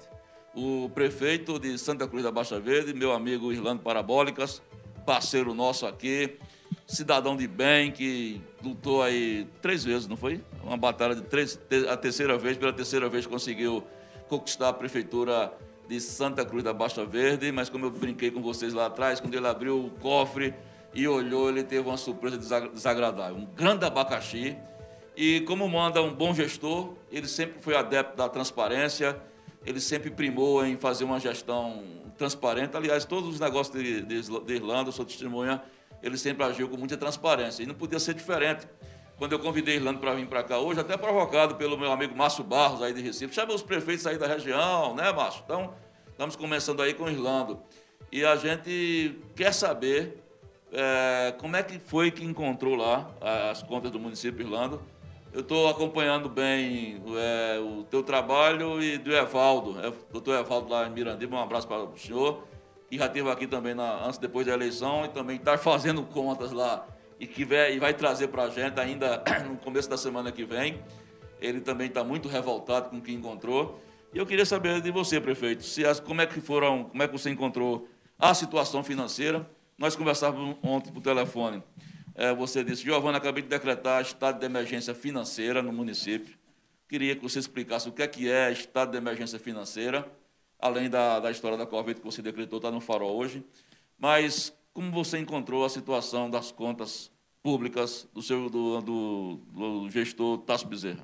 O 0.53 0.91
prefeito 0.93 1.57
de 1.57 1.77
Santa 1.77 2.07
Cruz 2.07 2.23
da 2.23 2.31
Baixa 2.31 2.59
Verde, 2.59 2.93
meu 2.93 3.13
amigo 3.13 3.53
Irlando 3.53 3.81
Parabólicas, 3.81 4.61
parceiro 5.05 5.53
nosso 5.53 5.85
aqui, 5.85 6.37
cidadão 6.85 7.37
de 7.37 7.47
bem 7.47 7.91
que 7.91 8.41
lutou 8.61 9.01
aí 9.01 9.47
três 9.61 9.83
vezes, 9.85 10.07
não 10.07 10.17
foi? 10.17 10.43
Uma 10.61 10.75
batalha 10.75 11.15
de 11.15 11.21
três, 11.21 11.57
a 11.89 11.95
terceira 11.95 12.37
vez, 12.37 12.57
pela 12.57 12.73
terceira 12.73 13.07
vez 13.07 13.25
conseguiu 13.25 13.83
conquistar 14.27 14.69
a 14.69 14.73
prefeitura 14.73 15.51
de 15.87 15.99
Santa 15.99 16.45
Cruz 16.45 16.63
da 16.63 16.73
Baixa 16.73 17.05
Verde, 17.05 17.51
mas 17.51 17.69
como 17.69 17.85
eu 17.85 17.91
brinquei 17.91 18.29
com 18.29 18.41
vocês 18.41 18.73
lá 18.73 18.87
atrás, 18.87 19.19
quando 19.19 19.33
ele 19.33 19.47
abriu 19.47 19.85
o 19.85 19.89
cofre, 19.89 20.53
e 20.93 21.07
olhou, 21.07 21.49
ele 21.49 21.63
teve 21.63 21.87
uma 21.87 21.97
surpresa 21.97 22.37
desagradável. 22.37 23.37
Um 23.37 23.45
grande 23.45 23.85
abacaxi. 23.85 24.57
E 25.15 25.41
como 25.41 25.67
manda 25.67 26.01
um 26.01 26.13
bom 26.13 26.33
gestor, 26.33 26.93
ele 27.11 27.27
sempre 27.27 27.61
foi 27.61 27.75
adepto 27.75 28.15
da 28.15 28.29
transparência, 28.29 29.19
ele 29.65 29.79
sempre 29.79 30.09
primou 30.09 30.65
em 30.65 30.77
fazer 30.77 31.03
uma 31.03 31.19
gestão 31.19 31.83
transparente. 32.17 32.75
Aliás, 32.75 33.05
todos 33.05 33.29
os 33.29 33.39
negócios 33.39 33.75
de, 33.75 34.01
de, 34.01 34.21
de 34.21 34.53
Irlanda, 34.53 34.89
eu 34.89 34.93
sou 34.93 35.05
testemunha, 35.05 35.61
ele 36.01 36.17
sempre 36.17 36.43
agiu 36.43 36.67
com 36.67 36.77
muita 36.77 36.97
transparência. 36.97 37.63
E 37.63 37.65
não 37.65 37.75
podia 37.75 37.99
ser 37.99 38.13
diferente. 38.13 38.67
Quando 39.17 39.33
eu 39.33 39.39
convidei 39.39 39.75
Irlanda 39.75 39.99
para 39.99 40.13
vir 40.15 40.25
para 40.25 40.43
cá 40.43 40.57
hoje, 40.57 40.79
até 40.79 40.97
provocado 40.97 41.55
pelo 41.55 41.77
meu 41.77 41.91
amigo 41.91 42.15
Márcio 42.15 42.43
Barros, 42.43 42.81
aí 42.81 42.91
de 42.91 43.01
Recife, 43.01 43.35
chama 43.35 43.53
os 43.53 43.61
prefeitos 43.61 44.07
aí 44.07 44.17
da 44.17 44.25
região, 44.25 44.95
né, 44.95 45.11
Márcio? 45.11 45.43
Então, 45.45 45.73
estamos 46.09 46.35
começando 46.35 46.81
aí 46.81 46.93
com 46.93 47.07
Irlando. 47.07 47.61
E 48.11 48.25
a 48.25 48.35
gente 48.35 49.21
quer 49.35 49.53
saber 49.53 50.20
é, 50.71 51.33
como 51.37 51.55
é 51.55 51.63
que 51.63 51.79
foi 51.79 52.11
que 52.11 52.23
encontrou 52.23 52.75
lá 52.75 53.09
as 53.51 53.61
contas 53.61 53.91
do 53.91 53.99
município 53.99 54.45
Irlando? 54.45 54.81
Eu 55.33 55.41
estou 55.41 55.69
acompanhando 55.69 56.27
bem 56.27 57.01
é, 57.17 57.59
o 57.59 57.83
teu 57.83 58.03
trabalho 58.03 58.81
e 58.83 58.97
do 58.97 59.15
Evaldo, 59.15 59.79
é, 59.79 59.91
doutor 60.11 60.37
Evaldo 60.39 60.69
lá 60.69 60.87
em 60.87 60.91
Mirandiba, 60.91 61.37
um 61.37 61.39
abraço 61.39 61.67
para 61.67 61.83
o 61.83 61.97
senhor, 61.97 62.45
que 62.89 62.97
já 62.97 63.05
esteve 63.05 63.29
aqui 63.29 63.47
também 63.47 63.73
na, 63.73 64.05
antes 64.05 64.19
depois 64.19 64.45
da 64.45 64.53
eleição 64.53 65.05
e 65.05 65.09
também 65.09 65.37
está 65.37 65.57
fazendo 65.57 66.03
contas 66.03 66.51
lá 66.51 66.85
e 67.17 67.27
que 67.27 67.45
vai, 67.45 67.75
e 67.75 67.79
vai 67.79 67.93
trazer 67.93 68.27
para 68.27 68.43
a 68.43 68.49
gente 68.49 68.79
ainda 68.79 69.23
no 69.47 69.55
começo 69.57 69.89
da 69.89 69.97
semana 69.97 70.31
que 70.31 70.43
vem. 70.43 70.81
Ele 71.39 71.61
também 71.61 71.87
está 71.87 72.03
muito 72.03 72.27
revoltado 72.27 72.89
com 72.89 72.97
o 72.97 73.01
que 73.01 73.13
encontrou. 73.13 73.79
E 74.13 74.17
eu 74.17 74.25
queria 74.25 74.45
saber 74.45 74.81
de 74.81 74.91
você, 74.91 75.21
prefeito, 75.21 75.63
se 75.63 75.85
as, 75.85 75.99
como 75.99 76.19
é 76.21 76.25
que 76.25 76.41
foram, 76.41 76.83
como 76.85 77.01
é 77.01 77.07
que 77.07 77.13
você 77.13 77.29
encontrou 77.29 77.87
a 78.19 78.33
situação 78.33 78.83
financeira. 78.83 79.49
Nós 79.81 79.95
conversávamos 79.95 80.57
ontem 80.61 80.91
por 80.91 81.01
telefone. 81.01 81.63
É, 82.13 82.31
você 82.35 82.63
disse, 82.63 82.83
Giovana, 82.83 83.17
acabei 83.17 83.41
de 83.41 83.49
decretar 83.49 83.99
estado 83.99 84.39
de 84.39 84.45
emergência 84.45 84.93
financeira 84.93 85.63
no 85.63 85.73
município. 85.73 86.37
Queria 86.87 87.15
que 87.15 87.23
você 87.23 87.39
explicasse 87.39 87.89
o 87.89 87.91
que 87.91 88.03
é 88.03 88.07
que 88.07 88.29
é 88.29 88.51
estado 88.51 88.91
de 88.91 88.97
emergência 88.99 89.39
financeira, 89.39 90.07
além 90.59 90.87
da, 90.87 91.19
da 91.19 91.31
história 91.31 91.57
da 91.57 91.65
Covid 91.65 91.99
que 91.99 92.05
você 92.05 92.21
decretou, 92.21 92.57
está 92.57 92.69
no 92.69 92.79
farol 92.79 93.17
hoje. 93.17 93.43
Mas 93.97 94.53
como 94.71 94.91
você 94.91 95.17
encontrou 95.17 95.65
a 95.65 95.69
situação 95.69 96.29
das 96.29 96.51
contas 96.51 97.09
públicas 97.41 98.07
do 98.13 98.21
seu 98.21 98.51
do, 98.51 98.81
do, 98.81 99.39
do 99.51 99.89
gestor 99.89 100.37
Tasso 100.43 100.67
Bezerra? 100.67 101.01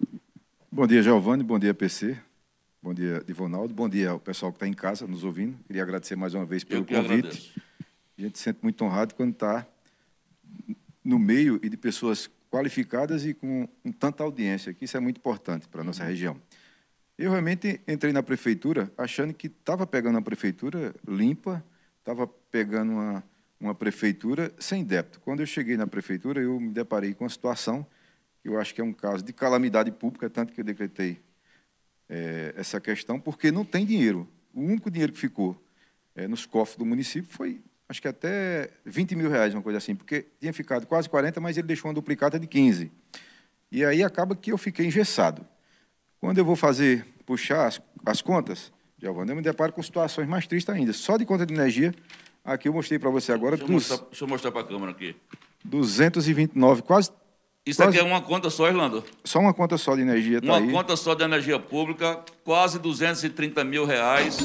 Bom 0.72 0.86
dia, 0.86 1.02
Giovanni. 1.02 1.42
Bom 1.42 1.58
dia, 1.58 1.74
PC. 1.74 2.16
Bom 2.80 2.94
dia, 2.94 3.24
Divonaldo. 3.26 3.74
Bom 3.74 3.90
dia 3.90 4.12
ao 4.12 4.20
pessoal 4.20 4.52
que 4.52 4.58
está 4.58 4.68
em 4.68 4.74
casa 4.74 5.08
nos 5.08 5.24
ouvindo. 5.24 5.58
Queria 5.66 5.82
agradecer 5.82 6.16
mais 6.16 6.36
uma 6.36 6.46
vez 6.46 6.64
pelo 6.64 6.86
convite. 6.86 7.02
Agradeço. 7.06 7.67
A 8.18 8.22
gente 8.22 8.38
se 8.38 8.46
sente 8.46 8.60
muito 8.64 8.84
honrado 8.84 9.14
quando 9.14 9.34
está 9.34 9.68
no 11.04 11.20
meio 11.20 11.60
e 11.62 11.70
de 11.70 11.78
pessoas 11.78 12.30
qualificadas 12.50 13.26
e 13.26 13.34
com, 13.34 13.68
com 13.84 13.92
tanta 13.92 14.24
audiência, 14.24 14.74
que 14.74 14.86
isso 14.86 14.98
é 14.98 15.00
muito 15.00 15.18
importante 15.18 15.68
para 15.68 15.82
a 15.82 15.84
nossa 15.84 16.04
região. 16.04 16.40
Eu 17.18 17.32
realmente 17.32 17.80
entrei 17.88 18.12
na 18.12 18.24
prefeitura 18.24 18.92
achando 18.98 19.34
que 19.34 19.48
estava 19.48 19.86
pegando 19.86 20.16
uma 20.16 20.22
prefeitura 20.22 20.96
limpa, 21.08 21.64
estava 22.00 22.28
pegando 22.28 22.94
uma, 22.94 23.24
uma 23.60 23.76
prefeitura 23.76 24.52
sem 24.60 24.84
débito. 24.84 25.20
Quando 25.22 25.42
eu 25.42 25.46
cheguei 25.46 25.78
na 25.78 25.88
prefeitura, 25.88 26.42
eu 26.42 26.60
me 26.60 26.70
deparei 26.70 27.14
com 27.14 27.24
uma 27.24 27.30
situação 27.30 27.86
que 28.42 28.50
eu 28.50 28.60
acho 28.60 28.74
que 28.74 28.82
é 28.82 28.84
um 28.84 28.94
caso 28.94 29.24
de 29.24 29.34
calamidade 29.34 29.92
pública, 29.92 30.30
tanto 30.30 30.54
que 30.54 30.62
eu 30.62 30.66
decretei 30.66 31.20
é, 32.10 32.54
essa 32.56 32.80
questão, 32.80 33.20
porque 33.20 33.52
não 33.52 33.66
tem 33.66 33.86
dinheiro. 33.86 34.28
O 34.54 34.62
único 34.62 34.90
dinheiro 34.90 35.14
que 35.14 35.20
ficou 35.20 35.62
é, 36.16 36.28
nos 36.28 36.46
cofres 36.46 36.78
do 36.78 36.86
município 36.86 37.30
foi 37.30 37.62
acho 37.90 38.02
que 38.02 38.08
até 38.08 38.70
20 38.86 39.16
mil 39.16 39.30
reais, 39.30 39.54
uma 39.54 39.62
coisa 39.62 39.78
assim, 39.78 39.96
porque 39.96 40.26
tinha 40.40 40.54
ficado 40.54 40.86
quase 40.86 41.10
40, 41.10 41.40
mas 41.40 41.58
ele 41.58 41.68
deixou 41.68 41.90
uma 41.90 41.94
duplicata 41.94 42.40
de 42.40 42.48
15. 42.48 42.92
E 43.72 43.84
aí 43.84 44.04
acaba 44.04 44.36
que 44.36 44.52
eu 44.52 44.58
fiquei 44.58 44.86
engessado. 44.86 45.46
Quando 46.20 46.38
eu 46.38 46.46
vou 46.46 46.56
fazer, 46.56 47.06
puxar 47.26 47.68
as, 47.68 47.82
as 48.06 48.22
contas, 48.22 48.72
Giovanni, 49.00 49.32
eu 49.32 49.36
me 49.36 49.42
deparo 49.42 49.72
com 49.72 49.84
situações 49.84 50.28
mais 50.28 50.48
tristes 50.48 50.74
ainda. 50.74 50.92
Só 50.94 51.18
de 51.18 51.26
conta 51.26 51.46
de 51.46 51.54
energia, 51.54 51.94
aqui 52.44 52.68
eu 52.68 52.74
mostrei 52.74 52.98
para 52.98 53.10
você 53.10 53.32
agora. 53.32 53.56
Deixa 53.56 53.72
eu 53.72 53.74
mostrar, 53.74 53.98
deixa 53.98 54.24
eu 54.24 54.28
mostrar 54.28 54.52
para 54.52 54.62
a 54.62 54.64
câmera 54.64 54.92
aqui. 54.92 55.16
229, 55.64 56.82
quase. 56.82 57.12
Isso 57.66 57.82
quase, 57.82 57.98
aqui 57.98 58.08
é 58.08 58.10
uma 58.10 58.22
conta 58.22 58.50
só, 58.50 58.68
Irlando? 58.68 59.04
Só 59.24 59.40
uma 59.40 59.54
conta 59.54 59.78
só 59.78 59.96
de 59.96 60.02
energia. 60.02 60.42
Tá 60.42 60.48
uma 60.48 60.58
aí. 60.58 60.72
conta 60.72 60.96
só 60.96 61.14
de 61.14 61.24
energia 61.24 61.60
pública, 61.60 62.24
quase 62.44 62.80
230 62.80 63.64
mil 63.66 63.86
reais, 63.86 64.38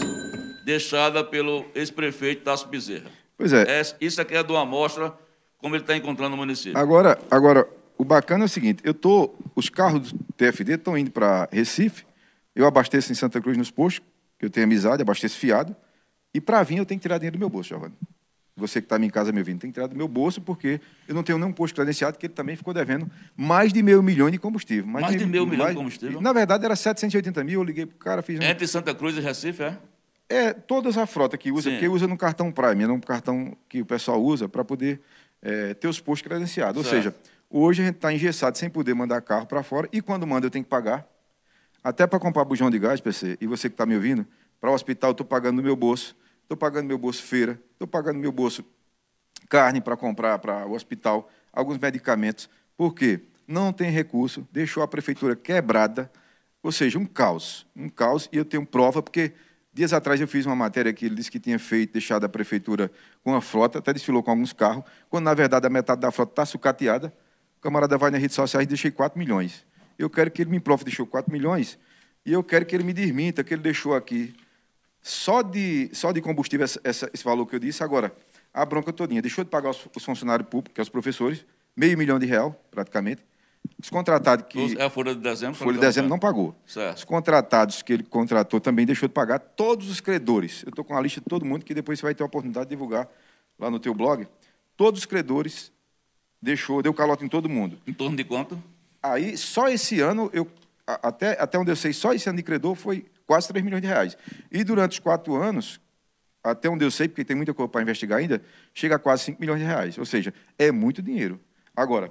deixada 0.65 1.23
pelo 1.23 1.65
ex-prefeito 1.75 2.43
Tasso 2.43 2.67
Bezerra. 2.67 3.22
Pois 3.37 3.53
é. 3.53 3.81
é. 3.81 3.83
Isso 4.01 4.21
aqui 4.21 4.35
é 4.35 4.43
de 4.43 4.53
uma 4.53 4.63
amostra 4.63 5.13
como 5.59 5.77
ele 5.77 5.83
está 5.85 5.97
encontrando 5.97 6.31
no 6.31 6.37
município. 6.37 6.77
Agora, 6.77 7.19
agora, 7.31 7.67
o 7.97 8.05
bacana 8.05 8.45
é 8.45 8.47
o 8.47 8.49
seguinte: 8.49 8.83
eu 8.85 8.93
tô, 8.93 9.35
os 9.55 9.69
carros 9.69 10.13
do 10.13 10.19
TFD 10.37 10.75
estão 10.75 10.99
indo 10.99 11.11
para 11.11 11.49
Recife, 11.53 12.05
eu 12.55 12.67
abasteço 12.67 13.13
em 13.13 13.15
Santa 13.15 13.41
Cruz 13.41 13.57
nos 13.57 13.71
postos, 13.71 14.05
que 14.39 14.45
eu 14.45 14.51
tenho 14.51 14.67
amizade, 14.67 15.03
abasteço 15.03 15.39
fiado, 15.39 15.75
e 16.35 16.41
para 16.41 16.63
vir 16.63 16.79
eu 16.79 16.87
tenho 16.87 16.99
que 16.99 17.03
tirar 17.03 17.19
dinheiro 17.19 17.37
do 17.37 17.41
meu 17.41 17.49
bolso, 17.49 17.69
Giovanni. 17.69 17.95
Você 18.55 18.83
que 18.83 18.85
está 18.85 18.99
em 18.99 19.09
casa 19.09 19.33
me 19.33 19.39
ouvindo, 19.39 19.61
tem 19.61 19.71
que 19.71 19.75
tirar 19.75 19.87
do 19.87 19.97
meu 19.97 20.07
bolso, 20.07 20.41
porque 20.41 20.79
eu 21.09 21.15
não 21.15 21.23
tenho 21.23 21.39
nenhum 21.39 21.53
posto 21.53 21.75
credenciado, 21.75 22.19
que 22.19 22.27
ele 22.27 22.35
também 22.35 22.55
ficou 22.55 22.75
devendo 22.75 23.11
mais 23.35 23.73
de 23.73 23.83
meio 23.83 24.03
milhão 24.03 24.31
de 24.31 24.39
combustível. 24.39 24.87
Mais, 24.87 25.07
mais 25.07 25.17
de, 25.17 25.25
meio 25.25 25.47
milhão 25.47 25.69
de 25.69 25.75
combustível? 25.75 26.21
Na 26.21 26.35
verdade, 26.35 26.65
era 26.65 26.77
780 26.77 27.43
mil, 27.45 27.61
eu 27.61 27.65
liguei 27.65 27.87
para 27.87 27.95
o 27.95 27.99
cara, 27.99 28.23
fiz... 28.23 28.39
Um... 28.39 28.43
Entre 28.43 28.67
Santa 28.67 28.95
Cruz 28.95 29.17
e 29.17 29.21
Recife, 29.21 29.63
é? 29.63 29.79
É, 30.33 30.55
todas 30.55 30.97
a 30.97 31.05
frota 31.05 31.37
que 31.37 31.53
usa, 31.53 31.69
Sim. 31.69 31.77
porque 31.77 31.89
usa 31.89 32.07
no 32.07 32.17
cartão 32.17 32.51
Prime, 32.51 32.85
é 32.85 32.89
um 32.89 32.99
cartão 32.99 33.55
que 33.69 33.83
o 33.83 33.85
pessoal 33.85 34.19
usa 34.19 34.49
para 34.49 34.65
poder 34.65 34.99
é, 35.43 35.75
ter 35.75 35.89
os 35.89 36.01
postos 36.01 36.27
credenciados. 36.27 36.83
Ou 36.83 36.91
seja, 36.91 37.15
hoje 37.51 37.83
a 37.83 37.85
gente 37.85 37.97
está 37.97 38.11
engessado 38.11 38.57
sem 38.57 38.71
poder 38.71 38.95
mandar 38.95 39.21
carro 39.21 39.45
para 39.45 39.63
fora 39.63 39.87
e 39.93 40.01
quando 40.01 40.27
manda 40.27 40.47
eu 40.47 40.51
tenho 40.51 40.65
que 40.65 40.71
pagar. 40.71 41.07
Até 41.85 42.07
para 42.07 42.19
comprar 42.19 42.47
bujão 42.47 42.71
de 42.71 42.79
gás, 42.79 42.99
PC, 42.99 43.37
e 43.43 43.47
você 43.47 43.69
que 43.69 43.75
está 43.75 43.85
me 43.85 43.95
ouvindo, 43.95 44.27
para 44.59 44.71
o 44.71 44.73
hospital 44.73 45.11
eu 45.11 45.13
estou 45.13 45.27
pagando 45.27 45.57
no 45.57 45.63
meu 45.63 45.77
bolso, 45.77 46.17
estou 46.45 46.57
pagando 46.57 46.85
no 46.85 46.89
meu 46.89 46.99
bolso 46.99 47.23
feira, 47.23 47.61
estou 47.73 47.87
pagando 47.87 48.15
no 48.15 48.21
meu 48.23 48.33
bolso 48.33 48.65
carne 49.51 49.83
para 49.83 49.99
comprar 49.99 50.39
para 50.39 50.65
o 50.65 50.73
hospital, 50.73 51.31
alguns 51.53 51.77
medicamentos. 51.77 52.49
Por 52.75 52.95
quê? 52.95 53.21
Não 53.47 53.71
tem 53.71 53.91
recurso, 53.91 54.49
deixou 54.51 54.83
a 54.83 54.89
prefeitura 54.89 55.37
quebrada, 55.37 56.11
ou 56.63 56.73
seja, 56.73 56.99
um 56.99 57.05
caos. 57.05 57.67
Um 57.77 57.91
caos, 57.91 58.31
e 58.33 58.39
eu 58.39 58.47
tenho 58.47 58.65
prova, 58.65 59.03
porque 59.03 59.33
Dias 59.75 59.93
atrás 59.93 60.21
eu 60.21 60.29
fiz 60.29 60.45
uma 60.45 60.55
matéria 60.55 60.93
que 60.93 61.07
ele 61.07 61.15
disse 61.15 61.31
que 61.31 61.41
tinha 61.41 61.59
feito, 61.59 61.95
deixado 61.95 62.25
a 62.25 62.29
prefeitura 62.29 62.91
com 63.25 63.35
a 63.35 63.41
frota, 63.41 63.79
até 63.79 63.93
desfilou 63.93 64.23
com 64.23 64.31
alguns 64.31 64.53
carros, 64.53 64.85
quando 65.09 65.25
na 65.25 65.33
verdade 65.33 65.67
a 65.67 65.71
metade 65.71 66.01
da 66.01 66.11
frota 66.11 66.33
está 66.33 66.45
sucateada. 66.45 67.13
O 67.59 67.63
camarada 67.63 67.97
vai 67.97 68.11
nas 68.11 68.21
redes 68.21 68.37
sociais 68.37 68.65
e 68.65 68.69
deixei 68.69 68.91
4 68.91 69.19
milhões. 69.19 69.65
Eu 69.99 70.11
quero 70.11 70.31
que 70.31 70.43
ele 70.43 70.51
me 70.51 70.61
prove 70.61 70.85
deixou 70.85 71.07
4 71.07 71.33
milhões 71.33 71.79
e 72.27 72.33
eu 72.33 72.45
quero 72.45 72.67
que 72.67 72.77
ele 72.77 72.85
me 72.85 72.93
desminta 72.93 73.43
que 73.43 73.55
ele 73.55 73.63
deixou 73.63 73.95
aqui 73.95 74.35
só 75.01 75.43
de, 75.43 75.91
só 75.93 76.13
de 76.13 76.21
combustível 76.21 76.65
essa, 76.65 76.81
essa, 76.85 77.11
esse 77.13 77.25
valor 77.25 77.47
que 77.47 77.57
eu 77.57 77.59
disse. 77.59 77.83
Agora, 77.83 78.15
a 78.53 78.65
bronca 78.65 78.93
todinha. 78.93 79.23
Deixou 79.23 79.43
de 79.43 79.51
pagar 79.51 79.71
os, 79.71 79.89
os 79.95 80.05
funcionários 80.05 80.49
públicos, 80.49 80.75
que 80.75 80.81
é 80.81 80.83
os 80.83 80.89
professores, 80.89 81.45
meio 81.75 81.97
milhão 81.97 82.19
de 82.19 82.27
real, 82.27 82.53
praticamente. 82.71 83.23
Os 83.83 83.91
contratados 83.91 84.47
que. 84.49 84.79
É 84.79 84.85
a 84.85 84.91
folha 84.91 85.15
de 85.15 85.21
dezembro? 85.21 85.57
Folha 85.57 85.75
de 85.75 85.81
dezembro 85.81 86.09
não 86.09 86.19
pagou. 86.19 86.55
Certo. 86.65 86.99
Os 86.99 87.05
contratados 87.05 87.83
que 87.83 87.93
ele 87.93 88.05
contratou 88.05 88.61
também 88.61 88.87
deixou 88.87 89.09
de 89.09 89.13
pagar. 89.13 89.41
Todos 89.41 89.91
os 89.91 90.01
credores. 90.01 90.63
Eu 90.63 90.69
estou 90.71 90.85
com 90.85 90.97
a 90.97 91.01
lista 91.01 91.21
de 91.21 91.27
todo 91.27 91.45
mundo 91.45 91.65
que 91.65 91.75
depois 91.75 91.99
você 91.99 92.07
vai 92.07 92.15
ter 92.15 92.23
a 92.23 92.27
oportunidade 92.27 92.67
de 92.67 92.71
divulgar 92.71 93.09
lá 93.59 93.71
no 93.71 93.81
teu 93.81 93.93
blog. 93.93 94.27
Todos 94.77 95.01
os 95.01 95.07
credores 95.07 95.73
deixou, 96.41 96.81
deu 96.83 96.95
calote 96.95 97.25
em 97.25 97.29
todo 97.29 97.49
mundo. 97.49 97.79
Em 97.87 97.93
torno 97.93 98.17
de 98.17 98.25
quanto? 98.25 98.63
Aí, 99.03 99.37
só 99.37 99.69
esse 99.69 100.01
ano, 100.01 100.31
eu, 100.33 100.49
até, 100.87 101.41
até 101.41 101.59
onde 101.59 101.71
eu 101.71 101.77
sei, 101.77 101.93
só 101.93 102.13
esse 102.13 102.29
ano 102.29 102.37
de 102.37 102.43
credor 102.43 102.77
foi 102.77 103.07
quase 103.27 103.49
3 103.49 103.65
milhões 103.65 103.83
de 103.83 103.89
reais. 103.89 104.17
E 104.51 104.63
durante 104.63 104.93
os 104.93 104.99
quatro 105.01 105.35
anos, 105.35 105.81
até 106.43 106.69
onde 106.69 106.85
eu 106.85 106.91
sei, 106.91 107.09
porque 107.09 107.25
tem 107.25 107.37
muita 107.37 107.53
coisa 107.53 107.69
para 107.69 107.83
investigar 107.83 108.19
ainda, 108.19 108.43
chega 108.75 108.97
a 108.97 108.99
quase 108.99 109.25
5 109.25 109.41
milhões 109.41 109.61
de 109.61 109.67
reais. 109.67 109.99
Ou 109.99 110.05
seja, 110.05 110.33
é 110.59 110.71
muito 110.71 111.03
dinheiro. 111.03 111.41
Agora, 111.75 112.09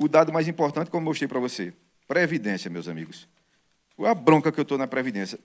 o 0.00 0.08
dado 0.08 0.32
mais 0.32 0.48
importante, 0.48 0.90
como 0.90 1.02
eu 1.02 1.10
mostrei 1.10 1.28
para 1.28 1.38
você, 1.38 1.72
Previdência, 2.08 2.68
meus 2.68 2.88
amigos. 2.88 3.28
A 4.00 4.14
bronca 4.14 4.50
que 4.50 4.58
eu 4.58 4.62
estou 4.62 4.78
na 4.78 4.86
Previdência. 4.86 5.38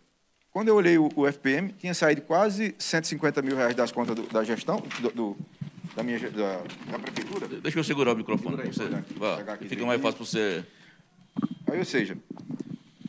Quando 0.52 0.70
eu 0.70 0.76
olhei 0.76 0.98
o, 0.98 1.10
o, 1.16 1.28
FPM, 1.28 1.74
tinha 1.74 1.94
saído 1.94 2.22
quase 2.22 2.74
150 2.80 3.42
mil 3.42 3.56
reais 3.56 3.76
das 3.76 3.92
contas 3.92 4.16
do, 4.16 4.24
da 4.24 4.44
gestão, 4.44 4.82
do, 5.02 5.12
do, 5.12 5.38
da 5.96 6.02
minha 6.02 6.18
da, 6.32 6.64
da, 6.90 6.98
prefeitura. 6.98 7.48
Deixa 7.62 7.78
eu 7.78 7.84
segurar 7.84 8.14
o 8.14 8.16
microfone 8.16 8.56
para 8.56 8.66
você. 8.66 9.68
Fica 9.68 9.86
mais 9.86 10.02
fácil 10.02 10.18
para 10.18 10.26
você. 10.26 10.66
Aí, 11.70 11.78
ou 11.78 11.86
seja, 11.86 12.18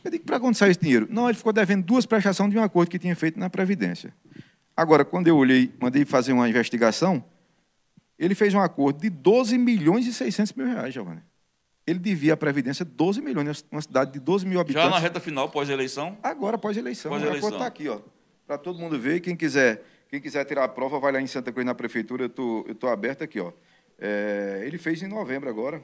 eu 0.03 0.11
digo, 0.11 0.25
para 0.25 0.39
quando 0.39 0.55
sai 0.55 0.71
esse 0.71 0.81
dinheiro? 0.81 1.07
Não, 1.09 1.29
ele 1.29 1.37
ficou 1.37 1.53
devendo 1.53 1.85
duas 1.85 2.05
prestações 2.05 2.51
de 2.51 2.59
um 2.59 2.63
acordo 2.63 2.91
que 2.91 2.99
tinha 2.99 3.15
feito 3.15 3.39
na 3.39 3.49
Previdência. 3.49 4.13
Agora, 4.75 5.05
quando 5.05 5.29
eu 5.29 5.37
olhei, 5.37 5.73
mandei 5.79 6.03
fazer 6.03 6.33
uma 6.33 6.47
investigação, 6.47 7.23
ele 8.19 8.35
fez 8.35 8.53
um 8.53 8.59
acordo 8.59 8.99
de 8.99 9.09
12 9.09 9.57
milhões 9.57 10.05
e 10.05 10.13
600 10.13 10.53
mil 10.53 10.67
reais, 10.67 10.93
Giovanni 10.93 11.21
ele 11.87 11.99
devia 11.99 12.33
à 12.33 12.37
Previdência 12.37 12.83
12 12.83 13.21
milhões, 13.21 13.63
uma 13.71 13.81
cidade 13.81 14.11
de 14.11 14.19
12 14.19 14.45
mil 14.45 14.59
habitantes. 14.59 14.89
Já 14.89 14.93
na 14.93 14.99
reta 14.99 15.21
final, 15.21 15.49
pós-eleição? 15.49 16.17
Agora, 16.21 16.57
pós-eleição. 16.57 17.09
Pós-eleição. 17.09 17.49
está 17.51 17.65
aqui, 17.65 17.87
ó, 17.87 18.01
para 18.45 18.57
todo 18.57 18.77
mundo 18.77 18.99
ver. 18.99 19.21
Quem 19.21 19.37
quiser, 19.37 19.81
quem 20.09 20.19
quiser 20.19 20.43
tirar 20.43 20.65
a 20.65 20.67
prova, 20.67 20.99
vai 20.99 21.13
lá 21.13 21.21
em 21.21 21.27
Santa 21.27 21.49
Cruz, 21.49 21.65
na 21.65 21.73
Prefeitura, 21.73 22.25
eu 22.25 22.29
tô, 22.29 22.65
estou 22.67 22.89
aberto 22.89 23.23
aqui. 23.23 23.39
Ó. 23.39 23.53
É, 23.97 24.63
ele 24.65 24.77
fez 24.77 25.01
em 25.01 25.07
novembro 25.07 25.49
agora, 25.49 25.81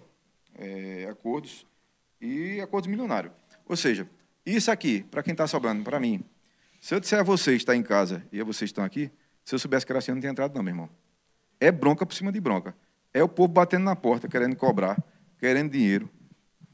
é, 0.56 1.08
acordos, 1.10 1.66
e 2.20 2.60
acordos 2.60 2.90
milionários. 2.90 3.32
Ou 3.66 3.78
seja, 3.78 4.06
isso 4.46 4.70
aqui, 4.70 5.04
para 5.10 5.24
quem 5.24 5.32
está 5.32 5.48
sobrando, 5.48 5.84
para 5.84 6.02
mim, 6.02 6.22
se 6.82 6.94
eu 6.94 7.00
disser 7.00 7.22
a 7.22 7.24
vocês 7.24 7.58
está 7.58 7.74
em 7.74 7.82
casa 7.82 8.26
e 8.30 8.42
a 8.42 8.44
vocês 8.44 8.70
estão 8.70 8.84
aqui, 8.84 9.10
se 9.46 9.56
eu 9.56 9.60
soubesse 9.60 9.86
que 9.86 9.92
era 9.92 10.00
assim, 10.00 10.12
eu 10.12 10.16
não 10.16 10.22
tinha 10.22 10.32
entrado 10.32 10.54
não, 10.54 10.62
meu 10.62 10.72
irmão. 10.72 10.90
É 11.62 11.72
bronca 11.72 12.06
por 12.06 12.14
cima 12.14 12.30
de 12.30 12.42
bronca. 12.42 12.76
É 13.14 13.24
o 13.24 13.30
povo 13.30 13.48
batendo 13.54 13.86
na 13.86 13.96
porta, 13.96 14.28
querendo 14.28 14.56
cobrar 14.58 15.02
querendo 15.44 15.72
dinheiro. 15.72 16.10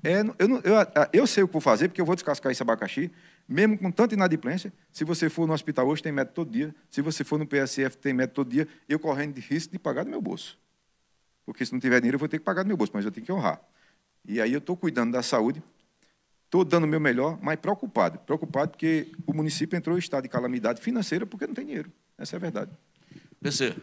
É, 0.03 0.19
eu, 0.19 0.47
eu, 0.63 0.75
eu, 1.11 1.25
sei 1.25 1.41
o 1.41 1.47
que 1.47 1.53
vou 1.53 1.59
fazer, 1.59 1.87
porque 1.87 1.99
eu 1.99 2.05
vou 2.05 2.13
descascar 2.13 2.51
esse 2.51 2.61
abacaxi, 2.61 3.11
mesmo 3.47 3.79
com 3.79 3.91
tanta 3.91 4.13
inadimplência. 4.13 4.71
Se 4.93 5.03
você 5.03 5.27
for 5.27 5.47
no 5.47 5.53
hospital 5.53 5.87
hoje, 5.87 6.03
tem 6.03 6.11
médico 6.11 6.35
todo 6.35 6.51
dia. 6.51 6.73
Se 6.87 7.01
você 7.01 7.23
for 7.23 7.39
no 7.39 7.47
PSF, 7.47 7.97
tem 7.97 8.13
médico 8.13 8.35
todo 8.35 8.51
dia. 8.51 8.67
Eu 8.87 8.99
correndo 8.99 9.33
de 9.33 9.41
risco 9.41 9.71
de 9.71 9.79
pagar 9.79 10.03
do 10.03 10.11
meu 10.11 10.21
bolso. 10.21 10.55
Porque 11.47 11.65
se 11.65 11.73
não 11.73 11.79
tiver 11.79 11.99
dinheiro, 11.99 12.17
eu 12.17 12.19
vou 12.19 12.29
ter 12.29 12.37
que 12.37 12.45
pagar 12.45 12.61
do 12.61 12.67
meu 12.67 12.77
bolso, 12.77 12.91
mas 12.93 13.03
eu 13.03 13.11
tenho 13.11 13.25
que 13.25 13.31
honrar. 13.31 13.59
E 14.23 14.39
aí 14.39 14.53
eu 14.53 14.59
estou 14.59 14.77
cuidando 14.77 15.13
da 15.13 15.23
saúde, 15.23 15.63
estou 16.45 16.63
dando 16.63 16.83
o 16.83 16.87
meu 16.87 16.99
melhor, 16.99 17.39
mas 17.41 17.55
preocupado. 17.55 18.19
Preocupado 18.19 18.69
porque 18.69 19.11
o 19.25 19.33
município 19.33 19.75
entrou 19.75 19.95
em 19.95 19.99
estado 19.99 20.23
de 20.23 20.29
calamidade 20.29 20.79
financeira 20.79 21.25
porque 21.25 21.47
não 21.47 21.55
tem 21.55 21.65
dinheiro. 21.65 21.91
Essa 22.19 22.35
é 22.35 22.37
a 22.37 22.39
verdade. 22.39 22.71
PC, 23.41 23.75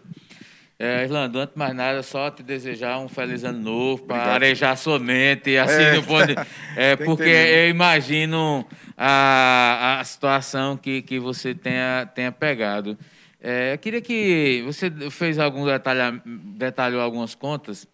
É, 0.78 1.04
Irlando, 1.04 1.38
antes 1.38 1.54
de 1.54 1.58
mais 1.58 1.74
nada, 1.74 2.02
só 2.02 2.30
te 2.30 2.42
desejar 2.42 2.98
um 2.98 3.08
feliz 3.08 3.44
ano 3.44 3.58
novo, 3.58 4.02
para 4.02 4.34
arejar 4.34 4.76
sua 4.76 4.98
mente, 4.98 5.56
assim, 5.56 5.82
é, 5.82 6.02
pode, 6.02 6.34
é 6.76 6.94
porque 6.96 7.22
eu 7.22 7.70
imagino 7.70 8.66
a, 8.94 9.98
a 10.00 10.04
situação 10.04 10.76
que, 10.76 11.00
que 11.00 11.18
você 11.18 11.54
tenha, 11.54 12.06
tenha 12.14 12.30
pegado. 12.30 12.98
É, 13.40 13.72
eu 13.72 13.78
queria 13.78 14.02
que 14.02 14.62
você 14.66 14.90
fez 15.10 15.38
algum 15.38 15.64
detalhe, 15.64 16.20
detalhou 16.56 17.00
algumas 17.00 17.34
contas. 17.34 17.88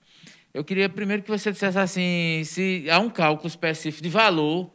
Eu 0.53 0.65
queria 0.65 0.89
primeiro 0.89 1.23
que 1.23 1.31
você 1.31 1.53
dissesse 1.53 1.79
assim, 1.79 2.43
se 2.45 2.87
há 2.91 2.99
um 2.99 3.09
cálculo 3.09 3.49
específico 3.49 4.03
de 4.03 4.09
valor 4.09 4.71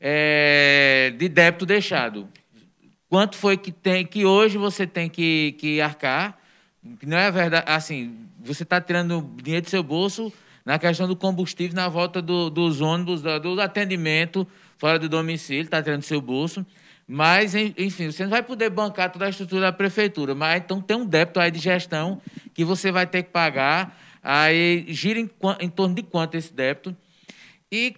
é, 0.00 1.14
de 1.16 1.28
débito 1.28 1.64
deixado. 1.64 2.28
Quanto 3.08 3.36
foi 3.36 3.56
que 3.56 3.70
tem 3.70 4.04
que 4.04 4.24
hoje 4.24 4.58
você 4.58 4.88
tem 4.88 5.08
que, 5.08 5.52
que 5.52 5.80
arcar? 5.80 6.38
Não 7.02 7.16
é 7.16 7.30
verdade, 7.30 7.64
assim, 7.66 8.14
você 8.38 8.62
está 8.62 8.80
tirando 8.80 9.30
dinheiro 9.42 9.64
do 9.64 9.70
seu 9.70 9.82
bolso 9.82 10.32
na 10.64 10.78
questão 10.78 11.08
do 11.08 11.16
combustível, 11.16 11.74
na 11.74 11.88
volta 11.88 12.20
do, 12.20 12.50
dos 12.50 12.80
ônibus, 12.80 13.22
do, 13.22 13.38
do 13.38 13.60
atendimento 13.60 14.46
fora 14.76 14.98
do 14.98 15.08
domicílio, 15.08 15.62
está 15.62 15.82
tirando 15.82 16.00
do 16.00 16.06
seu 16.06 16.20
bolso. 16.20 16.64
Mas, 17.06 17.54
enfim, 17.54 18.10
você 18.10 18.22
não 18.22 18.30
vai 18.30 18.42
poder 18.42 18.70
bancar 18.70 19.10
toda 19.10 19.26
a 19.26 19.28
estrutura 19.28 19.62
da 19.62 19.72
prefeitura. 19.72 20.34
Mas 20.34 20.62
então 20.62 20.80
tem 20.80 20.96
um 20.96 21.04
débito 21.04 21.38
aí 21.38 21.50
de 21.50 21.58
gestão 21.58 22.20
que 22.54 22.64
você 22.64 22.90
vai 22.90 23.06
ter 23.06 23.22
que 23.22 23.30
pagar. 23.30 23.98
Aí 24.22 24.86
gira 24.88 25.18
em, 25.18 25.30
em 25.60 25.68
torno 25.68 25.94
de 25.94 26.02
quanto 26.02 26.34
esse 26.34 26.52
débito? 26.52 26.96
E 27.70 27.94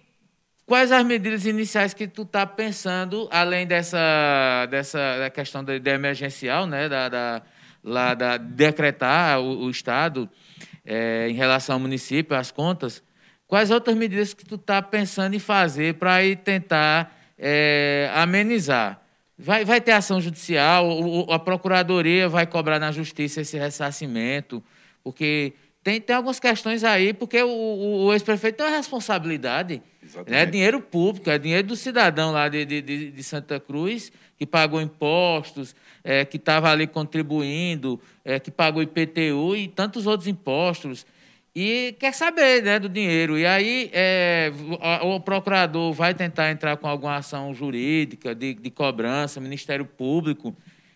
quais 0.65 0.91
as 0.91 1.05
medidas 1.05 1.47
iniciais 1.47 1.95
que 1.95 2.09
tu 2.09 2.23
está 2.23 2.45
pensando, 2.45 3.29
além 3.31 3.65
dessa, 3.65 4.67
dessa 4.69 5.31
questão 5.33 5.63
da, 5.63 5.79
da 5.79 5.91
emergencial, 5.93 6.67
né? 6.67 6.89
Da, 6.89 7.09
da, 7.09 7.43
lá 7.87 8.15
da 8.15 8.37
decretar 8.37 9.41
o, 9.41 9.65
o 9.65 9.71
Estado 9.71 10.29
é, 10.85 11.29
em 11.31 11.35
relação 11.35 11.77
ao 11.77 11.81
município, 11.81 12.37
as 12.37 12.51
contas, 12.51 13.03
quais 13.47 13.71
outras 13.71 13.97
medidas 13.97 14.35
que 14.35 14.45
tu 14.45 14.57
está 14.57 14.83
pensando 14.83 15.35
em 15.35 15.39
fazer 15.39 15.95
para 15.95 16.23
ir 16.25 16.37
tentar 16.37 17.17
é, 17.39 18.11
amenizar? 18.13 19.01
Vai, 19.39 19.65
vai 19.65 19.81
ter 19.81 19.93
ação 19.93 20.21
judicial, 20.21 20.87
a 21.31 21.39
procuradoria 21.39 22.29
vai 22.29 22.47
cobrar 22.47 22.79
na 22.79 22.91
justiça 22.91 23.43
esse 23.43 23.57
ressarcimento, 23.57 24.63
porque 25.05 25.53
tem, 25.87 26.01
tem 26.01 26.17
algumas 26.17 26.41
questões 26.41 26.83
aí, 26.83 27.13
porque 27.13 27.41
o, 27.41 27.49
o, 27.49 28.05
o 28.07 28.13
ex-prefeito 28.13 28.57
tem 28.57 28.67
uma 28.67 28.77
responsabilidade. 28.77 29.81
É 30.27 30.45
dinheiro 30.45 30.81
público, 30.81 31.31
é 31.31 31.39
dinheiro 31.39 31.69
do 31.69 31.77
cidadão 31.77 32.33
lá 32.33 32.49
de, 32.49 32.65
de, 32.65 33.13
de 33.13 33.23
Santa 33.23 33.61
Cruz, 33.61 34.11
que 34.37 34.45
pagou 34.45 34.81
impostos, 34.81 35.77
é, 36.03 36.25
que 36.25 36.39
estava 36.39 36.73
ali 36.73 36.89
contribuindo, 36.89 38.01
é, 38.25 38.41
que 38.41 38.51
pagou 38.51 38.83
IPTU 38.83 39.55
e 39.55 39.69
tantos 39.69 40.09
outros 40.09 40.27
impostos. 40.27 41.07
E 41.55 41.95
quer 42.01 42.13
saber 42.13 42.65
né, 42.65 42.81
do 42.81 42.89
dinheiro. 42.89 43.39
E 43.39 43.47
aí 43.47 43.89
é, 43.93 44.51
o, 45.03 45.21
procurador 45.21 45.93
vai 45.93 46.15
tentar 46.15 46.51
entrar 46.51 46.77
com 46.79 46.89
alguma 46.89 47.15
ação 47.15 47.55
jurídica, 47.55 48.35
de, 48.35 48.55
de 48.55 48.71
cobrança, 48.73 49.41
Ministério 49.41 49.85
Público. 49.85 50.53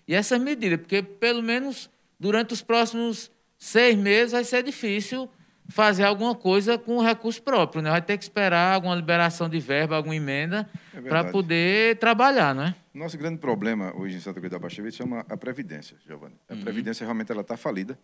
E 0.09 0.17
essa 0.17 0.37
medida, 0.37 0.77
porque 0.77 1.01
pelo 1.01 1.45
menos 1.45 1.89
durante 2.19 2.53
os 2.53 2.61
próximos 2.61 3.31
seis 3.61 3.97
meses 3.97 4.33
vai 4.33 4.43
ser 4.43 4.65
difícil 4.65 5.31
fazer 5.69 6.03
alguma 6.03 6.35
coisa 6.35 6.77
com 6.77 7.01
recurso 7.01 7.41
próprio, 7.43 7.81
né? 7.81 7.91
Vai 7.91 8.03
ter 8.03 8.17
que 8.19 8.25
esperar 8.25 8.75
alguma 8.75 8.95
liberação 8.95 9.49
de 9.49 9.61
verba, 9.61 9.95
alguma 9.95 10.17
emenda 10.17 10.69
é 10.93 11.01
para 11.01 11.25
poder 11.25 11.97
trabalhar, 11.99 12.53
não 12.55 12.65
é? 12.65 12.75
Nosso 12.93 13.17
grande 13.17 13.39
problema 13.39 13.95
hoje 13.97 14.17
em 14.17 14.21
Santa 14.21 14.41
Cruz 14.41 14.51
da 14.51 14.59
Baixa 14.59 14.83
Vista 14.83 15.05
chama 15.05 15.25
a 15.29 15.37
Previdência, 15.37 15.97
Giovanni. 16.05 16.35
A 16.49 16.55
uhum. 16.55 16.63
Previdência 16.63 17.05
realmente 17.05 17.31
ela 17.31 17.43
está 17.43 17.57
falida, 17.57 17.97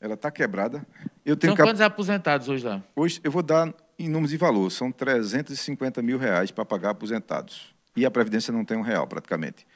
ela 0.00 0.14
está 0.14 0.30
quebrada. 0.30 0.86
Eu 1.24 1.36
tenho 1.36 1.56
São 1.56 1.66
quantos 1.66 1.80
aposentados 1.80 2.48
hoje 2.48 2.64
lá? 2.64 2.80
Hoje 2.94 3.20
eu 3.24 3.32
vou 3.32 3.42
dar 3.42 3.74
em 3.98 4.08
números 4.08 4.30
de 4.30 4.36
valor, 4.36 4.70
são 4.70 4.92
350 4.92 6.00
mil 6.02 6.18
reais 6.18 6.52
para 6.52 6.64
pagar 6.64 6.90
aposentados. 6.90 7.74
E 7.96 8.06
a 8.06 8.10
Previdência 8.10 8.52
não 8.52 8.64
tem 8.64 8.76
um 8.76 8.82
real, 8.82 9.08
praticamente. 9.08 9.66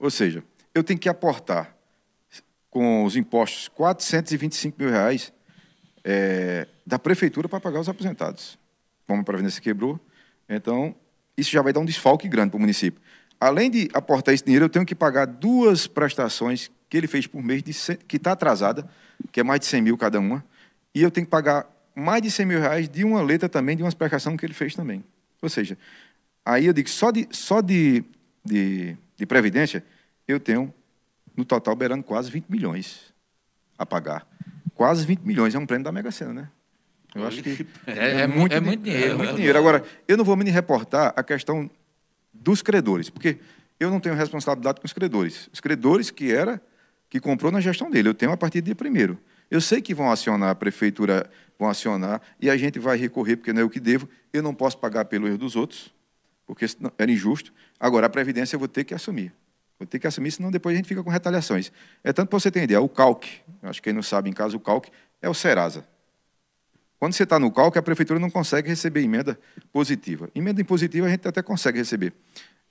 Ou 0.00 0.10
seja, 0.10 0.42
eu 0.74 0.82
tenho 0.82 0.98
que 0.98 1.08
aportar 1.08 1.77
com 2.70 3.04
os 3.04 3.16
impostos 3.16 3.68
425 3.68 4.76
mil 4.80 4.90
reais 4.90 5.32
é, 6.04 6.66
da 6.86 6.98
prefeitura 6.98 7.48
para 7.48 7.60
pagar 7.60 7.80
os 7.80 7.88
aposentados. 7.88 8.58
Como 9.06 9.22
a 9.22 9.24
Previdência 9.24 9.60
quebrou, 9.60 9.98
então 10.48 10.94
isso 11.36 11.50
já 11.50 11.62
vai 11.62 11.72
dar 11.72 11.80
um 11.80 11.84
desfalque 11.84 12.28
grande 12.28 12.50
para 12.50 12.58
o 12.58 12.60
município. 12.60 13.00
Além 13.40 13.70
de 13.70 13.88
aportar 13.94 14.34
esse 14.34 14.44
dinheiro, 14.44 14.64
eu 14.64 14.68
tenho 14.68 14.84
que 14.84 14.94
pagar 14.94 15.26
duas 15.26 15.86
prestações 15.86 16.70
que 16.88 16.96
ele 16.96 17.06
fez 17.06 17.26
por 17.26 17.42
mês, 17.42 17.62
de, 17.62 17.72
que 18.06 18.16
está 18.16 18.32
atrasada, 18.32 18.88
que 19.30 19.40
é 19.40 19.44
mais 19.44 19.60
de 19.60 19.66
100 19.66 19.82
mil 19.82 19.96
cada 19.96 20.18
uma, 20.18 20.44
e 20.94 21.02
eu 21.02 21.10
tenho 21.10 21.26
que 21.26 21.30
pagar 21.30 21.66
mais 21.94 22.22
de 22.22 22.30
100 22.30 22.46
mil 22.46 22.60
reais 22.60 22.88
de 22.88 23.04
uma 23.04 23.22
letra 23.22 23.48
também, 23.48 23.76
de 23.76 23.82
uma 23.82 23.88
explicação 23.88 24.36
que 24.36 24.44
ele 24.44 24.54
fez 24.54 24.74
também. 24.74 25.04
Ou 25.40 25.48
seja, 25.48 25.78
aí 26.44 26.66
eu 26.66 26.72
digo, 26.72 26.88
só 26.88 27.10
de, 27.10 27.28
só 27.30 27.60
de, 27.60 28.04
de, 28.44 28.96
de 29.16 29.26
Previdência, 29.26 29.84
eu 30.26 30.40
tenho, 30.40 30.72
no 31.38 31.44
total, 31.44 31.76
beirando 31.76 32.02
quase 32.02 32.28
20 32.32 32.46
milhões 32.48 33.14
a 33.78 33.86
pagar. 33.86 34.26
Quase 34.74 35.06
20 35.06 35.20
milhões, 35.20 35.54
é 35.54 35.58
um 35.58 35.66
prêmio 35.66 35.84
da 35.84 35.92
Mega 35.92 36.10
Sena, 36.10 36.32
né? 36.32 36.48
Eu 37.14 37.26
acho 37.26 37.40
que 37.40 37.64
é, 37.86 37.92
é, 37.92 38.20
é 38.22 38.26
muito, 38.26 38.52
é 38.52 38.60
muito 38.60 38.82
dinheiro. 38.82 39.12
É 39.12 39.16
muito 39.16 39.34
dinheiro. 39.36 39.56
Agora, 39.56 39.84
eu 40.08 40.16
não 40.16 40.24
vou 40.24 40.36
me 40.36 40.50
reportar 40.50 41.14
a 41.16 41.22
questão 41.22 41.70
dos 42.34 42.60
credores, 42.60 43.08
porque 43.08 43.38
eu 43.78 43.88
não 43.88 44.00
tenho 44.00 44.16
responsabilidade 44.16 44.80
com 44.80 44.86
os 44.86 44.92
credores. 44.92 45.48
Os 45.52 45.60
credores 45.60 46.10
que 46.10 46.32
era 46.32 46.60
que 47.08 47.20
comprou 47.20 47.52
na 47.52 47.60
gestão 47.60 47.88
dele, 47.88 48.08
eu 48.08 48.14
tenho 48.14 48.32
a 48.32 48.36
partir 48.36 48.60
do 48.60 48.64
dia 48.64 48.74
primeiro. 48.74 49.16
Eu 49.48 49.60
sei 49.60 49.80
que 49.80 49.94
vão 49.94 50.10
acionar, 50.10 50.50
a 50.50 50.54
prefeitura 50.56 51.30
vão 51.56 51.68
acionar, 51.68 52.20
e 52.40 52.50
a 52.50 52.56
gente 52.56 52.80
vai 52.80 52.98
recorrer, 52.98 53.36
porque 53.36 53.52
não 53.52 53.62
é 53.62 53.64
o 53.64 53.70
que 53.70 53.80
devo, 53.80 54.08
eu 54.32 54.42
não 54.42 54.52
posso 54.52 54.76
pagar 54.76 55.04
pelo 55.04 55.26
erro 55.28 55.38
dos 55.38 55.54
outros, 55.54 55.94
porque 56.46 56.66
era 56.98 57.10
injusto. 57.10 57.52
Agora, 57.78 58.06
a 58.06 58.10
Previdência 58.10 58.56
eu 58.56 58.58
vou 58.58 58.68
ter 58.68 58.82
que 58.82 58.92
assumir. 58.92 59.32
Vou 59.78 59.86
ter 59.86 59.98
que 59.98 60.06
assumir, 60.06 60.32
senão 60.32 60.50
depois 60.50 60.74
a 60.74 60.76
gente 60.76 60.88
fica 60.88 61.02
com 61.02 61.10
retaliações. 61.10 61.70
É 62.02 62.12
tanto 62.12 62.28
para 62.28 62.38
você 62.38 62.50
ter 62.50 62.62
ideia, 62.64 62.80
o 62.80 62.88
CALC, 62.88 63.26
acho 63.62 63.80
que 63.80 63.84
quem 63.84 63.92
não 63.92 64.02
sabe 64.02 64.28
em 64.28 64.32
casa, 64.32 64.56
o 64.56 64.60
CALC 64.60 64.88
é 65.22 65.28
o 65.28 65.34
Serasa. 65.34 65.86
Quando 66.98 67.12
você 67.12 67.22
está 67.22 67.38
no 67.38 67.50
CALC, 67.52 67.78
a 67.78 67.82
prefeitura 67.82 68.18
não 68.18 68.28
consegue 68.28 68.68
receber 68.68 69.02
emenda 69.02 69.38
positiva. 69.72 70.28
Emenda 70.34 70.60
impositiva 70.60 71.06
a 71.06 71.10
gente 71.10 71.28
até 71.28 71.40
consegue 71.42 71.78
receber 71.78 72.12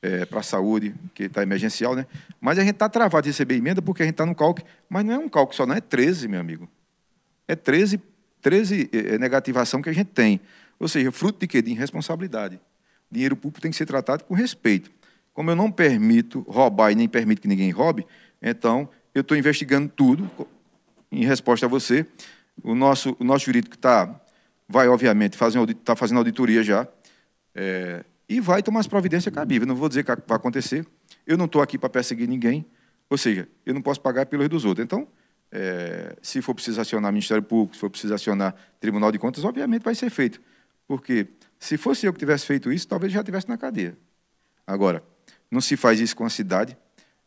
é, 0.01 0.25
para 0.25 0.41
a 0.41 0.43
saúde, 0.43 0.93
que 1.13 1.23
está 1.23 1.41
emergencial, 1.41 1.95
né? 1.95 2.05
Mas 2.39 2.59
a 2.59 2.61
gente 2.61 2.73
está 2.73 2.89
travado 2.89 3.23
de 3.23 3.29
receber 3.29 3.55
emenda 3.55 3.81
porque 3.81 4.03
a 4.03 4.05
gente 4.05 4.13
está 4.13 4.25
no 4.25 4.35
CALC. 4.35 4.63
Mas 4.89 5.05
não 5.05 5.13
é 5.13 5.17
um 5.17 5.29
CALC 5.29 5.55
só, 5.55 5.65
não 5.65 5.75
é 5.75 5.81
13, 5.81 6.27
meu 6.27 6.41
amigo. 6.41 6.69
É 7.47 7.55
13, 7.55 8.01
13 8.41 8.89
é, 8.91 8.97
é, 9.15 9.17
negativação 9.17 9.81
que 9.81 9.89
a 9.89 9.93
gente 9.93 10.09
tem. 10.09 10.41
Ou 10.77 10.89
seja, 10.89 11.09
fruto 11.11 11.39
de 11.39 11.47
quê? 11.47 11.61
De 11.61 11.71
irresponsabilidade. 11.71 12.59
Dinheiro 13.09 13.35
público 13.37 13.61
tem 13.61 13.71
que 13.71 13.77
ser 13.77 13.85
tratado 13.85 14.25
com 14.25 14.33
respeito. 14.33 14.91
Como 15.38 15.51
eu 15.51 15.55
não 15.55 15.71
permito 15.71 16.43
roubar 16.49 16.91
e 16.91 16.95
nem 16.95 17.07
permito 17.07 17.43
que 17.43 17.47
ninguém 17.47 17.69
roube, 17.69 18.07
então 18.41 18.89
eu 19.13 19.21
estou 19.21 19.38
investigando 19.38 19.88
tudo 19.88 20.27
em 21.11 21.23
resposta 21.25 21.67
a 21.67 21.69
você. 21.69 22.07
O 22.63 22.73
nosso, 22.73 23.15
o 23.19 23.23
nosso 23.23 23.45
jurídico 23.45 23.75
está, 23.75 24.19
vai, 24.67 24.88
obviamente, 24.88 25.38
está 25.69 25.95
fazendo 25.95 26.17
auditoria 26.17 26.63
já 26.63 26.88
é, 27.53 28.03
e 28.27 28.41
vai 28.41 28.63
tomar 28.63 28.79
as 28.79 28.88
providências 28.88 29.31
cabíveis. 29.31 29.67
Não 29.67 29.75
vou 29.75 29.88
dizer 29.88 30.03
que 30.03 30.11
vai 30.25 30.38
acontecer. 30.38 30.88
Eu 31.27 31.38
não 31.38 31.45
estou 31.45 31.61
aqui 31.61 31.77
para 31.77 31.88
perseguir 31.88 32.27
ninguém, 32.27 32.65
ou 33.07 33.15
seja, 33.15 33.47
eu 33.63 33.75
não 33.75 33.81
posso 33.83 34.01
pagar 34.01 34.25
pelo 34.25 34.41
erro 34.41 34.49
dos 34.49 34.65
outros. 34.65 34.83
Então, 34.83 35.07
é, 35.51 36.15
se 36.19 36.41
for 36.41 36.55
preciso 36.55 36.81
acionar 36.81 37.11
Ministério 37.11 37.43
Público, 37.43 37.75
se 37.75 37.79
for 37.79 37.91
preciso 37.91 38.15
acionar 38.15 38.55
Tribunal 38.79 39.11
de 39.11 39.19
Contas, 39.19 39.43
obviamente 39.43 39.83
vai 39.83 39.93
ser 39.93 40.09
feito. 40.09 40.41
Porque 40.88 41.27
se 41.59 41.77
fosse 41.77 42.07
eu 42.07 42.11
que 42.11 42.17
tivesse 42.17 42.47
feito 42.47 42.71
isso, 42.71 42.88
talvez 42.88 43.13
já 43.13 43.19
estivesse 43.19 43.47
na 43.47 43.55
cadeia. 43.55 43.95
Agora, 44.65 45.03
não 45.49 45.61
se 45.61 45.77
faz 45.77 45.99
isso 45.99 46.15
com 46.15 46.25
a 46.25 46.29
cidade 46.29 46.77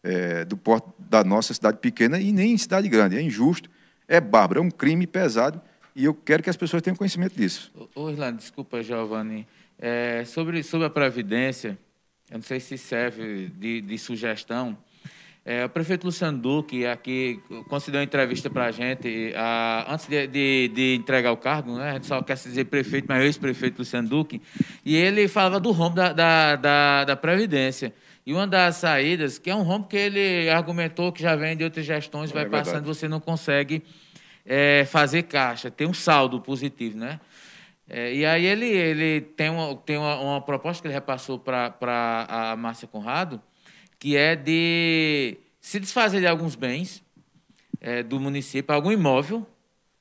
é, 0.02 0.44
do 0.44 0.56
porte 0.56 0.88
da 0.98 1.24
nossa 1.24 1.52
cidade 1.54 1.78
pequena 1.78 2.18
e 2.18 2.32
nem 2.32 2.52
em 2.52 2.58
cidade 2.58 2.88
grande. 2.88 3.16
É 3.16 3.22
injusto 3.22 3.68
é 4.10 4.20
bárbaro, 4.20 4.58
é 4.58 4.62
um 4.62 4.70
crime 4.70 5.06
pesado 5.06 5.62
e 5.94 6.04
eu 6.04 6.12
quero 6.12 6.42
que 6.42 6.50
as 6.50 6.56
pessoas 6.56 6.82
tenham 6.82 6.96
conhecimento 6.96 7.36
disso. 7.36 7.70
Ô, 7.94 8.02
Orlando, 8.02 8.38
desculpa, 8.38 8.82
Giovanni. 8.82 9.46
É, 9.78 10.24
sobre, 10.26 10.64
sobre 10.64 10.88
a 10.88 10.90
Previdência, 10.90 11.78
eu 12.28 12.38
não 12.38 12.42
sei 12.42 12.58
se 12.58 12.76
serve 12.76 13.46
de, 13.56 13.80
de 13.80 13.98
sugestão. 13.98 14.76
É, 15.44 15.64
o 15.64 15.68
prefeito 15.68 16.04
Luciano 16.04 16.36
Duque 16.36 16.84
aqui 16.84 17.40
concedeu 17.68 18.00
uma 18.00 18.04
entrevista 18.04 18.50
para 18.50 18.66
a 18.66 18.70
gente 18.70 19.32
antes 19.86 20.06
de, 20.06 20.26
de, 20.26 20.68
de, 20.74 20.94
entregar 20.96 21.32
o 21.32 21.36
cargo, 21.36 21.76
né? 21.76 21.90
a 21.90 21.94
gente 21.94 22.06
só 22.06 22.20
quer 22.20 22.34
dizer 22.34 22.64
prefeito, 22.64 23.06
mas 23.08 23.22
ex-prefeito 23.22 23.78
Luciano 23.78 24.08
Duque, 24.08 24.42
e 24.84 24.96
ele 24.96 25.28
falava 25.28 25.58
do 25.58 25.70
rombo 25.70 25.96
da, 25.96 26.12
da, 26.12 26.56
da, 26.56 27.04
da 27.04 27.16
Previdência. 27.16 27.94
E 28.24 28.32
uma 28.32 28.46
das 28.46 28.76
saídas, 28.76 29.38
que 29.38 29.50
é 29.50 29.54
um 29.54 29.62
rombo 29.62 29.88
que 29.88 29.96
ele 29.96 30.48
argumentou 30.50 31.12
que 31.12 31.22
já 31.22 31.34
vem 31.34 31.56
de 31.56 31.64
outras 31.64 31.84
gestões, 31.84 32.30
é 32.30 32.34
vai 32.34 32.42
verdade. 32.44 32.66
passando, 32.66 32.84
você 32.84 33.08
não 33.08 33.20
consegue 33.20 33.82
é, 34.44 34.84
fazer 34.84 35.24
caixa, 35.24 35.70
tem 35.70 35.86
um 35.86 35.94
saldo 35.94 36.40
positivo, 36.40 36.98
né? 36.98 37.20
É, 37.88 38.14
e 38.14 38.24
aí 38.24 38.46
ele, 38.46 38.66
ele 38.66 39.20
tem, 39.20 39.50
uma, 39.50 39.74
tem 39.76 39.96
uma, 39.96 40.16
uma 40.20 40.40
proposta 40.40 40.80
que 40.80 40.86
ele 40.86 40.94
repassou 40.94 41.40
para 41.40 41.74
a 42.28 42.54
Márcia 42.56 42.86
Conrado, 42.86 43.42
que 43.98 44.16
é 44.16 44.36
de 44.36 45.36
se 45.60 45.80
desfazer 45.80 46.20
de 46.20 46.26
alguns 46.26 46.54
bens 46.54 47.02
é, 47.80 48.02
do 48.02 48.20
município, 48.20 48.72
algum 48.72 48.92
imóvel, 48.92 49.46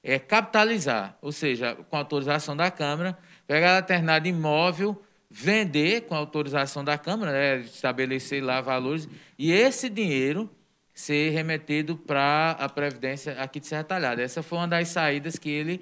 é 0.04 0.20
capitalizar, 0.20 1.18
ou 1.22 1.32
seja, 1.32 1.76
com 1.76 1.98
autorização 1.98 2.56
da 2.56 2.70
Câmara, 2.70 3.18
pegar 3.48 3.82
determinado 3.82 4.28
imóvel, 4.28 5.02
vender 5.30 6.02
com 6.02 6.16
autorização 6.16 6.84
da 6.84 6.98
Câmara, 6.98 7.32
né, 7.32 7.60
estabelecer 7.60 8.44
lá 8.44 8.62
valores, 8.62 9.08
e 9.38 9.52
esse 9.52 9.90
dinheiro 9.90 10.50
ser 10.94 11.30
remetido 11.30 11.96
para 11.96 12.58
a 12.60 12.68
Previdência 12.68 13.34
aqui 13.40 13.60
de 13.60 13.68
Serra 13.68 13.86
Talhada. 13.86 14.22
Essa 14.22 14.44
foi 14.44 14.58
uma 14.58 14.68
das 14.68 14.90
saídas 14.90 15.38
que 15.38 15.50
ele 15.50 15.76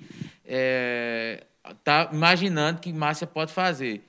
está 0.44 0.46
é, 0.46 1.44
tá 1.84 2.10
imaginando 2.14 2.80
que 2.80 2.94
Márcia 2.94 3.26
pode 3.26 3.52
fazer. 3.52 4.04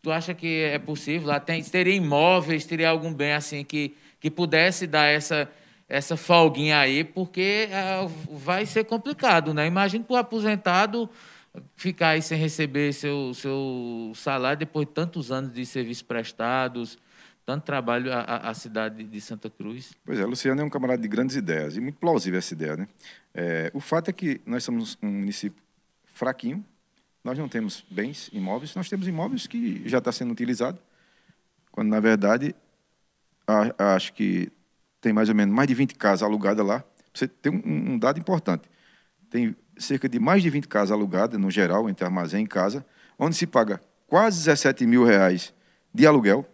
Tu 0.00 0.12
acha 0.12 0.34
que 0.34 0.62
é 0.62 0.78
possível? 0.78 1.28
Lá 1.28 1.40
tem, 1.40 1.62
teria 1.64 1.94
imóveis, 1.94 2.64
teria 2.64 2.90
algum 2.90 3.12
bem 3.12 3.32
assim 3.32 3.64
que, 3.64 3.96
que 4.20 4.30
pudesse 4.30 4.86
dar 4.86 5.06
essa, 5.06 5.50
essa 5.88 6.16
folguinha 6.16 6.78
aí, 6.78 7.02
porque 7.02 7.68
é, 7.68 8.08
vai 8.30 8.64
ser 8.64 8.84
complicado, 8.84 9.52
né? 9.52 9.66
Imagina 9.66 10.04
para 10.04 10.14
o 10.14 10.16
aposentado 10.16 11.10
ficar 11.76 12.10
aí 12.10 12.22
sem 12.22 12.38
receber 12.38 12.92
seu, 12.92 13.34
seu 13.34 14.12
salário 14.14 14.58
depois 14.58 14.86
de 14.86 14.92
tantos 14.92 15.30
anos 15.30 15.52
de 15.52 15.64
serviços 15.66 16.02
prestados, 16.02 16.98
tanto 17.44 17.64
trabalho 17.64 18.10
à, 18.12 18.54
cidade 18.54 19.02
de 19.02 19.20
Santa 19.20 19.50
Cruz. 19.50 19.92
Pois 20.04 20.18
é, 20.18 20.24
Luciano 20.24 20.60
é 20.60 20.64
um 20.64 20.70
camarada 20.70 21.02
de 21.02 21.08
grandes 21.08 21.36
ideias 21.36 21.76
e 21.76 21.80
muito 21.80 21.98
plausível 21.98 22.38
essa 22.38 22.54
ideia, 22.54 22.76
né? 22.76 22.88
É, 23.34 23.70
o 23.74 23.80
fato 23.80 24.08
é 24.08 24.12
que 24.12 24.40
nós 24.46 24.62
somos 24.62 24.96
um 25.02 25.10
município 25.10 25.60
fraquinho, 26.06 26.64
nós 27.24 27.36
não 27.36 27.48
temos 27.48 27.84
bens 27.90 28.30
imóveis, 28.32 28.74
nós 28.74 28.88
temos 28.88 29.08
imóveis 29.08 29.46
que 29.46 29.82
já 29.88 29.98
está 29.98 30.12
sendo 30.12 30.32
utilizado, 30.32 30.78
quando 31.70 31.88
na 31.88 32.00
verdade 32.00 32.54
a, 33.46 33.94
acho 33.94 34.12
que 34.12 34.50
tem 35.00 35.12
mais 35.12 35.28
ou 35.28 35.34
menos 35.34 35.54
mais 35.54 35.66
de 35.66 35.74
20 35.74 35.94
casas 35.96 36.22
alugadas 36.22 36.64
lá. 36.64 36.84
Você 37.12 37.26
tem 37.26 37.52
um, 37.52 37.92
um 37.92 37.98
dado 37.98 38.18
importante. 38.18 38.70
Tem 39.28 39.54
cerca 39.82 40.08
de 40.08 40.18
mais 40.18 40.42
de 40.42 40.50
20 40.50 40.68
casas 40.68 40.92
alugadas, 40.92 41.38
no 41.40 41.50
geral, 41.50 41.88
entre 41.88 42.04
armazém 42.04 42.44
e 42.44 42.48
casa, 42.48 42.84
onde 43.18 43.36
se 43.36 43.46
paga 43.46 43.80
quase 44.06 44.38
17 44.38 44.86
mil 44.86 45.04
reais 45.04 45.54
de 45.92 46.06
aluguel, 46.06 46.46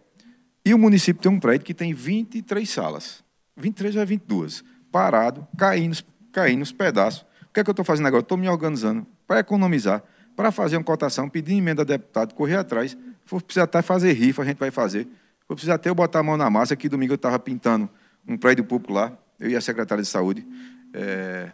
e 0.65 0.73
o 0.73 0.77
município 0.77 1.21
tem 1.21 1.31
um 1.31 1.39
prédio 1.39 1.65
que 1.65 1.73
tem 1.73 1.93
23 1.93 2.69
salas, 2.69 3.23
23 3.55 3.95
ou 3.95 4.05
22, 4.05 4.63
parado, 4.91 5.47
caindo, 5.57 5.97
caindo 6.31 6.61
os 6.61 6.71
pedaços. 6.71 7.25
O 7.43 7.53
que 7.53 7.59
é 7.59 7.63
que 7.63 7.69
eu 7.69 7.71
estou 7.73 7.85
fazendo 7.85 8.07
agora? 8.07 8.21
Estou 8.21 8.37
me 8.37 8.47
organizando 8.47 9.05
para 9.25 9.39
economizar, 9.39 10.03
para 10.35 10.51
fazer 10.51 10.77
uma 10.77 10.83
cotação, 10.83 11.29
pedir 11.29 11.55
emenda 11.55 11.81
a 11.81 11.85
deputado, 11.85 12.33
correr 12.33 12.55
atrás. 12.55 12.97
For 13.25 13.41
precisar 13.41 13.63
até 13.63 13.81
fazer 13.81 14.13
rifa, 14.13 14.41
a 14.41 14.45
gente 14.45 14.57
vai 14.57 14.71
fazer. 14.71 15.07
For 15.47 15.55
precisar 15.55 15.75
até 15.75 15.89
eu 15.89 15.95
botar 15.95 16.19
a 16.19 16.23
mão 16.23 16.37
na 16.37 16.49
massa, 16.49 16.75
que 16.75 16.87
domingo 16.87 17.13
eu 17.13 17.15
estava 17.15 17.39
pintando 17.39 17.89
um 18.27 18.37
prédio 18.37 18.63
público 18.63 18.93
lá, 18.93 19.17
eu 19.39 19.49
e 19.49 19.55
a 19.55 19.61
secretária 19.61 20.03
de 20.03 20.09
saúde. 20.09 20.45
É, 20.93 21.51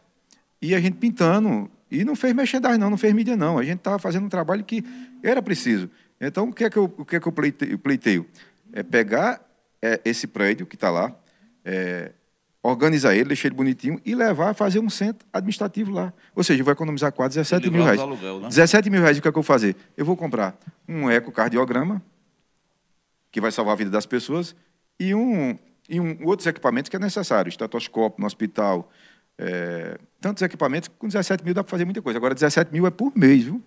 e 0.66 0.74
a 0.74 0.80
gente 0.80 0.98
pintando, 0.98 1.70
e 1.92 2.04
não 2.04 2.16
fez 2.16 2.34
merchandising 2.34 2.80
não, 2.80 2.90
não 2.90 2.98
fez 2.98 3.14
mídia 3.14 3.38
não. 3.38 3.60
A 3.60 3.64
gente 3.64 3.78
estava 3.78 4.00
fazendo 4.00 4.26
um 4.26 4.30
trabalho 4.30 4.64
que 4.64 4.84
era 5.22 5.42
preciso. 5.42 5.90
Então, 6.20 6.50
o 6.50 6.54
que 6.54 6.64
é 6.64 6.70
que 6.70 6.78
eu, 6.78 6.86
o 6.98 7.06
que 7.06 7.18
é 7.18 7.20
que 7.20 7.28
eu 7.28 7.32
pleiteio? 7.32 8.26
É 8.74 8.82
pegar 8.82 9.42
é, 9.80 10.02
esse 10.04 10.26
prédio 10.26 10.66
que 10.66 10.76
está 10.76 10.90
lá, 10.90 11.16
é, 11.64 12.14
organizar 12.64 13.14
ele, 13.14 13.26
deixar 13.26 13.50
ele 13.50 13.56
bonitinho 13.56 14.02
e 14.04 14.16
levar 14.16 14.50
a 14.50 14.54
fazer 14.56 14.80
um 14.80 14.90
centro 14.90 15.28
administrativo 15.32 15.92
lá. 15.92 16.12
Ou 16.36 16.44
seja, 16.44 16.62
eu 16.62 16.66
vou 16.66 16.72
economizar 16.72 17.12
quase 17.12 17.36
17 17.36 17.70
mil 17.70 17.84
reais. 17.84 18.00
Aluguel, 18.00 18.40
né? 18.40 18.48
17 18.48 18.90
mil 18.90 19.02
reais, 19.02 19.20
o 19.20 19.22
que, 19.22 19.28
é 19.28 19.32
que 19.32 19.38
eu 19.38 19.44
vou 19.44 19.48
fazer? 19.48 19.76
Eu 19.96 20.04
vou 20.04 20.18
comprar 20.18 20.58
um 20.88 21.12
ecocardiograma, 21.12 22.02
que 23.32 23.40
vai 23.40 23.52
salvar 23.52 23.74
a 23.74 23.78
vida 23.78 23.92
das 23.92 24.08
pessoas, 24.08 24.56
e 25.00 25.14
um, 25.14 25.56
e 25.88 26.00
um 26.00 26.18
outros 26.26 26.48
equipamentos 26.48 26.90
que 26.90 26.96
é 26.96 27.00
necessário, 27.00 27.50
estetoscópio 27.50 28.20
no 28.20 28.26
hospital, 28.26 28.90
é, 29.38 29.98
tantos 30.22 30.42
equipamentos, 30.42 30.90
com 30.98 31.08
17 31.08 31.44
mil 31.44 31.54
dá 31.54 31.64
para 31.64 31.72
fazer 31.72 31.86
muita 31.86 32.02
coisa. 32.02 32.18
Agora, 32.18 32.34
17 32.34 32.72
mil 32.72 32.86
é 32.86 32.92
por 32.92 33.16
mês, 33.16 33.44
viu? 33.44 33.62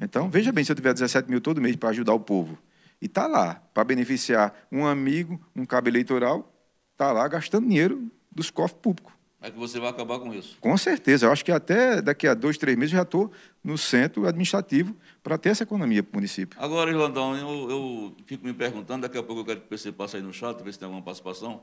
Então, 0.00 0.28
veja 0.28 0.52
bem, 0.52 0.64
se 0.64 0.72
eu 0.72 0.76
tiver 0.76 0.92
17 0.92 1.30
mil 1.30 1.40
todo 1.40 1.60
mês 1.60 1.76
para 1.76 1.90
ajudar 1.90 2.14
o 2.14 2.20
povo, 2.20 2.58
e 3.00 3.06
está 3.06 3.26
lá, 3.26 3.62
para 3.72 3.84
beneficiar 3.84 4.54
um 4.72 4.86
amigo, 4.86 5.40
um 5.54 5.64
cabo 5.64 5.88
eleitoral, 5.88 6.52
está 6.92 7.12
lá 7.12 7.26
gastando 7.28 7.66
dinheiro 7.66 8.10
dos 8.30 8.50
cofres 8.50 8.80
públicos. 8.80 9.12
É 9.44 9.50
que 9.50 9.58
você 9.58 9.78
vai 9.78 9.90
acabar 9.90 10.18
com 10.18 10.32
isso. 10.32 10.56
Com 10.58 10.74
certeza. 10.78 11.26
Eu 11.26 11.32
acho 11.32 11.44
que 11.44 11.52
até 11.52 12.00
daqui 12.00 12.26
a 12.26 12.32
dois, 12.32 12.56
três 12.56 12.78
meses 12.78 12.92
já 12.92 13.02
estou 13.02 13.30
no 13.62 13.76
centro 13.76 14.26
administrativo 14.26 14.96
para 15.22 15.36
ter 15.36 15.50
essa 15.50 15.64
economia 15.64 16.02
para 16.02 16.12
o 16.12 16.16
município. 16.16 16.58
Agora, 16.58 16.90
Irlandão, 16.90 17.36
eu, 17.36 17.70
eu, 17.70 18.16
fico 18.24 18.46
me 18.46 18.54
perguntando, 18.54 19.02
daqui 19.02 19.18
a 19.18 19.22
pouco 19.22 19.42
eu 19.42 19.44
quero 19.44 19.60
que 19.60 19.76
você 19.76 19.92
passe 19.92 20.16
aí 20.16 20.22
no 20.22 20.32
chat, 20.32 20.62
ver 20.62 20.72
se 20.72 20.78
tem 20.78 20.86
alguma 20.86 21.04
participação. 21.04 21.62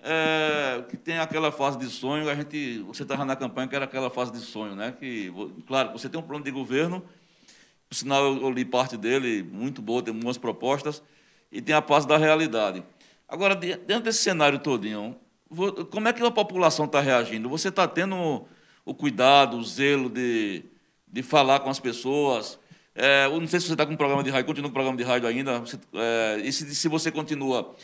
É, 0.00 0.82
que 0.88 0.96
tem 0.96 1.18
aquela 1.18 1.52
fase 1.52 1.78
de 1.78 1.86
sonho, 1.86 2.28
a 2.28 2.34
gente, 2.34 2.78
você 2.80 3.02
estava 3.02 3.24
na 3.24 3.36
campanha 3.36 3.68
que 3.68 3.76
era 3.76 3.84
aquela 3.84 4.10
fase 4.10 4.32
de 4.32 4.40
sonho, 4.40 4.74
né? 4.74 4.92
Que, 4.98 5.32
claro, 5.66 5.92
você 5.92 6.08
tem 6.08 6.18
um 6.18 6.22
plano 6.22 6.44
de 6.44 6.50
governo, 6.50 7.04
por 7.88 7.94
sinal 7.94 8.24
eu, 8.24 8.50
li 8.50 8.64
parte 8.64 8.96
dele, 8.96 9.42
muito 9.42 9.80
boa, 9.80 10.02
tem 10.02 10.12
algumas 10.12 10.38
propostas, 10.38 11.02
e 11.52 11.60
tem 11.60 11.74
a 11.74 11.82
fase 11.82 12.06
da 12.08 12.16
realidade. 12.16 12.82
Agora, 13.28 13.54
dentro 13.54 14.00
desse 14.00 14.22
cenário 14.22 14.58
todinho, 14.58 15.16
como 15.90 16.08
é 16.08 16.12
que 16.12 16.24
a 16.24 16.30
população 16.30 16.86
está 16.86 17.00
reagindo? 17.00 17.48
Você 17.48 17.68
está 17.68 17.86
tendo 17.86 18.46
o 18.84 18.94
cuidado, 18.94 19.56
o 19.56 19.64
zelo 19.64 20.08
de, 20.08 20.64
de 21.06 21.22
falar 21.22 21.60
com 21.60 21.70
as 21.70 21.78
pessoas? 21.78 22.58
É, 22.94 23.26
eu 23.26 23.40
não 23.40 23.46
sei 23.46 23.60
se 23.60 23.66
você 23.66 23.72
está 23.72 23.86
com 23.86 23.92
um 23.92 23.96
programa 23.96 24.22
de 24.22 24.30
rádio, 24.30 24.46
continua 24.46 24.68
com 24.68 24.72
o 24.72 24.74
programa 24.74 24.96
de 24.96 25.04
rádio 25.04 25.28
ainda, 25.28 25.60
você, 25.60 25.78
é, 25.94 26.40
e 26.44 26.52
se, 26.52 26.74
se, 26.74 26.88
você 26.88 27.10
continua. 27.10 27.74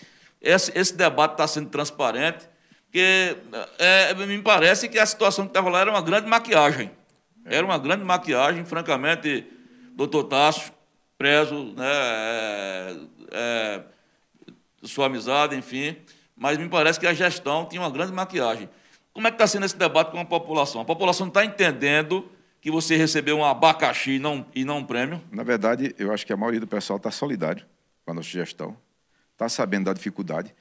Esse, 0.41 0.77
esse 0.79 0.97
debate 0.97 1.33
está 1.33 1.47
sendo 1.47 1.69
transparente, 1.69 2.49
porque 2.85 3.37
é, 3.79 4.15
me 4.15 4.41
parece 4.41 4.89
que 4.89 4.99
a 4.99 5.07
situação 5.07 5.45
que 5.45 5.51
estava 5.51 5.69
lá 5.69 5.81
era 5.81 5.91
uma 5.91 6.03
grande 6.03 6.29
maquiagem. 6.29 6.91
Era 7.45 7.65
uma 7.65 7.79
grande 7.79 8.05
maquiagem, 8.05 8.65
francamente, 8.65 9.47
doutor 9.93 10.25
Tasso, 10.25 10.73
prezo, 11.17 11.75
né, 11.77 11.87
é, 11.87 12.97
é, 13.33 13.83
sua 14.85 15.07
amizade, 15.07 15.57
enfim 15.57 15.97
mas 16.39 16.57
me 16.57 16.69
parece 16.69 16.99
que 17.01 17.07
a 17.07 17.13
gestão 17.13 17.67
tinha 17.67 17.83
uma 17.83 17.91
grande 17.91 18.13
maquiagem. 18.13 18.69
Como 19.13 19.27
é 19.27 19.31
que 19.31 19.35
está 19.35 19.47
sendo 19.47 19.67
esse 19.67 19.77
debate 19.77 20.13
com 20.13 20.21
a 20.21 20.25
população? 20.25 20.81
A 20.81 20.85
população 20.85 21.27
está 21.27 21.45
entendendo 21.45 22.31
que 22.61 22.71
você 22.71 22.97
recebeu 22.97 23.39
um 23.39 23.45
abacaxi 23.45 24.13
e 24.13 24.19
não, 24.19 24.47
e 24.55 24.65
não 24.65 24.79
um 24.79 24.85
prêmio? 24.85 25.21
Na 25.33 25.43
verdade, 25.43 25.95
eu 25.99 26.13
acho 26.13 26.25
que 26.25 26.33
a 26.33 26.37
maioria 26.37 26.61
do 26.61 26.67
pessoal 26.67 26.97
está 26.97 27.11
solidário 27.11 27.67
com 28.05 28.13
a 28.13 28.15
nossa 28.15 28.29
gestão, 28.29 28.77
está 29.39 29.49
sabendo 29.49 29.85
da 29.85 29.93
dificuldade. 29.93 30.53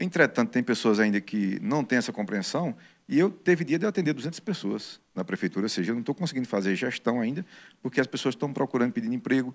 Entretanto, 0.00 0.50
tem 0.50 0.62
pessoas 0.62 0.98
ainda 0.98 1.20
que 1.20 1.60
não 1.60 1.84
têm 1.84 1.98
essa 1.98 2.12
compreensão, 2.12 2.74
e 3.06 3.18
eu 3.18 3.30
teve 3.30 3.64
dia 3.64 3.78
de 3.78 3.84
atender 3.84 4.14
200 4.14 4.40
pessoas 4.40 4.98
na 5.14 5.22
prefeitura, 5.22 5.66
ou 5.66 5.68
seja, 5.68 5.90
eu 5.90 5.94
não 5.94 6.00
estou 6.00 6.14
conseguindo 6.14 6.48
fazer 6.48 6.74
gestão 6.74 7.20
ainda, 7.20 7.44
porque 7.82 8.00
as 8.00 8.06
pessoas 8.06 8.34
estão 8.34 8.50
procurando 8.52 8.92
pedindo 8.92 9.14
emprego, 9.14 9.54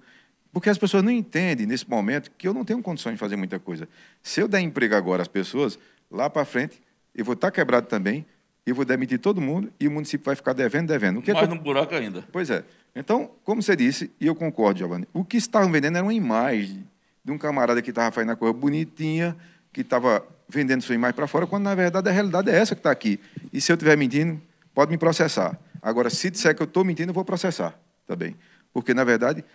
porque 0.53 0.69
as 0.69 0.77
pessoas 0.77 1.03
não 1.03 1.11
entendem 1.11 1.65
nesse 1.65 1.89
momento 1.89 2.31
que 2.37 2.47
eu 2.47 2.53
não 2.53 2.63
tenho 2.63 2.81
condições 2.81 3.13
de 3.13 3.19
fazer 3.19 3.35
muita 3.35 3.59
coisa. 3.59 3.89
Se 4.21 4.39
eu 4.39 4.47
der 4.47 4.59
emprego 4.61 4.95
agora 4.95 5.23
às 5.23 5.27
pessoas, 5.27 5.79
lá 6.09 6.29
para 6.29 6.45
frente, 6.45 6.79
eu 7.13 7.25
vou 7.25 7.33
estar 7.33 7.47
tá 7.47 7.51
quebrado 7.51 7.87
também, 7.87 8.25
eu 8.65 8.75
vou 8.75 8.85
demitir 8.85 9.19
todo 9.19 9.41
mundo 9.41 9.73
e 9.79 9.87
o 9.87 9.91
município 9.91 10.25
vai 10.25 10.35
ficar 10.35 10.53
devendo, 10.53 10.87
devendo. 10.87 11.19
O 11.19 11.21
que 11.21 11.33
Mais 11.33 11.45
é 11.45 11.51
que 11.51 11.57
eu... 11.57 11.61
buraco 11.61 11.95
ainda. 11.95 12.23
Pois 12.31 12.51
é. 12.51 12.63
Então, 12.95 13.31
como 13.43 13.61
você 13.61 13.75
disse, 13.75 14.11
e 14.19 14.27
eu 14.27 14.35
concordo, 14.35 14.79
Giovanni, 14.79 15.07
o 15.11 15.25
que 15.25 15.37
estavam 15.37 15.71
vendendo 15.71 15.97
era 15.97 16.05
uma 16.05 16.13
imagem 16.13 16.85
de 17.29 17.35
um 17.35 17.37
camarada 17.37 17.81
que 17.81 17.91
estava 17.91 18.11
fazendo 18.11 18.31
a 18.31 18.35
coisa 18.35 18.53
bonitinha, 18.53 19.37
que 19.71 19.81
estava 19.81 20.25
vendendo 20.47 20.81
sua 20.81 20.95
imagem 20.95 21.15
para 21.15 21.27
fora, 21.27 21.45
quando 21.45 21.63
na 21.63 21.75
verdade 21.75 22.09
a 22.09 22.11
realidade 22.11 22.49
é 22.49 22.55
essa 22.55 22.75
que 22.75 22.79
está 22.79 22.89
aqui. 22.89 23.19
E 23.53 23.61
se 23.61 23.71
eu 23.71 23.75
estiver 23.75 23.95
mentindo, 23.95 24.41
pode 24.73 24.91
me 24.91 24.97
processar. 24.97 25.57
Agora, 25.81 26.09
se 26.09 26.29
disser 26.29 26.55
que 26.55 26.61
eu 26.61 26.65
estou 26.65 26.83
mentindo, 26.83 27.11
eu 27.11 27.13
vou 27.13 27.23
processar 27.23 27.79
também. 28.07 28.35
Porque, 28.73 28.93
na 28.93 29.03
verdade, 29.03 29.45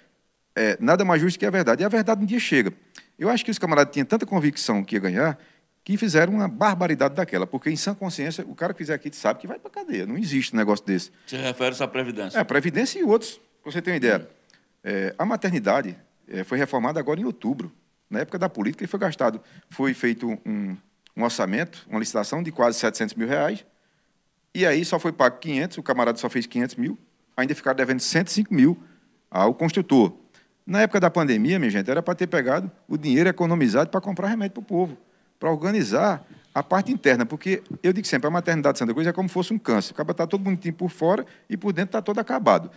é, 0.54 0.78
nada 0.80 1.04
mais 1.04 1.20
justo 1.20 1.38
que 1.38 1.44
a 1.44 1.50
verdade. 1.50 1.82
E 1.82 1.84
a 1.84 1.88
verdade 1.88 2.22
um 2.22 2.26
dia 2.26 2.38
chega. 2.38 2.72
Eu 3.18 3.28
acho 3.28 3.44
que 3.44 3.50
os 3.50 3.58
camaradas 3.58 3.92
tinham 3.92 4.06
tanta 4.06 4.24
convicção 4.24 4.82
que 4.82 4.96
ia 4.96 5.00
ganhar 5.00 5.38
que 5.82 5.98
fizeram 5.98 6.32
uma 6.32 6.48
barbaridade 6.48 7.14
daquela, 7.14 7.46
porque 7.46 7.68
em 7.68 7.76
sã 7.76 7.94
consciência, 7.94 8.42
o 8.48 8.54
cara 8.54 8.72
que 8.72 8.78
fizer 8.78 8.94
aqui 8.94 9.14
sabe 9.14 9.40
que 9.40 9.46
vai 9.46 9.58
para 9.58 9.70
cadeia. 9.70 10.06
Não 10.06 10.16
existe 10.16 10.54
um 10.54 10.56
negócio 10.56 10.86
desse. 10.86 11.10
Você 11.26 11.36
refere-se 11.36 11.82
à 11.82 11.86
Previdência? 11.86 12.38
É, 12.38 12.40
a 12.40 12.44
Previdência 12.44 12.98
e 12.98 13.04
outros, 13.04 13.38
para 13.62 13.70
você 13.70 13.82
ter 13.82 13.90
uma 13.90 13.98
ideia. 13.98 14.26
É, 14.82 15.14
a 15.18 15.26
maternidade 15.26 15.94
é, 16.28 16.44
foi 16.44 16.58
reformada 16.58 16.98
agora 17.00 17.20
em 17.20 17.24
outubro. 17.24 17.72
Na 18.08 18.20
época 18.20 18.38
da 18.38 18.48
política, 18.48 18.86
foi 18.86 19.00
gastado, 19.00 19.40
foi 19.70 19.94
feito 19.94 20.28
um, 20.46 20.76
um 21.16 21.22
orçamento, 21.22 21.86
uma 21.88 21.98
licitação 21.98 22.42
de 22.42 22.52
quase 22.52 22.78
700 22.78 23.14
mil 23.14 23.26
reais, 23.26 23.64
e 24.54 24.64
aí 24.64 24.84
só 24.84 24.98
foi 24.98 25.12
pago 25.12 25.38
500, 25.38 25.78
o 25.78 25.82
camarada 25.82 26.18
só 26.18 26.28
fez 26.28 26.46
500 26.46 26.76
mil, 26.76 26.98
ainda 27.36 27.54
ficaram 27.54 27.76
devendo 27.76 28.00
105 28.00 28.54
mil 28.54 28.78
ao 29.30 29.52
construtor. 29.54 30.12
Na 30.66 30.82
época 30.82 31.00
da 31.00 31.10
pandemia, 31.10 31.58
minha 31.58 31.70
gente, 31.70 31.90
era 31.90 32.02
para 32.02 32.14
ter 32.14 32.26
pegado 32.26 32.70
o 32.88 32.96
dinheiro 32.96 33.28
economizado 33.28 33.90
para 33.90 34.00
comprar 34.00 34.28
remédio 34.28 34.52
para 34.52 34.60
o 34.60 34.64
povo, 34.64 34.96
para 35.38 35.50
organizar 35.50 36.24
a 36.54 36.62
parte 36.62 36.92
interna, 36.92 37.26
porque 37.26 37.62
eu 37.82 37.92
digo 37.92 38.06
sempre, 38.06 38.28
a 38.28 38.30
maternidade 38.30 38.74
de 38.74 38.78
Santa 38.78 38.94
Cruz 38.94 39.06
é 39.06 39.12
como 39.12 39.28
se 39.28 39.34
fosse 39.34 39.52
um 39.52 39.58
câncer. 39.58 39.92
O 39.92 39.94
cabra 39.94 40.12
está 40.12 40.24
todo 40.24 40.40
bonitinho 40.40 40.72
por 40.72 40.88
fora 40.88 41.26
e 41.50 41.56
por 41.56 41.72
dentro 41.72 41.88
está 41.88 42.00
todo 42.00 42.20
acabado. 42.20 42.70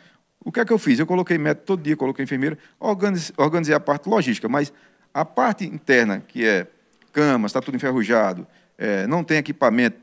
O 0.43 0.51
que 0.51 0.59
é 0.59 0.65
que 0.65 0.71
eu 0.71 0.77
fiz? 0.77 0.99
Eu 0.99 1.05
coloquei 1.05 1.37
médico 1.37 1.65
todo 1.65 1.81
dia, 1.81 1.95
coloquei 1.95 2.23
enfermeira, 2.23 2.57
organizei, 2.79 3.75
a 3.75 3.79
parte 3.79 4.07
logística, 4.07 4.47
mas 4.47 4.71
a 5.13 5.25
parte 5.25 5.65
interna, 5.65 6.23
que 6.25 6.45
é 6.45 6.67
camas, 7.11 7.49
está 7.49 7.59
tudo 7.59 7.75
enferrujado, 7.75 8.45
é, 8.77 9.07
não 9.07 9.23
tem 9.23 9.37
equipamento 9.37 9.97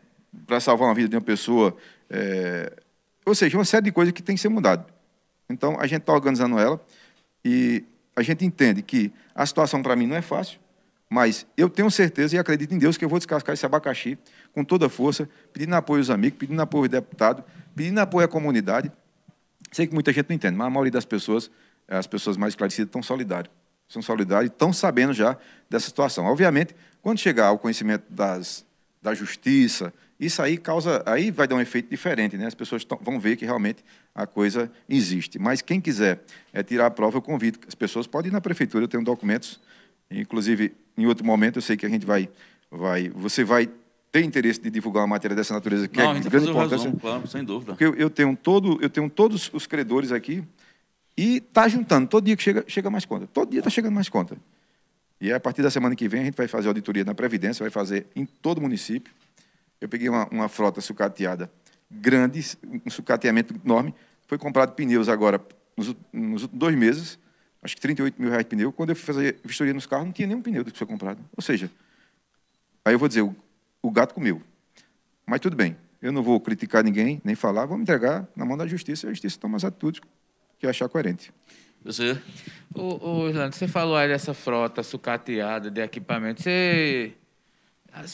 para 0.47 0.59
salvar 0.61 0.89
uma 0.89 0.95
vida 0.95 1.09
de 1.09 1.17
uma 1.17 1.23
pessoa, 1.23 1.77
é, 2.11 2.73
ou 3.25 3.35
seja, 3.35 3.57
uma 3.57 3.65
série 3.65 3.85
de 3.85 3.93
coisas 3.93 4.13
que 4.13 4.23
tem 4.23 4.35
que 4.35 4.41
ser 4.41 4.49
mudado. 4.49 4.85
Então, 5.49 5.79
a 5.79 5.87
gente 5.87 6.01
está 6.01 6.13
organizando 6.13 6.59
ela 6.59 6.81
e 7.45 7.85
a 8.17 8.23
gente 8.23 8.45
entende 8.45 8.83
que 8.83 9.13
a 9.35 9.45
situação 9.47 9.83
para 9.83 9.95
mim 9.97 10.07
não 10.07 10.17
é 10.17 10.23
fácil, 10.23 10.59
mas 11.09 11.47
eu 11.57 11.69
tenho 11.69 11.91
certeza 11.91 12.35
e 12.35 12.39
acredito 12.39 12.75
em 12.75 12.79
Deus 12.79 12.97
que 12.97 13.05
eu 13.05 13.09
vou 13.09 13.19
descascar 13.19 13.55
esse 13.55 13.65
abacaxi 13.65 14.19
com 14.53 14.65
toda 14.65 14.87
a 14.87 14.89
força, 14.89 15.29
pedindo 15.53 15.75
apoio 15.75 16.01
aos 16.01 16.11
amigos, 16.11 16.39
pedindo 16.39 16.61
apoio 16.61 16.85
ao 16.85 16.89
deputado, 16.89 17.45
pedindo 17.75 17.99
apoio 18.01 18.25
à 18.25 18.29
comunidade. 18.29 18.91
Sei 19.75 19.89
que 19.89 19.93
muita 19.93 20.13
gente 20.13 20.29
não 20.29 20.37
entende, 20.37 20.57
mas 20.57 20.69
a 20.69 20.71
maioria 20.71 20.93
das 20.93 21.05
pessoas, 21.05 21.51
as 21.89 22.07
pessoas 22.07 22.37
mais 22.37 22.53
esclarecidas, 22.53 22.87
estão 22.87 23.03
solidárias. 23.03 23.53
São 23.89 24.01
solidárias 24.01 24.49
e 24.49 24.55
estão 24.55 24.73
sabendo 24.73 25.13
já 25.13 25.37
dessa 25.69 25.87
situação. 25.87 26.27
Obviamente, 26.27 26.77
quando 27.03 27.19
chegar 27.19 27.49
ao 27.49 27.59
conhecimento 27.59 28.05
das, 28.09 28.65
da 29.03 29.13
justiça, 29.15 29.93
isso 30.19 30.41
aí 30.41 30.57
causa, 30.57 31.03
aí 31.05 31.33
vai 31.33 31.49
dar 31.49 31.57
um 31.57 31.61
efeito 31.61 31.91
diferente, 31.91 32.37
né? 32.37 32.47
As 32.47 32.55
pessoas 32.55 32.85
tão, 32.85 32.97
vão 33.03 33.19
ver 33.19 33.35
que 33.35 33.45
realmente 33.45 33.85
a 34.15 34.29
coisa 34.29 34.71
existe. 34.89 35.41
Mas 35.41 35.61
quem 35.61 35.81
quiser 35.81 36.23
é, 36.53 36.63
tirar 36.63 36.87
a 36.87 36.91
prova, 36.91 37.17
eu 37.17 37.23
convido. 37.23 37.59
As 37.67 37.75
pessoas 37.75 38.07
podem 38.07 38.31
ir 38.31 38.33
na 38.33 38.41
prefeitura, 38.41 38.85
eu 38.85 38.89
tenho 38.89 39.03
documentos, 39.03 39.61
inclusive 40.09 40.73
em 40.97 41.05
outro 41.07 41.27
momento 41.27 41.57
eu 41.57 41.63
sei 41.63 41.77
que 41.77 41.85
a 41.85 41.89
gente 41.89 42.07
vai, 42.07 42.29
vai, 42.71 43.09
você 43.09 43.43
vai 43.43 43.69
ter 44.15 44.23
interesse 44.23 44.61
de 44.61 44.71
divulgar 44.71 45.03
uma 45.03 45.09
matéria 45.09 45.35
dessa 45.35 45.53
natureza 45.53 45.89
que 45.89 45.99
Não, 45.99 46.13
é 46.13 46.21
de 46.21 46.29
grande 46.29 46.49
importância. 46.49 46.87
Razão, 46.87 47.01
claro, 47.01 47.27
sem 47.27 47.43
dúvida. 47.43 47.73
Porque 47.73 47.85
eu, 47.85 47.97
eu 47.97 48.09
tenho 48.09 48.37
todo, 48.37 48.79
eu 48.81 48.89
tenho 48.89 49.11
todos 49.11 49.51
os 49.53 49.67
credores 49.67 50.13
aqui 50.13 50.45
e 51.17 51.39
está 51.39 51.67
juntando. 51.67 52.07
Todo 52.07 52.25
dia 52.25 52.37
que 52.37 52.43
chega, 52.45 52.65
chega 52.69 52.89
mais 52.89 53.05
conta. 53.05 53.27
Todo 53.27 53.51
dia 53.51 53.59
está 53.59 53.69
chegando 53.69 53.93
mais 53.93 54.09
conta. 54.09 54.37
E 55.21 55.33
a 55.33 55.41
partir 55.41 55.63
da 55.63 55.71
semana 55.71 55.97
que 55.97 56.07
vem 56.07 56.21
a 56.21 56.25
gente 56.27 56.37
vai 56.37 56.47
fazer 56.47 56.69
auditoria 56.69 57.05
na 57.05 57.13
Previdência, 57.13 57.65
vai 57.65 57.73
fazer 57.73 58.07
em 58.15 58.25
todo 58.25 58.59
o 58.59 58.61
município. 58.61 59.13
Eu 59.81 59.89
peguei 59.89 60.09
uma, 60.09 60.29
uma 60.29 60.49
frota 60.49 60.81
sucateada 60.81 61.51
grande, 61.91 62.57
um 62.87 62.91
sucateamento 62.91 63.53
enorme. 63.65 63.93
Foi 64.29 64.39
comprado 64.39 64.75
pneus 64.77 65.09
agora, 65.09 65.45
nos, 65.77 65.93
nos 66.13 66.47
dois 66.47 66.77
meses, 66.77 67.19
acho 67.61 67.75
que 67.75 67.81
38 67.83 68.15
mil 68.23 68.31
reais 68.31 68.45
de 68.45 68.51
pneu. 68.51 68.73
Quando 68.73 68.91
eu 68.91 68.97
fui 68.97 69.05
fazer 69.05 69.41
vistoria 69.43 69.75
nos 69.75 69.87
carros, 69.87 70.07
não 70.07 70.13
tinha 70.13 70.29
nenhum 70.29 70.41
pneu 70.41 70.63
do 70.63 70.71
que 70.71 70.79
foi 70.79 70.87
comprado. 70.87 71.19
Ou 71.37 71.43
seja, 71.43 71.69
aí 72.85 72.95
eu 72.95 72.99
vou 72.99 73.09
dizer, 73.09 73.23
o, 73.23 73.35
o 73.89 73.91
gato 73.91 74.15
comeu. 74.15 74.41
Mas 75.27 75.41
tudo 75.41 75.57
bem, 75.57 75.77
eu 76.01 76.13
não 76.13 76.23
vou 76.23 76.41
criticar 76.41 76.83
ninguém, 76.83 77.21
nem 77.25 77.35
falar, 77.35 77.67
vou 77.67 77.77
me 77.77 77.83
entregar 77.83 78.27
na 78.35 78.45
mão 78.45 78.57
da 78.57 78.67
justiça, 78.67 79.07
e 79.07 79.09
a 79.09 79.13
justiça 79.13 79.39
toma 79.39 79.57
as 79.57 79.65
atitudes 79.65 80.01
que 80.59 80.67
achar 80.67 80.89
coerente. 80.89 81.33
Você? 81.85 82.19
Ô, 82.75 82.83
ô 82.83 83.19
Orlando, 83.27 83.55
você 83.55 83.69
falou 83.69 83.97
aí 83.97 84.09
dessa 84.09 84.33
frota 84.33 84.83
sucateada 84.83 85.71
de 85.71 85.83
equipamento. 85.83 86.43
Você 86.43 87.13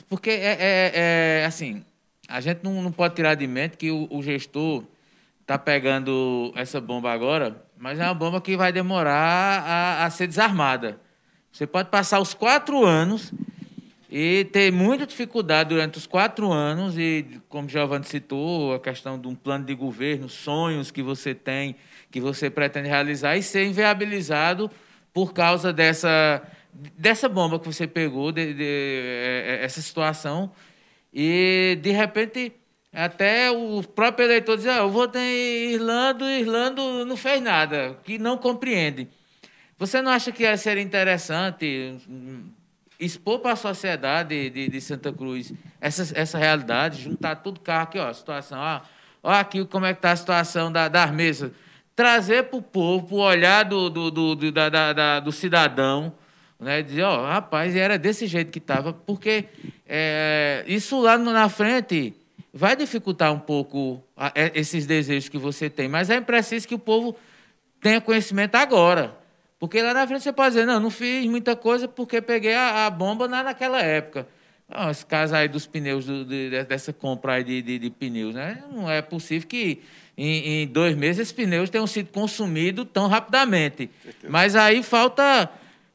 porque 0.09 0.31
é, 0.31 0.57
é, 0.61 0.93
é, 0.95 1.45
assim, 1.47 1.85
a 2.29 2.41
gente 2.41 2.63
não, 2.63 2.83
não 2.83 2.93
pode 2.93 3.15
tirar 3.15 3.35
de 3.35 3.47
mente 3.47 3.77
que 3.77 3.91
o, 3.91 4.07
o 4.11 4.23
gestor 4.23 4.85
está 5.41 5.57
pegando 5.57 6.53
essa 6.55 6.81
bomba 6.81 7.13
agora, 7.13 7.65
mas 7.79 7.99
é 7.99 8.05
uma 8.05 8.15
bomba 8.15 8.41
que 8.41 8.57
vai 8.57 8.73
demorar 8.73 9.63
a, 9.65 10.05
a 10.05 10.11
ser 10.11 10.27
desarmada. 10.27 11.01
Você 11.51 11.67
pode 11.67 11.91
passar 11.91 12.21
os 12.21 12.35
quatro 12.35 12.85
anos 12.85 13.33
e 14.11 14.45
ter 14.47 14.73
muita 14.73 15.07
dificuldade 15.07 15.69
durante 15.69 15.97
os 15.97 16.07
quatro 16.07 16.51
anos, 16.51 16.99
e 16.99 17.41
como 17.49 17.69
Giovanni 17.69 18.05
citou, 18.05 18.75
a 18.75 18.81
questão 18.81 19.17
de 19.17 19.29
um 19.29 19.37
plano 19.37 19.65
de 19.65 19.75
governo, 19.75 20.29
sonhos 20.29 20.91
que 20.91 21.01
você 21.01 21.33
tem, 21.33 21.77
que 22.11 22.21
você 22.21 22.51
pretende 22.51 22.89
realizar, 22.89 23.37
e 23.37 23.43
ser 23.43 23.65
inviabilizado 23.67 24.69
por 25.15 25.33
causa 25.33 25.73
dessa 25.73 26.43
dessa 26.97 27.29
bomba 27.29 27.59
que 27.59 27.67
você 27.67 27.85
pegou, 27.87 28.31
de, 28.31 28.55
de, 28.55 28.65
é, 28.65 29.59
é, 29.61 29.65
essa 29.65 29.83
situação, 29.83 30.53
e 31.13 31.79
de 31.83 31.91
repente 31.91 32.53
até 32.93 33.51
o 33.51 33.83
próprio 33.83 34.27
eleitor 34.27 34.57
diz, 34.57 34.67
ah, 34.67 34.79
eu 34.79 34.91
votei 34.91 35.67
em 35.67 35.75
Irlando, 35.75 36.25
e 36.25 36.41
Irlando 36.41 37.05
não 37.05 37.17
fez 37.17 37.41
nada, 37.41 37.97
que 38.05 38.19
não 38.19 38.37
compreende. 38.37 39.09
Você 39.79 40.03
não 40.03 40.11
acha 40.11 40.33
que 40.33 40.57
seria 40.57 40.83
interessante 40.83 41.97
expor 43.01 43.39
para 43.41 43.53
a 43.53 43.57
sociedade 43.57 44.51
de, 44.51 44.69
de, 44.69 44.81
Santa 44.81 45.13
Cruz 45.13 45.53
essa, 45.81 46.13
essa 46.15 46.39
realidade, 46.39 47.03
juntar 47.03 47.37
tudo 47.37 47.59
carro 47.59 47.85
aqui, 47.85 47.99
ó, 47.99 48.09
a 48.09 48.15
situação, 48.15 48.59
ó, 48.61 48.81
ó 49.23 49.31
aqui 49.33 49.65
como 49.65 49.87
é 49.87 49.93
que 49.93 49.99
está 49.99 50.13
a 50.13 50.17
situação 50.17 50.71
da, 50.71 50.89
das 50.89 51.11
mesas, 51.11 51.51
trazer 51.97 52.45
para 52.45 52.59
o 52.59 52.63
povo, 52.63 53.07
para 53.07 53.17
o 53.17 53.21
olhar 53.21 53.65
do, 53.65 53.89
do, 53.89 54.11
do, 54.11 54.35
do, 54.35 54.53
da, 54.53 54.93
da, 54.93 55.21
do 55.21 55.33
cidadão, 55.33 56.13
né? 56.59 56.83
Dizer, 56.83 57.03
ó, 57.03 57.27
rapaz, 57.27 57.75
era 57.75 57.99
desse 57.99 58.27
jeito 58.27 58.53
que 58.53 58.59
estava, 58.59 58.93
porque 58.93 59.47
é, 59.89 60.63
isso 60.67 61.01
lá 61.01 61.17
na 61.17 61.49
frente 61.49 62.15
vai 62.53 62.77
dificultar 62.77 63.33
um 63.33 63.39
pouco 63.39 64.03
a, 64.17 64.31
é, 64.35 64.53
esses 64.55 64.87
desejos 64.87 65.29
que 65.29 65.39
você 65.39 65.71
tem, 65.71 65.89
mas 65.89 66.11
é 66.11 66.21
preciso 66.21 66.69
que 66.69 66.75
o 66.75 66.79
povo 66.79 67.17
tenha 67.81 68.01
conhecimento 68.01 68.57
agora. 68.57 69.20
Porque 69.61 69.83
lá 69.83 69.93
na 69.93 70.07
frente 70.07 70.23
você 70.23 70.33
pode 70.33 70.55
dizer, 70.55 70.67
não, 70.67 70.81
não 70.81 70.91
fiz 70.91 71.27
muita 71.27 71.55
coisa 71.55 71.87
porque 71.87 72.23
peguei 72.23 72.55
a, 72.55 72.87
a 72.87 72.91
bomba 72.91 73.29
na, 73.29 73.43
naquela 73.43 73.79
época. 73.83 74.27
Não, 74.67 74.91
esse 74.91 75.05
caso 75.05 75.35
aí 75.35 75.49
dos 75.49 75.67
pneus, 75.67 76.07
do, 76.07 76.25
de, 76.25 76.65
dessa 76.65 76.95
compra 76.95 77.35
aí 77.35 77.45
de, 77.45 77.61
de, 77.61 77.79
de, 77.79 77.91
pneus, 77.91 78.35
né? 78.35 78.65
Não 78.73 78.91
é 78.91 79.03
possível 79.03 79.47
que 79.47 79.83
em, 80.17 80.63
em, 80.63 80.67
dois 80.67 80.97
meses 80.97 81.21
esses 81.21 81.33
pneus 81.33 81.69
tenham 81.69 81.87
sido 81.87 82.11
consumidos 82.11 82.87
tão 82.91 83.07
rapidamente. 83.07 83.91
Mas 84.27 84.57
aí 84.57 84.83
falta 84.83 85.51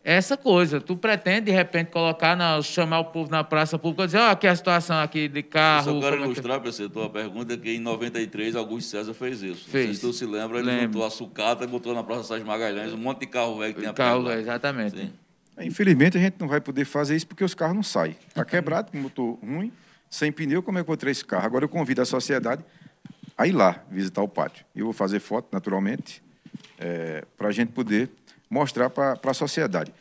essa 0.06 0.38
coisa. 0.38 0.80
Tu 0.80 0.96
pretende, 0.96 1.48
de 1.48 1.52
repente, 1.52 1.90
colocar, 1.90 2.38
na, 2.38 2.62
chamar 2.62 3.00
o 3.00 3.06
povo 3.06 3.32
na 3.32 3.44
praça 3.44 3.80
pública 3.80 4.04
e 4.04 4.06
dizer, 4.06 4.20
ó, 4.20 4.28
oh, 4.28 4.32
aqui 4.32 4.46
é 4.46 4.52
a 4.52 4.56
situação 4.56 4.98
aqui 4.98 5.28
de 5.28 5.42
carro. 5.42 5.90
Eu 5.90 5.94
só 5.96 6.00
quero 6.00 6.22
é 6.22 6.26
ilustrar, 6.26 6.62
para 6.62 6.72
você, 6.72 6.88
tua 6.88 7.10
pergunta, 7.10 7.58
que 7.58 7.72
em 7.72 7.80
93 7.80 8.56
Augusto 8.56 8.92
César 8.92 9.16
fez 9.16 9.42
isso. 9.42 9.68
Fez. 9.68 9.88
Não 9.88 9.94
sei 9.94 9.96
se 9.96 10.02
tu 10.02 10.14
se 10.14 10.26
lembra, 10.28 10.60
ele 10.60 10.68
Lembro. 10.68 11.00
montou 11.00 11.06
a 11.06 11.10
sucata 11.10 11.64
e 11.64 11.68
botou 11.68 11.96
na 11.96 12.04
Praça 12.04 12.26
Sérgio 12.26 12.46
Magalhães 12.46 12.94
um 12.94 12.98
monte 12.98 13.22
de 13.22 13.26
carro 13.26 13.58
velho 13.58 13.74
que 13.74 13.80
tinha 13.82 13.94
Carro, 13.94 14.32
exatamente. 14.32 14.96
Sim. 14.96 15.12
Infelizmente, 15.60 16.18
a 16.18 16.22
gente 16.22 16.36
não 16.40 16.48
vai 16.48 16.62
poder 16.62 16.86
fazer 16.86 17.16
isso 17.16 17.26
porque 17.26 17.44
os 17.44 17.56
carros 17.56 17.76
não 17.76 17.84
saem. 17.84 18.16
Está 18.28 18.46
quebrado, 18.46 18.92
com 18.92 19.00
motor 19.00 19.40
ruim, 19.42 19.72
sem 20.08 20.32
pneu, 20.32 20.62
como 20.62 20.78
é 20.78 20.82
que 20.82 20.84
eu 20.84 20.88
vou 20.88 20.98
ter 20.98 21.10
esse 21.10 21.26
carro? 21.26 21.48
Agora 21.48 21.66
eu 21.66 21.70
convido 21.70 22.04
a 22.04 22.06
sociedade 22.06 22.64
a 23.36 23.48
ir 23.48 23.54
lá 23.54 23.84
visitar 23.90 24.22
o 24.22 24.28
pátio. 24.28 24.66
Eu 24.76 24.86
vou 24.86 24.94
fazer 24.94 25.20
foto, 25.20 25.48
naturalmente, 25.52 26.22
é, 26.78 27.24
para 27.36 27.48
a 27.48 27.52
gente 27.52 27.72
poder 27.72 28.12
mostrar 28.50 28.90
para 28.90 29.20
a 29.24 29.34
sociedade. 29.34 29.94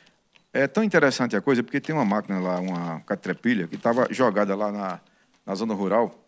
É 0.53 0.67
tão 0.67 0.85
interessante 0.85 1.35
a 1.35 1.41
coisa, 1.41 1.63
porque 1.63 1.81
tem 1.81 1.95
uma 1.95 2.05
máquina 2.05 2.39
lá, 2.39 2.61
uma 2.61 3.01
catrepilha, 3.01 3.67
que 3.67 3.75
estava 3.75 4.07
jogada 4.11 4.55
lá 4.55 4.71
na, 4.71 5.01
na 5.45 5.55
zona 5.55 5.75
rural, 5.75 6.25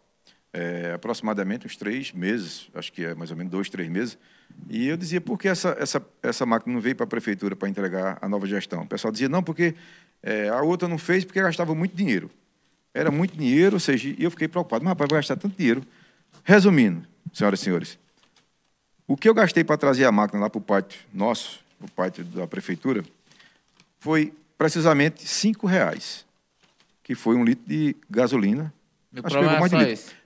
é, 0.53 0.93
aproximadamente 0.95 1.67
uns 1.67 1.77
três 1.77 2.13
meses, 2.13 2.69
acho 2.75 2.93
que 2.93 3.05
é 3.05 3.15
mais 3.15 3.31
ou 3.31 3.37
menos 3.37 3.53
dois, 3.53 3.69
três 3.69 3.89
meses. 3.89 4.19
E 4.69 4.89
eu 4.89 4.97
dizia, 4.97 5.21
por 5.21 5.39
que 5.39 5.49
essa, 5.49 5.77
essa, 5.79 6.05
essa 6.23 6.47
máquina 6.47 6.75
não 6.75 6.81
veio 6.81 6.97
para 6.97 7.05
a 7.05 7.07
prefeitura 7.09 7.55
para 7.55 7.69
entregar 7.69 8.19
a 8.21 8.29
nova 8.29 8.47
gestão? 8.47 8.83
O 8.83 8.87
pessoal 8.87 9.13
dizia, 9.13 9.29
não, 9.29 9.43
porque 9.43 9.75
é, 10.23 10.49
a 10.49 10.63
outra 10.63 10.89
não 10.89 10.99
fez 10.99 11.25
porque 11.25 11.41
gastava 11.41 11.75
muito 11.75 11.95
dinheiro. 11.95 12.31
Era 12.95 13.11
muito 13.11 13.37
dinheiro, 13.37 13.77
ou 13.77 13.81
seja, 13.81 14.09
e 14.09 14.25
eu 14.25 14.31
fiquei 14.31 14.49
preocupado, 14.49 14.83
mas 14.83 14.93
rapaz, 14.93 15.09
vai 15.11 15.19
gastar 15.19 15.37
tanto 15.37 15.57
dinheiro. 15.57 15.83
Resumindo, 16.43 17.07
senhoras 17.33 17.61
e 17.61 17.65
senhores, 17.65 17.99
o 19.07 19.17
que 19.17 19.29
eu 19.29 19.35
gastei 19.35 19.63
para 19.63 19.77
trazer 19.77 20.05
a 20.07 20.13
máquina 20.13 20.41
lá 20.41 20.51
para 20.51 20.59
o 20.59 20.63
pátio 20.63 21.01
nosso, 21.13 21.61
o 21.81 21.91
pátio 21.91 22.25
da 22.25 22.47
prefeitura, 22.47 23.05
foi 23.99 24.33
precisamente 24.57 25.27
cinco 25.27 25.67
reais, 25.67 26.25
que 27.03 27.15
foi 27.15 27.37
um 27.37 27.45
litro 27.45 27.67
de 27.67 27.97
gasolina. 28.09 28.73
Meu 29.13 29.23
Acho 29.25 29.37
que 29.37 29.45
pegou 29.45 29.61
mais 29.61 29.71
de 29.71 29.79
litro. 29.79 30.17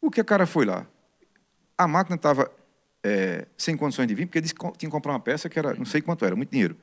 O 0.00 0.10
que 0.10 0.20
a 0.20 0.24
cara 0.24 0.46
foi 0.46 0.64
lá? 0.64 0.86
A 1.76 1.86
máquina 1.86 2.16
estava 2.16 2.50
é, 3.02 3.46
sem 3.56 3.76
condições 3.76 4.06
de 4.06 4.14
vir, 4.14 4.26
porque 4.26 4.40
disse 4.40 4.54
que 4.54 4.60
tinha 4.60 4.72
que 4.72 4.88
comprar 4.88 5.12
uma 5.12 5.20
peça 5.20 5.48
que 5.48 5.58
era, 5.58 5.74
não 5.74 5.84
sei 5.84 6.00
quanto 6.00 6.24
era, 6.24 6.36
muito 6.36 6.50
dinheiro. 6.50 6.76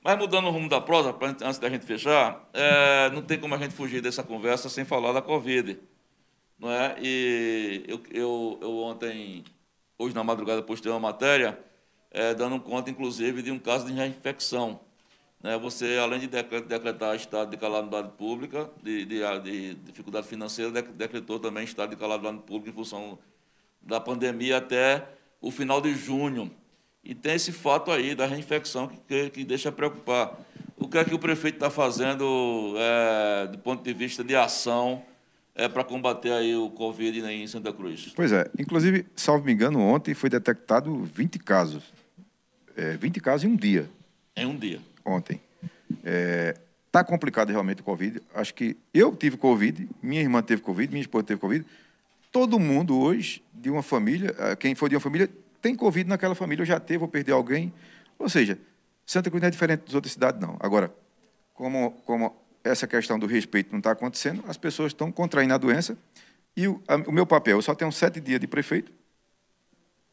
Mas 0.03 0.19
mudando 0.19 0.47
o 0.47 0.51
rumo 0.51 0.69
da 0.69 0.81
prosa, 0.81 1.17
antes 1.43 1.59
da 1.59 1.71
gente 1.71 1.87
fechar, 1.87 2.49
é, 2.53 3.11
não 3.11 3.23
tem 3.23 3.39
como 3.39 3.55
a 3.55 3.59
gente 3.59 3.75
fugir 3.75 4.03
dessa 4.03 4.23
conversa 4.23 4.69
sem 4.69 4.85
falar 4.85 5.13
da 5.13 5.23
Covid. 5.23 5.79
Não 6.59 6.71
é? 6.71 6.97
E 7.01 7.85
eu, 7.89 8.03
eu, 8.11 8.59
eu 8.61 8.79
ontem, 8.79 9.45
hoje 9.99 10.15
na 10.15 10.23
madrugada, 10.23 10.63
postei 10.63 10.93
uma 10.93 11.01
matéria 11.01 11.59
é, 12.11 12.35
dando 12.35 12.61
conta, 12.61 12.91
inclusive, 12.91 13.43
de 13.43 13.51
um 13.51 13.59
caso 13.59 13.87
de 13.87 13.93
infecção. 14.07 14.81
Né? 15.43 15.59
Você, 15.59 15.99
além 15.99 16.21
de 16.21 16.29
decretar 16.29 17.17
estado 17.17 17.51
de 17.51 17.57
calamidade 17.57 18.13
pública, 18.13 18.71
de, 18.83 19.05
de, 19.05 19.21
de 19.43 19.75
dificuldade 19.75 20.27
financeira, 20.27 20.71
decretou 20.71 21.39
também 21.39 21.65
estado 21.65 21.91
de 21.91 21.97
calamidade 21.97 22.39
pública 22.39 22.71
em 22.71 22.73
função 22.73 23.19
da 23.83 24.01
pandemia 24.01 24.59
até 24.59 25.07
o 25.41 25.51
final 25.51 25.81
de 25.81 25.93
junho. 25.95 26.51
E 27.05 27.15
tem 27.15 27.35
esse 27.35 27.53
fato 27.53 27.91
aí 27.91 28.15
da 28.15 28.27
reinfecção 28.27 28.89
que, 28.89 28.97
que, 29.07 29.31
que 29.31 29.45
deixa 29.45 29.71
preocupar. 29.71 30.41
O 30.77 30.89
que 30.89 30.97
é 30.97 31.05
que 31.05 31.15
o 31.15 31.19
prefeito 31.19 31.57
está 31.57 31.69
fazendo 31.69 32.75
é, 32.79 33.47
do 33.49 33.59
ponto 33.59 33.85
de 33.85 33.93
vista 33.93 34.25
de 34.25 34.35
ação 34.35 35.03
é, 35.55 35.69
para 35.69 35.85
combater 35.85 36.33
aí 36.33 36.57
o 36.57 36.71
Covid 36.71 37.21
em 37.21 37.47
Santa 37.47 37.73
Cruz? 37.73 38.13
Pois 38.17 38.33
é. 38.33 38.51
Inclusive, 38.59 39.07
salvo 39.15 39.45
me 39.45 39.53
engano, 39.53 39.81
ontem 39.81 40.15
foi 40.15 40.31
detectado 40.31 41.05
20 41.05 41.39
casos. 41.41 41.85
É, 42.75 42.97
20 42.97 43.21
casos 43.21 43.45
em 43.45 43.53
um 43.53 43.57
dia. 43.57 43.89
Em 44.35 44.47
um 44.47 44.57
dia. 44.57 44.81
Ontem. 45.05 45.41
Está 45.91 46.11
é, 46.11 46.55
tá 46.91 47.05
complicado 47.05 47.51
realmente 47.51 47.83
o 47.83 47.85
Covid. 47.85 48.21
Acho 48.35 48.55
que 48.55 48.77
eu 48.93 49.15
tive 49.15 49.37
Covid, 49.37 49.87
minha 50.03 50.23
irmã 50.23 50.43
teve 50.43 50.63
Covid, 50.63 50.91
minha 50.91 51.03
esposa 51.03 51.25
teve 51.25 51.41
Covid. 51.41 51.65
Todo 52.33 52.59
mundo 52.59 52.99
hoje, 52.99 53.43
de 53.53 53.71
uma 53.71 53.83
família, 53.83 54.35
quem 54.59 54.75
for 54.75 54.89
de 54.89 54.97
uma 54.97 55.01
família, 55.01 55.31
tem 55.65 55.75
Covid 55.75 56.07
naquela 56.07 56.35
família, 56.35 56.61
eu 56.61 56.67
já 56.67 56.79
teve, 56.79 56.99
vou 56.99 57.09
perder 57.09 57.33
alguém. 57.33 57.73
Ou 58.19 58.29
seja, 58.29 58.59
Santa 59.07 59.31
Cruz 59.31 59.41
não 59.41 59.49
é 59.49 59.51
diferente 59.51 59.81
das 59.87 59.95
outras 59.95 60.13
cidades, 60.13 60.39
não. 60.39 60.59
Agora, 60.61 60.95
como, 61.55 61.93
como 62.05 62.37
essa 62.63 62.87
questão 62.87 63.19
do 63.19 63.27
respeito 63.27 63.73
não 63.73 63.79
está 63.79 63.93
acontecendo, 63.93 64.45
as 64.47 64.59
pessoas 64.59 64.89
estão 64.89 65.11
contraindo 65.11 65.55
a 65.55 65.57
doença. 65.57 65.97
E 66.55 66.69
o, 66.69 66.83
a, 66.87 66.97
o 66.97 67.13
meu 67.13 67.25
papel, 67.25 67.57
eu 67.57 67.63
só 67.63 67.75
tenho 67.75 67.91
sete 67.91 68.21
dias 68.21 68.39
de 68.39 68.47
prefeito, 68.47 68.93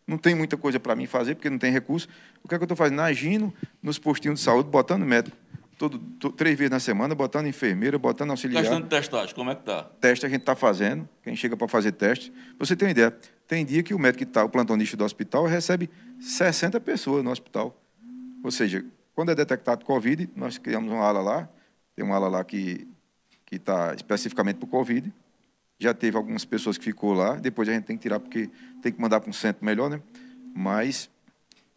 não 0.08 0.18
tem 0.18 0.34
muita 0.34 0.56
coisa 0.56 0.80
para 0.80 0.96
mim 0.96 1.06
fazer, 1.06 1.36
porque 1.36 1.50
não 1.50 1.58
tem 1.58 1.70
recurso. 1.70 2.08
O 2.42 2.48
que 2.48 2.56
é 2.56 2.58
que 2.58 2.64
eu 2.64 2.66
estou 2.66 2.78
fazendo? 2.78 3.02
Agindo 3.02 3.54
nos 3.84 4.00
postinhos 4.00 4.40
de 4.40 4.46
saúde, 4.46 4.70
botando 4.70 5.06
médico 5.06 5.36
todo, 5.82 5.98
todo, 6.20 6.36
três 6.36 6.56
vezes 6.58 6.70
na 6.70 6.80
semana, 6.80 7.16
botando 7.16 7.48
enfermeira, 7.48 7.98
botando 7.98 8.30
auxiliar. 8.30 8.62
Questão 8.62 8.82
de 8.82 8.88
testagem, 8.88 9.34
como 9.34 9.50
é 9.50 9.56
que 9.56 9.62
está? 9.62 9.84
Teste 10.00 10.26
a 10.26 10.30
gente 10.30 10.42
está 10.42 10.56
fazendo, 10.56 11.10
quem 11.24 11.36
chega 11.36 11.58
para 11.58 11.68
fazer 11.68 11.92
teste. 11.94 12.32
você 12.60 12.76
tem 12.76 12.88
uma 12.88 12.92
ideia, 12.92 13.18
tem 13.52 13.66
dia 13.66 13.84
que 13.84 13.94
o 13.94 14.00
médico 14.00 14.20
que 14.20 14.24
está, 14.24 14.46
o 14.46 14.48
plantonista 14.48 14.96
do 14.96 15.04
hospital, 15.04 15.46
recebe 15.46 15.90
60 16.22 16.80
pessoas 16.80 17.22
no 17.22 17.30
hospital. 17.30 17.78
Ou 18.42 18.50
seja, 18.50 18.86
quando 19.14 19.30
é 19.30 19.36
detectado 19.36 19.84
Covid, 19.84 20.30
nós 20.38 20.58
criamos 20.58 20.90
uma 20.90 21.04
ala 21.04 21.20
lá, 21.20 21.50
tem 21.94 22.06
uma 22.06 22.16
ala 22.16 22.30
lá 22.30 22.46
que 22.46 22.88
está 23.52 23.94
especificamente 23.94 24.56
para 24.56 24.68
o 24.68 24.70
Covid. 24.70 25.14
Já 25.78 25.94
teve 25.94 26.16
algumas 26.16 26.46
pessoas 26.46 26.78
que 26.78 26.86
ficou 26.86 27.12
lá, 27.12 27.36
depois 27.36 27.68
a 27.68 27.74
gente 27.74 27.84
tem 27.84 27.98
que 27.98 28.04
tirar 28.04 28.22
porque 28.22 28.50
tem 28.82 28.90
que 28.90 29.02
mandar 29.02 29.20
para 29.20 29.30
um 29.30 29.34
centro 29.34 29.66
melhor, 29.66 29.90
né? 29.90 30.02
Mas 30.56 31.10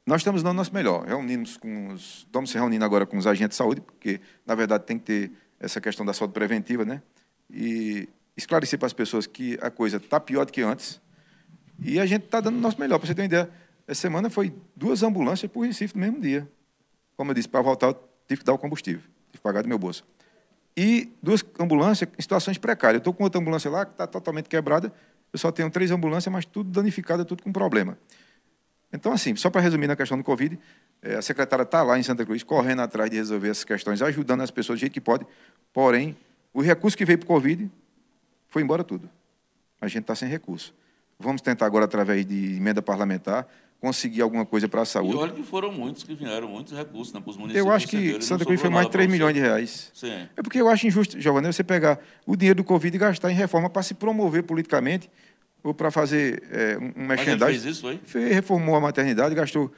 nós 0.07 0.21
estamos 0.21 0.45
dando 0.45 0.53
o 0.53 0.59
nosso 0.59 0.73
melhor. 0.73 1.05
Reunimos 1.05 1.57
com 1.57 1.89
os, 1.89 2.19
estamos 2.19 2.51
se 2.51 2.57
reunindo 2.57 2.85
agora 2.85 3.05
com 3.05 3.17
os 3.17 3.27
agentes 3.27 3.57
de 3.57 3.59
saúde, 3.59 3.81
porque, 3.81 4.21
na 4.47 4.55
verdade, 4.55 4.85
tem 4.85 4.97
que 4.97 5.05
ter 5.05 5.33
essa 5.59 5.81
questão 5.81 6.07
da 6.07 6.13
saúde 6.13 6.35
preventiva, 6.35 6.85
né? 6.85 7.03
E 7.51 8.09
esclarecer 8.37 8.79
para 8.79 8.87
as 8.87 8.93
pessoas 8.93 9.27
que 9.27 9.59
a 9.61 9.73
coisa 9.73 9.97
está 9.97 10.21
pior 10.21 10.47
do 10.47 10.53
que 10.53 10.63
antes. 10.63 11.03
E 11.79 11.99
a 12.01 12.07
gente 12.07 12.25
está 12.25 12.41
dando 12.41 12.57
o 12.57 12.61
nosso 12.61 12.79
melhor. 12.79 12.99
Para 12.99 13.07
você 13.07 13.15
ter 13.15 13.23
uma 13.23 13.27
ideia, 13.27 13.51
essa 13.87 14.01
semana 14.01 14.31
foi 14.31 14.55
duas 14.75 15.03
ambulâncias 15.03 15.51
para 15.51 15.59
o 15.59 15.63
Recife 15.63 15.95
no 15.95 16.01
mesmo 16.01 16.21
dia. 16.21 16.49
Como 17.17 17.31
eu 17.31 17.35
disse, 17.35 17.49
para 17.49 17.61
voltar, 17.61 17.89
eu 17.89 17.95
tive 18.27 18.41
que 18.41 18.45
dar 18.45 18.53
o 18.53 18.59
combustível, 18.59 19.01
tive 19.01 19.33
que 19.33 19.41
pagar 19.41 19.63
do 19.63 19.69
meu 19.69 19.79
bolso. 19.79 20.05
E 20.77 21.13
duas 21.23 21.45
ambulâncias 21.59 22.11
em 22.19 22.23
situações 22.23 22.59
precárias. 22.59 22.97
Eu 22.97 22.99
estou 22.99 23.15
com 23.15 23.23
outra 23.23 23.41
ambulância 23.41 23.71
lá 23.71 23.85
que 23.85 23.93
está 23.93 24.07
totalmente 24.07 24.49
quebrada. 24.49 24.93
Eu 25.33 25.39
só 25.39 25.53
tenho 25.53 25.71
três 25.71 25.91
ambulâncias, 25.91 26.33
mas 26.33 26.45
tudo 26.45 26.71
danificada, 26.71 27.25
tudo 27.25 27.43
com 27.43 27.53
problema. 27.53 27.97
Então, 28.93 29.13
assim, 29.13 29.35
só 29.37 29.51
para 29.51 29.61
resumir 29.61 29.87
na 29.87 29.97
questão 29.97 30.17
do 30.17 30.25
Covid, 30.25 30.59
é, 31.03 31.17
a 31.17 31.23
secretária 31.23 31.65
está 31.65 31.83
lá 31.83 31.99
em 31.99 32.03
Santa 32.03 32.25
Cruz, 32.25 32.43
correndo 32.43 32.83
atrás 32.83 33.11
de 33.11 33.17
resolver 33.17 33.51
essas 33.51 33.65
questões, 33.65 34.01
ajudando 34.01 34.41
as 34.43 34.51
pessoas 34.51 34.79
do 34.79 34.81
jeito 34.81 34.93
que 34.93 35.01
pode. 35.01 35.27
Porém, 35.73 36.17
o 36.53 36.61
recurso 36.61 36.97
que 36.97 37.05
veio 37.05 37.19
para 37.19 37.25
o 37.25 37.29
Covid 37.29 37.71
foi 38.49 38.63
embora 38.63 38.85
tudo. 38.85 39.11
A 39.81 39.89
gente 39.89 40.03
está 40.03 40.15
sem 40.15 40.29
recurso. 40.29 40.73
Vamos 41.25 41.41
tentar 41.41 41.67
agora, 41.67 41.87
através 41.87 42.27
de 42.27 42.57
emenda 42.57 42.83
parlamentar, 42.83 43.49
conseguir 43.81 44.23
alguma 44.23 44.47
coisa 44.47 44.69
para 44.69 44.83
a 44.83 44.85
saúde. 44.85 45.15
E 45.15 45.17
olha 45.17 45.33
que 45.33 45.43
foram 45.43 45.73
muitos 45.73 46.05
que 46.05 46.15
vieram, 46.15 46.49
muitos 46.49 46.77
recursos 46.77 47.13
né, 47.13 47.21
para 47.21 47.31
os 47.31 47.37
municípios. 47.37 47.67
Eu 47.67 47.73
acho 47.73 47.89
que 47.89 48.23
Santa 48.23 48.45
Cruz 48.45 48.61
foi 48.61 48.71
mais 48.71 48.87
de 48.87 48.93
3 48.93 49.11
milhões 49.11 49.35
de 49.35 49.41
reais. 49.41 49.91
Sim. 49.95 50.27
É 50.37 50.43
porque 50.43 50.61
eu 50.61 50.69
acho 50.69 50.87
injusto, 50.87 51.21
Giovanni, 51.21 51.53
você 51.53 51.65
pegar 51.65 51.99
o 52.27 52.37
dinheiro 52.37 52.59
do 52.59 52.65
Covid 52.65 52.95
e 52.95 52.99
gastar 52.99 53.31
em 53.31 53.35
reforma 53.35 53.69
para 53.69 53.83
se 53.83 53.95
promover 53.95 54.43
politicamente 54.43 55.11
ou 55.63 55.75
para 55.75 55.91
fazer 55.91 56.43
é, 56.51 56.79
um 56.79 57.07
merchandising. 57.07 57.39
Mas 57.41 57.63
fez 57.63 57.65
isso, 57.65 57.81
foi? 57.81 58.01
Fez, 58.05 58.33
reformou 58.33 58.77
a 58.77 58.81
maternidade, 58.81 59.35
gastou 59.35 59.73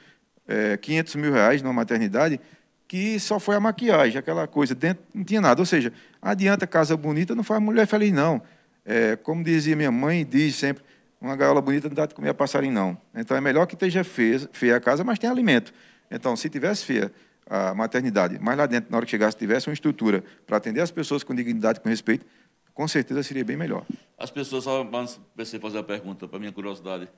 é, 0.47 0.77
500 0.77 1.15
mil 1.15 1.33
reais 1.33 1.61
numa 1.61 1.73
maternidade, 1.73 2.39
que 2.87 3.19
só 3.19 3.39
foi 3.39 3.55
a 3.55 3.59
maquiagem, 3.59 4.17
aquela 4.17 4.47
coisa, 4.47 4.73
dentro 4.73 5.03
não 5.13 5.23
tinha 5.23 5.41
nada. 5.41 5.61
Ou 5.61 5.65
seja, 5.65 5.91
adianta 6.21 6.65
casa 6.65 6.95
bonita, 6.95 7.35
não 7.35 7.43
faz 7.43 7.61
mulher 7.61 7.85
feliz, 7.85 8.13
não. 8.13 8.41
É, 8.85 9.17
como 9.17 9.43
dizia 9.43 9.75
minha 9.75 9.91
mãe, 9.91 10.25
diz 10.25 10.55
sempre, 10.55 10.81
uma 11.19 11.35
gaiola 11.35 11.61
bonita 11.61 11.87
não 11.87 11.95
dá 11.95 12.05
de 12.05 12.13
comer 12.13 12.29
a 12.29 12.33
passarinho, 12.33 12.73
não. 12.73 12.97
Então 13.15 13.35
é 13.35 13.41
melhor 13.41 13.65
que 13.65 13.73
esteja 13.73 14.03
feia, 14.03 14.47
feia 14.51 14.77
a 14.77 14.79
casa, 14.79 15.03
mas 15.03 15.17
tem 15.17 15.29
alimento. 15.29 15.73
Então, 16.09 16.35
se 16.35 16.49
tivesse 16.49 16.85
feia 16.85 17.11
a 17.49 17.73
maternidade, 17.73 18.37
mas 18.41 18.57
lá 18.57 18.65
dentro, 18.65 18.91
na 18.91 18.97
hora 18.97 19.05
que 19.05 19.11
chegasse, 19.11 19.35
tivesse 19.35 19.67
uma 19.67 19.73
estrutura 19.73 20.23
para 20.45 20.57
atender 20.57 20.81
as 20.81 20.91
pessoas 20.91 21.23
com 21.23 21.33
dignidade, 21.33 21.79
com 21.79 21.89
respeito, 21.89 22.25
com 22.73 22.87
certeza 22.87 23.23
seria 23.23 23.43
bem 23.43 23.57
melhor. 23.57 23.85
As 24.17 24.29
pessoas, 24.29 24.65
só 24.65 24.87
antes 24.93 25.19
de 25.35 25.59
fazer 25.59 25.79
a 25.79 25.83
pergunta, 25.83 26.27
para 26.27 26.39
minha 26.39 26.51
curiosidade, 26.51 27.09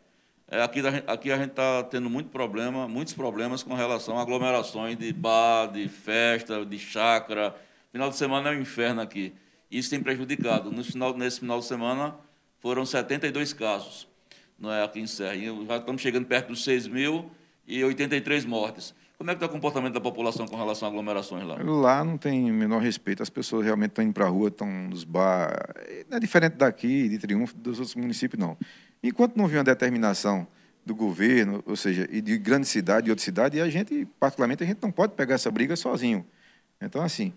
é, 0.47 0.63
aqui, 0.63 0.81
aqui 1.05 1.31
a 1.31 1.37
gente 1.37 1.51
está 1.51 1.83
tendo 1.83 2.09
muito 2.09 2.29
problema, 2.29 2.87
muitos 2.87 3.13
problemas 3.13 3.61
com 3.61 3.75
relação 3.75 4.17
a 4.17 4.21
aglomerações 4.21 4.97
de 4.97 5.11
bar, 5.13 5.67
de 5.67 5.87
festa, 5.87 6.65
de 6.65 6.79
chácara. 6.79 7.55
Final 7.91 8.09
de 8.09 8.15
semana 8.15 8.49
é 8.49 8.57
um 8.57 8.61
inferno 8.61 9.01
aqui. 9.01 9.33
Isso 9.69 9.89
tem 9.89 10.01
prejudicado. 10.01 10.71
No 10.71 10.83
final, 10.83 11.15
nesse 11.15 11.41
final 11.41 11.59
de 11.59 11.65
semana 11.65 12.15
foram 12.59 12.85
72 12.85 13.53
casos 13.53 14.09
não 14.59 14.71
é, 14.71 14.83
aqui 14.83 14.99
em 14.99 15.07
já 15.07 15.77
estamos 15.77 16.01
chegando 16.01 16.25
perto 16.25 16.49
dos 16.49 16.63
6 16.63 16.87
mil 16.87 17.31
e 17.65 17.83
83 17.83 18.43
mortes. 18.45 18.93
Como 19.17 19.29
é 19.29 19.33
que 19.33 19.37
está 19.37 19.47
o 19.47 19.49
comportamento 19.49 19.93
da 19.93 20.01
população 20.01 20.45
com 20.47 20.55
relação 20.55 20.87
a 20.87 20.91
aglomerações 20.91 21.45
lá? 21.45 21.57
Lá 21.61 22.03
não 22.03 22.17
tem 22.17 22.49
o 22.49 22.53
menor 22.53 22.81
respeito. 22.81 23.21
As 23.21 23.29
pessoas 23.29 23.65
realmente 23.65 23.91
estão 23.91 24.03
indo 24.03 24.13
para 24.13 24.25
a 24.25 24.29
rua, 24.29 24.47
estão 24.47 24.67
nos 24.67 25.03
bar. 25.03 25.75
Não 26.09 26.17
é 26.17 26.19
diferente 26.19 26.53
daqui, 26.53 27.09
de 27.09 27.17
Triunfo, 27.17 27.55
dos 27.57 27.79
outros 27.79 27.95
municípios, 27.95 28.39
não. 28.39 28.57
Enquanto 29.03 29.35
não 29.35 29.47
viu 29.47 29.57
uma 29.57 29.63
determinação 29.63 30.47
do 30.85 30.95
governo, 30.95 31.61
ou 31.65 31.75
seja, 31.75 32.07
e 32.11 32.21
de 32.21 32.37
grande 32.37 32.65
cidade 32.65 33.07
e 33.07 33.11
outra 33.11 33.23
cidade, 33.23 33.59
a 33.59 33.69
gente, 33.69 34.07
particularmente, 34.19 34.63
a 34.63 34.67
gente 34.67 34.81
não 34.81 34.91
pode 34.91 35.13
pegar 35.13 35.35
essa 35.35 35.51
briga 35.51 35.75
sozinho. 35.75 36.25
Então, 36.81 37.01
assim, 37.01 37.33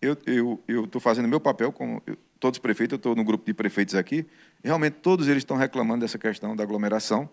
eu 0.00 0.14
estou 0.14 0.62
eu, 0.66 0.88
eu 0.90 1.00
fazendo 1.00 1.28
meu 1.28 1.40
papel 1.40 1.70
como 1.70 2.02
eu, 2.06 2.16
todos 2.40 2.56
os 2.56 2.60
prefeitos, 2.60 2.94
eu 2.94 2.96
estou 2.96 3.14
no 3.14 3.22
grupo 3.22 3.44
de 3.44 3.54
prefeitos 3.54 3.94
aqui, 3.94 4.26
realmente 4.64 4.94
todos 4.94 5.28
eles 5.28 5.42
estão 5.42 5.56
reclamando 5.56 6.00
dessa 6.00 6.18
questão 6.18 6.56
da 6.56 6.64
aglomeração, 6.64 7.28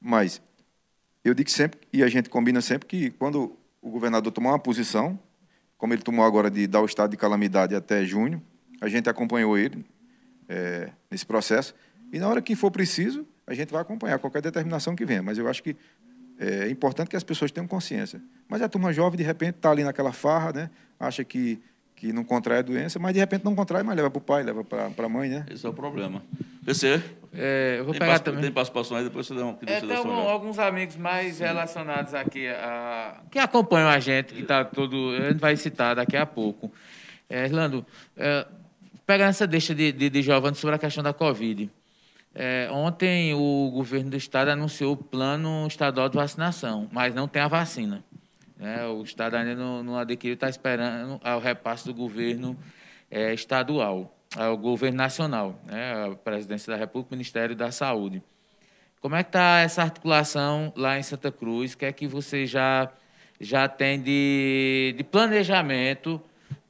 mas 0.00 0.40
eu 1.24 1.34
digo 1.34 1.50
sempre, 1.50 1.80
e 1.92 2.02
a 2.02 2.08
gente 2.08 2.28
combina 2.30 2.60
sempre, 2.60 2.86
que 2.86 3.10
quando 3.10 3.56
o 3.82 3.90
governador 3.90 4.32
tomar 4.32 4.50
uma 4.50 4.58
posição, 4.58 5.18
como 5.76 5.94
ele 5.94 6.02
tomou 6.02 6.24
agora 6.24 6.50
de 6.50 6.66
dar 6.66 6.82
o 6.82 6.84
estado 6.84 7.10
de 7.10 7.16
calamidade 7.16 7.74
até 7.74 8.04
junho, 8.04 8.42
a 8.80 8.88
gente 8.88 9.08
acompanhou 9.08 9.56
ele 9.58 9.84
é, 10.48 10.90
nesse 11.10 11.26
processo, 11.26 11.74
e 12.12 12.18
na 12.18 12.28
hora 12.28 12.42
que 12.42 12.54
for 12.54 12.70
preciso, 12.70 13.26
a 13.46 13.54
gente 13.54 13.72
vai 13.72 13.80
acompanhar 13.82 14.18
qualquer 14.18 14.42
determinação 14.42 14.94
que 14.94 15.04
venha. 15.04 15.22
Mas 15.22 15.38
eu 15.38 15.48
acho 15.48 15.62
que 15.62 15.76
é 16.38 16.70
importante 16.70 17.08
que 17.08 17.16
as 17.16 17.22
pessoas 17.22 17.50
tenham 17.50 17.66
consciência. 17.66 18.20
Mas 18.48 18.62
a 18.62 18.68
turma 18.68 18.92
jovem, 18.92 19.18
de 19.18 19.22
repente, 19.22 19.56
está 19.56 19.70
ali 19.70 19.84
naquela 19.84 20.12
farra, 20.12 20.52
né? 20.52 20.70
acha 20.98 21.24
que, 21.24 21.60
que 22.00 22.14
não 22.14 22.24
contrai 22.24 22.60
a 22.60 22.62
doença, 22.62 22.98
mas 22.98 23.12
de 23.12 23.20
repente 23.20 23.44
não 23.44 23.54
contrai, 23.54 23.82
mas 23.82 23.94
leva 23.94 24.10
para 24.10 24.18
o 24.18 24.22
pai, 24.22 24.42
leva 24.42 24.64
para 24.64 25.06
a 25.06 25.08
mãe. 25.08 25.28
Né? 25.28 25.44
Esse 25.50 25.66
é 25.66 25.68
o 25.68 25.72
problema. 25.72 26.22
PC? 26.64 27.02
É, 27.34 27.76
eu 27.78 27.84
vou 27.84 27.92
tem 27.92 28.00
pegar 28.00 28.18
também. 28.20 28.40
Tem 28.40 28.50
participação 28.50 28.96
aí, 28.96 29.04
depois 29.04 29.26
você 29.26 29.34
dá 29.34 29.44
um. 29.44 29.58
É, 29.66 29.80
tem 29.80 29.94
algum, 29.94 30.10
alguns 30.10 30.58
amigos 30.58 30.96
mais 30.96 31.36
Sim. 31.36 31.44
relacionados 31.44 32.14
aqui, 32.14 32.48
a, 32.48 33.20
que 33.30 33.38
acompanham 33.38 33.90
a 33.90 34.00
gente, 34.00 34.32
que 34.32 34.40
está 34.40 34.64
todo. 34.64 35.10
A 35.10 35.28
gente 35.28 35.40
vai 35.40 35.54
citar 35.56 35.94
daqui 35.94 36.16
a 36.16 36.24
pouco. 36.24 36.72
É, 37.28 37.44
Irlando, 37.44 37.84
é, 38.16 38.46
pegando 39.06 39.28
essa 39.28 39.46
deixa 39.46 39.74
de, 39.74 39.92
de, 39.92 40.08
de 40.08 40.22
Giovanni 40.22 40.56
sobre 40.56 40.76
a 40.76 40.78
questão 40.78 41.04
da 41.04 41.12
Covid. 41.12 41.70
É, 42.34 42.68
ontem 42.72 43.34
o 43.34 43.70
governo 43.74 44.08
do 44.08 44.16
estado 44.16 44.48
anunciou 44.48 44.94
o 44.94 44.96
plano 44.96 45.66
estadual 45.66 46.08
de 46.08 46.16
vacinação, 46.16 46.88
mas 46.90 47.14
não 47.14 47.28
tem 47.28 47.42
a 47.42 47.48
vacina. 47.48 48.02
Né? 48.60 48.86
O 48.86 49.02
estado 49.02 49.36
ainda 49.36 49.54
não, 49.54 49.82
não 49.82 49.98
adquiriu, 49.98 50.34
está 50.34 50.48
esperando 50.48 51.18
o 51.24 51.38
repasse 51.38 51.86
do 51.86 51.94
governo 51.94 52.54
é, 53.10 53.32
estadual, 53.32 54.14
ao 54.36 54.56
governo 54.56 54.98
nacional, 54.98 55.58
né? 55.64 56.04
a 56.04 56.14
presidência 56.14 56.70
da 56.70 56.78
República, 56.78 57.14
o 57.14 57.16
Ministério 57.16 57.56
da 57.56 57.72
Saúde. 57.72 58.22
Como 59.00 59.16
é 59.16 59.22
que 59.22 59.30
está 59.30 59.60
essa 59.60 59.82
articulação 59.82 60.72
lá 60.76 60.98
em 60.98 61.02
Santa 61.02 61.32
Cruz? 61.32 61.72
O 61.72 61.78
que 61.78 61.86
é 61.86 61.92
que 61.92 62.06
você 62.06 62.44
já, 62.44 62.92
já 63.40 63.66
tem 63.66 64.00
de, 64.00 64.94
de 64.94 65.02
planejamento 65.04 66.20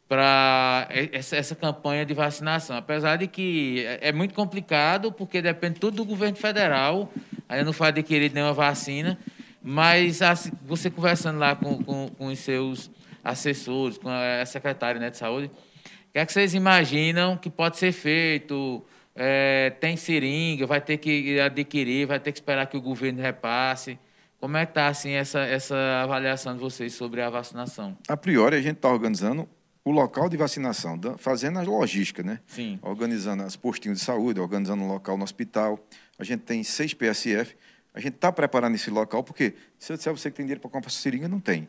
para 0.09 0.89
essa, 0.91 1.37
essa, 1.37 1.55
campanha 1.55 2.05
de 2.05 2.13
vacinação. 2.15 2.77
Apesar 2.77 3.17
de 3.17 3.29
que 3.29 3.85
é, 3.87 4.09
é 4.09 4.13
muito 4.13 4.35
complicado, 4.35 5.13
porque 5.13 5.41
depende 5.41 5.79
tudo 5.79 5.99
do 5.99 6.05
governo 6.05 6.37
federal, 6.37 7.13
ainda 7.49 7.65
não 7.65 7.73
foi 7.73 7.89
adquirido 7.89 8.35
nenhuma 8.35 8.53
vacina, 8.53 9.17
mas 9.63 10.23
assim, 10.23 10.51
você 10.67 10.91
conversando 10.91 11.39
lá 11.39 11.55
com, 11.55 11.83
com, 11.83 12.09
com, 12.09 12.27
os 12.27 12.39
seus 12.39 12.91
assessores, 13.23 13.99
com 13.99 14.09
a 14.09 14.45
secretária 14.47 15.01
né, 15.01 15.11
de 15.11 15.17
saúde, 15.17 15.47
o 15.47 16.13
que 16.13 16.19
é 16.19 16.27
que 16.27 16.33
vocês 16.33 16.55
imaginam 16.55 17.37
que 17.37 17.51
pode 17.51 17.77
ser 17.77 17.93
feito? 17.93 18.85
É, 19.15 19.71
tem 19.81 19.97
seringa, 19.97 20.67
vai 20.67 20.81
ter 20.81 20.97
que 20.97 21.39
adquirir, 21.39 22.07
vai 22.07 22.19
ter 22.19 22.33
que 22.33 22.39
esperar 22.39 22.67
que 22.67 22.77
o 22.77 22.81
governo 22.81 23.21
repasse. 23.21 23.99
Como 24.41 24.57
é 24.57 24.65
que 24.65 24.71
está 24.71 24.89
assim, 24.89 25.11
essa, 25.11 25.41
essa 25.41 25.77
avaliação 26.03 26.55
de 26.55 26.61
vocês 26.61 26.95
sobre 26.95 27.21
a 27.21 27.29
vacinação? 27.29 27.97
A 28.09 28.17
priori, 28.17 28.57
a 28.57 28.63
gente 28.63 28.77
está 28.77 28.89
organizando 28.89 29.47
o 29.85 29.91
local 29.91 30.29
de 30.29 30.37
vacinação, 30.37 30.99
fazendo 31.19 31.59
a 31.59 31.63
logística, 31.63 32.23
né? 32.23 32.41
Sim. 32.47 32.79
Organizando 32.81 33.43
as 33.43 33.57
postinhos 33.57 33.99
de 33.99 34.05
saúde, 34.05 34.41
organizando 34.41 34.83
o 34.83 34.89
local 34.89 35.19
no 35.19 35.25
hospital. 35.25 35.79
A 36.19 36.25
gente 36.25 36.41
tem 36.41 36.63
seis 36.63 36.95
PSF. 36.95 37.55
A 37.95 38.01
gente 38.01 38.15
está 38.15 38.31
preparando 38.31 38.75
esse 38.75 38.91
local, 38.91 39.23
porque 39.25 39.55
se 39.79 39.93
eu 39.93 39.97
disser 39.97 40.13
você 40.13 40.31
que 40.31 40.37
tem 40.37 40.47
dinheiro 40.47 40.61
para 40.61 40.71
comprar 40.71 40.91
seringa, 40.91 41.29
não 41.29 41.41
tem. 41.41 41.69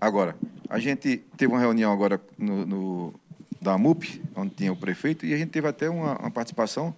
Agora, 0.00 0.36
a 0.68 0.78
gente 0.78 1.18
teve 1.36 1.52
uma 1.52 1.60
reunião 1.60 1.92
agora 1.92 2.20
no, 2.36 2.66
no 2.66 3.20
da 3.60 3.76
MUP, 3.76 4.22
onde 4.34 4.54
tinha 4.54 4.72
o 4.72 4.76
prefeito, 4.76 5.26
e 5.26 5.34
a 5.34 5.36
gente 5.36 5.50
teve 5.50 5.68
até 5.68 5.88
uma, 5.88 6.18
uma 6.18 6.30
participação 6.30 6.94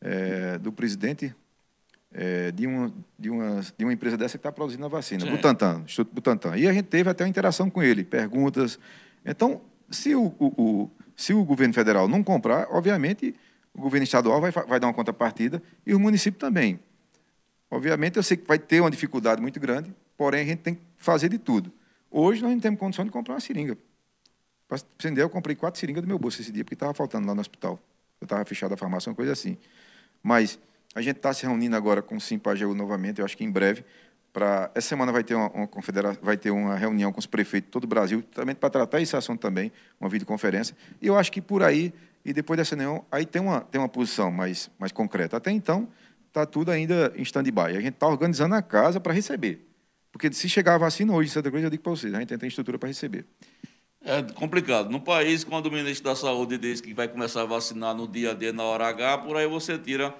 é, 0.00 0.58
do 0.58 0.72
presidente 0.72 1.34
é, 2.12 2.50
de, 2.50 2.66
uma, 2.66 2.92
de, 3.18 3.30
uma, 3.30 3.60
de 3.78 3.84
uma 3.84 3.92
empresa 3.92 4.16
dessa 4.16 4.32
que 4.32 4.40
está 4.40 4.50
produzindo 4.50 4.84
a 4.84 4.88
vacina, 4.88 5.24
Sim. 5.24 5.30
Butantan, 5.30 5.82
Instituto 5.84 6.12
Butantan. 6.12 6.56
E 6.56 6.66
a 6.66 6.72
gente 6.72 6.86
teve 6.86 7.08
até 7.08 7.24
uma 7.24 7.30
interação 7.30 7.70
com 7.70 7.82
ele, 7.82 8.04
perguntas, 8.04 8.78
então, 9.24 9.60
se 9.90 10.14
o, 10.14 10.34
o, 10.38 10.46
o, 10.62 10.90
se 11.14 11.32
o 11.32 11.44
governo 11.44 11.74
federal 11.74 12.08
não 12.08 12.22
comprar, 12.22 12.66
obviamente 12.70 13.34
o 13.72 13.80
governo 13.80 14.04
estadual 14.04 14.40
vai, 14.40 14.50
vai 14.50 14.80
dar 14.80 14.88
uma 14.88 14.94
contrapartida 14.94 15.62
e 15.86 15.94
o 15.94 16.00
município 16.00 16.40
também. 16.40 16.80
Obviamente, 17.70 18.16
eu 18.16 18.22
sei 18.22 18.36
que 18.36 18.46
vai 18.46 18.58
ter 18.58 18.80
uma 18.80 18.90
dificuldade 18.90 19.40
muito 19.40 19.60
grande, 19.60 19.94
porém 20.16 20.42
a 20.42 20.44
gente 20.44 20.58
tem 20.58 20.74
que 20.74 20.80
fazer 20.96 21.28
de 21.28 21.38
tudo. 21.38 21.72
Hoje 22.10 22.42
nós 22.42 22.50
não 22.50 22.60
temos 22.60 22.80
condição 22.80 23.04
de 23.04 23.10
comprar 23.10 23.34
uma 23.34 23.40
seringa. 23.40 23.78
Para 24.66 24.78
entender, 24.98 25.22
eu 25.22 25.30
comprei 25.30 25.54
quatro 25.54 25.78
seringas 25.78 26.02
do 26.02 26.08
meu 26.08 26.18
bolso 26.18 26.40
esse 26.40 26.50
dia, 26.50 26.64
porque 26.64 26.74
estava 26.74 26.92
faltando 26.92 27.26
lá 27.26 27.34
no 27.34 27.40
hospital. 27.40 27.78
Eu 28.20 28.24
estava 28.24 28.44
fechado 28.44 28.74
a 28.74 28.76
farmácia, 28.76 29.08
uma 29.08 29.16
coisa 29.16 29.32
assim. 29.32 29.56
Mas 30.22 30.58
a 30.94 31.00
gente 31.00 31.16
está 31.16 31.32
se 31.32 31.46
reunindo 31.46 31.76
agora 31.76 32.02
com 32.02 32.16
o 32.16 32.20
Simpageu 32.20 32.74
novamente, 32.74 33.20
eu 33.20 33.24
acho 33.24 33.36
que 33.36 33.44
em 33.44 33.50
breve, 33.50 33.84
para 34.32 34.70
essa 34.74 34.88
semana 34.88 35.12
vai 35.12 35.22
ter 35.22 35.34
uma, 35.34 35.48
uma 35.50 35.68
vai 36.20 36.36
ter 36.36 36.50
uma 36.50 36.76
reunião 36.76 37.12
com 37.12 37.18
os 37.18 37.26
prefeitos 37.26 37.68
de 37.68 37.72
todo 37.72 37.84
o 37.84 37.86
Brasil, 37.86 38.22
também 38.34 38.54
para 38.54 38.70
tratar 38.70 39.00
esse 39.00 39.16
assunto 39.16 39.40
também, 39.40 39.72
uma 40.00 40.08
videoconferência. 40.08 40.76
E 41.00 41.06
eu 41.06 41.16
acho 41.16 41.30
que 41.30 41.40
por 41.40 41.62
aí 41.62 41.92
e 42.24 42.32
depois 42.32 42.58
dessa 42.58 42.76
reunião 42.76 43.04
aí 43.10 43.24
tem 43.24 43.40
uma 43.40 43.60
tem 43.62 43.80
uma 43.80 43.88
posição 43.88 44.30
mais 44.30 44.70
mais 44.78 44.92
concreta. 44.92 45.36
Até 45.36 45.50
então 45.50 45.88
está 46.30 46.46
tudo 46.46 46.70
ainda 46.70 47.12
em 47.16 47.22
stand-by. 47.22 47.76
A 47.76 47.80
gente 47.80 47.94
está 47.94 48.06
organizando 48.06 48.54
a 48.54 48.62
casa 48.62 48.98
para 48.98 49.12
receber, 49.12 49.66
porque 50.10 50.32
se 50.32 50.48
chegar 50.48 50.76
a 50.76 50.78
vacina 50.78 51.12
hoje 51.12 51.28
em 51.28 51.32
Santa 51.32 51.50
Cruz, 51.50 51.62
eu 51.62 51.70
digo 51.70 51.82
para 51.82 51.90
vocês, 51.90 52.14
a 52.14 52.18
gente 52.20 52.36
tem 52.38 52.48
estrutura 52.48 52.78
para 52.78 52.88
receber. 52.88 53.26
É 54.02 54.22
complicado. 54.22 54.88
No 54.88 55.00
país, 55.00 55.44
quando 55.44 55.66
o 55.66 55.70
ministro 55.70 56.04
da 56.08 56.16
Saúde 56.16 56.56
diz 56.56 56.80
que 56.80 56.94
vai 56.94 57.06
começar 57.06 57.42
a 57.42 57.44
vacinar 57.44 57.94
no 57.94 58.08
dia 58.08 58.34
D, 58.34 58.50
na 58.50 58.62
hora 58.62 58.86
H, 58.88 59.18
por 59.18 59.36
aí 59.36 59.46
você 59.46 59.76
tira 59.76 60.14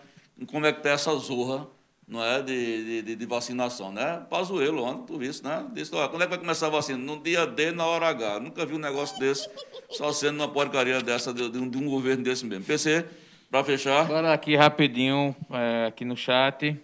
como 0.47 0.67
é 0.67 0.73
que 0.73 0.81
está 0.81 0.91
essa 0.91 1.15
zorra 1.17 1.67
não 2.11 2.25
é, 2.25 2.43
de, 2.43 3.03
de, 3.03 3.15
de 3.15 3.27
vacinação, 3.27 3.93
né? 3.93 4.21
Pazuelo, 4.29 4.83
ontem, 4.83 5.07
tu 5.07 5.23
isso, 5.23 5.45
né? 5.45 5.65
Disse, 5.73 5.95
olha, 5.95 6.09
quando 6.09 6.23
é 6.23 6.25
que 6.25 6.31
vai 6.31 6.39
começar 6.41 6.67
a 6.67 6.71
vacina? 6.71 6.99
No 6.99 7.23
dia 7.23 7.47
D, 7.47 7.71
na 7.71 7.87
hora 7.87 8.09
H. 8.09 8.41
Nunca 8.41 8.67
vi 8.67 8.75
um 8.75 8.79
negócio 8.79 9.17
desse, 9.21 9.49
só 9.91 10.13
sendo 10.13 10.35
uma 10.35 10.49
porcaria 10.49 11.01
dessa, 11.01 11.33
de, 11.33 11.49
de, 11.49 11.59
um, 11.59 11.71
de 11.71 11.79
um, 11.79 11.89
governo 11.89 12.25
desse 12.25 12.45
mesmo. 12.45 12.65
PC, 12.65 13.07
para 13.51 13.65
fechar. 13.65 14.03
Agora 14.03 14.33
aqui 14.33 14.55
rapidinho, 14.55 15.35
é, 15.51 15.87
aqui 15.89 16.05
no 16.05 16.17
chat. 16.17 16.77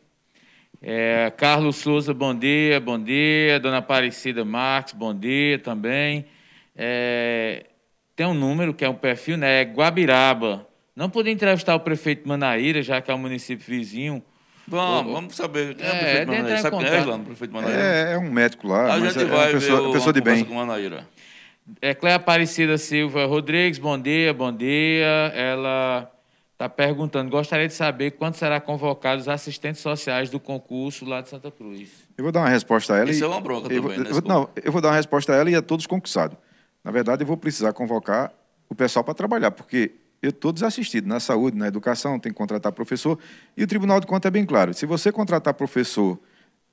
É, 0.82 1.32
Carlos 1.36 1.76
Souza, 1.76 2.12
bom 2.12 2.34
dia, 2.34 2.80
bom 2.80 3.02
dia. 3.02 3.60
Dona 3.60 3.78
Aparecida 3.78 4.44
Marques, 4.44 4.92
bom 4.92 5.14
dia 5.14 5.58
também. 5.58 6.26
É, 6.74 7.66
tem 8.14 8.26
um 8.26 8.34
número 8.34 8.74
que 8.74 8.84
é 8.84 8.88
um 8.88 8.94
perfil, 8.94 9.36
né? 9.36 9.62
É 9.62 9.64
Guabiraba. 9.64 10.66
Não 10.94 11.08
podia 11.08 11.32
entrevistar 11.32 11.74
o 11.74 11.80
prefeito 11.80 12.28
Manaíra, 12.28 12.82
já 12.82 13.00
que 13.00 13.10
é 13.10 13.14
o 13.14 13.18
município 13.18 13.64
vizinho. 13.64 14.22
Vamos, 14.66 15.12
vamos 15.12 15.36
saber 15.36 15.76
quem 15.76 15.86
é, 15.86 15.88
é 15.88 15.92
o 15.92 15.98
prefeito 15.98 16.32
Manaíra. 16.32 16.58
Sabe 16.58 16.76
quem 16.78 16.86
é, 16.86 16.98
Irlando, 16.98 17.24
prefeito 17.24 17.54
Manaíra? 17.54 17.80
É, 17.80 18.12
é 18.14 18.18
um 18.18 18.30
médico 18.30 18.66
lá, 18.66 18.92
a 18.92 19.00
gente 19.00 19.18
é, 19.18 19.24
vai 19.24 19.38
é 19.38 19.52
uma 19.52 19.60
pessoa, 19.60 19.86
ver 19.86 19.92
pessoa 19.92 20.12
de 20.12 20.20
bem. 20.20 20.44
com 20.44 20.54
Manaíra. 20.54 21.06
É 21.80 21.94
Cléia 21.94 22.16
Aparecida 22.16 22.76
Silva 22.76 23.24
Rodrigues, 23.26 23.78
bom 23.78 23.98
dia, 23.98 24.32
bom 24.34 24.52
dia. 24.52 25.32
Ela 25.34 26.10
está 26.56 26.70
perguntando, 26.70 27.30
gostaria 27.30 27.68
de 27.68 27.74
saber 27.74 28.12
quando 28.12 28.34
será 28.34 28.58
convocado 28.58 29.20
os 29.20 29.28
assistentes 29.28 29.82
sociais 29.82 30.30
do 30.30 30.40
concurso 30.40 31.04
lá 31.04 31.20
de 31.20 31.28
Santa 31.28 31.50
Cruz. 31.50 31.90
Eu 32.16 32.24
vou 32.24 32.32
dar 32.32 32.40
uma 32.40 32.48
resposta 32.48 32.94
a 32.94 32.98
ela. 32.98 33.10
Isso 33.10 33.22
e, 33.22 33.24
é 33.24 33.26
uma 33.26 33.40
bronca 33.42 33.68
também, 33.68 33.80
vou, 33.80 33.90
né? 33.90 34.10
Eu, 34.10 34.22
não, 34.22 34.48
eu 34.64 34.72
vou 34.72 34.80
dar 34.80 34.88
uma 34.88 34.94
resposta 34.94 35.34
a 35.34 35.36
ela 35.36 35.50
e 35.50 35.54
a 35.54 35.60
todos 35.60 35.86
concursados. 35.86 36.38
Na 36.82 36.90
verdade, 36.90 37.22
eu 37.22 37.26
vou 37.26 37.36
precisar 37.36 37.74
convocar 37.74 38.32
o 38.70 38.74
pessoal 38.74 39.04
para 39.04 39.12
trabalhar, 39.12 39.50
porque 39.50 39.92
eu 40.22 40.30
estou 40.30 40.50
desassistido 40.50 41.06
na 41.06 41.20
saúde, 41.20 41.58
na 41.58 41.66
educação, 41.68 42.18
tem 42.18 42.32
que 42.32 42.38
contratar 42.38 42.72
professor. 42.72 43.18
E 43.54 43.62
o 43.62 43.66
Tribunal 43.66 44.00
de 44.00 44.06
Contas 44.06 44.28
é 44.28 44.30
bem 44.30 44.46
claro: 44.46 44.72
se 44.72 44.86
você 44.86 45.12
contratar 45.12 45.52
professor 45.52 46.18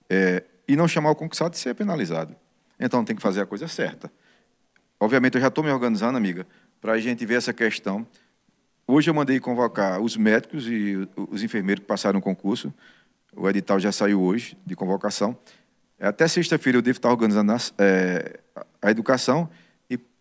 é, 0.09 0.43
e 0.65 0.77
não 0.77 0.87
chamar 0.87 1.11
o 1.11 1.15
concursado, 1.15 1.57
você 1.57 1.69
é 1.69 1.73
penalizado. 1.73 2.33
Então 2.79 3.03
tem 3.03 3.17
que 3.17 3.21
fazer 3.21 3.41
a 3.41 3.45
coisa 3.45 3.67
certa. 3.67 4.09
Obviamente, 4.97 5.35
eu 5.35 5.41
já 5.41 5.47
estou 5.47 5.61
me 5.61 5.69
organizando, 5.69 6.17
amiga, 6.17 6.47
para 6.79 6.93
a 6.93 6.99
gente 6.99 7.25
ver 7.25 7.35
essa 7.35 7.51
questão. 7.51 8.07
Hoje 8.85 9.09
eu 9.09 9.13
mandei 9.13 9.39
convocar 9.39 10.01
os 10.01 10.17
médicos 10.17 10.67
e 10.67 11.07
os 11.15 11.41
enfermeiros 11.41 11.81
que 11.81 11.87
passaram 11.87 12.19
o 12.19 12.21
concurso. 12.21 12.73
O 13.35 13.49
edital 13.49 13.79
já 13.79 13.91
saiu 13.91 14.21
hoje 14.21 14.57
de 14.65 14.75
convocação. 14.75 15.37
Até 15.99 16.27
sexta-feira 16.27 16.77
eu 16.77 16.81
devo 16.81 16.97
estar 16.97 17.09
organizando 17.09 17.53
a, 17.53 17.57
é, 17.77 18.39
a 18.81 18.91
educação 18.91 19.49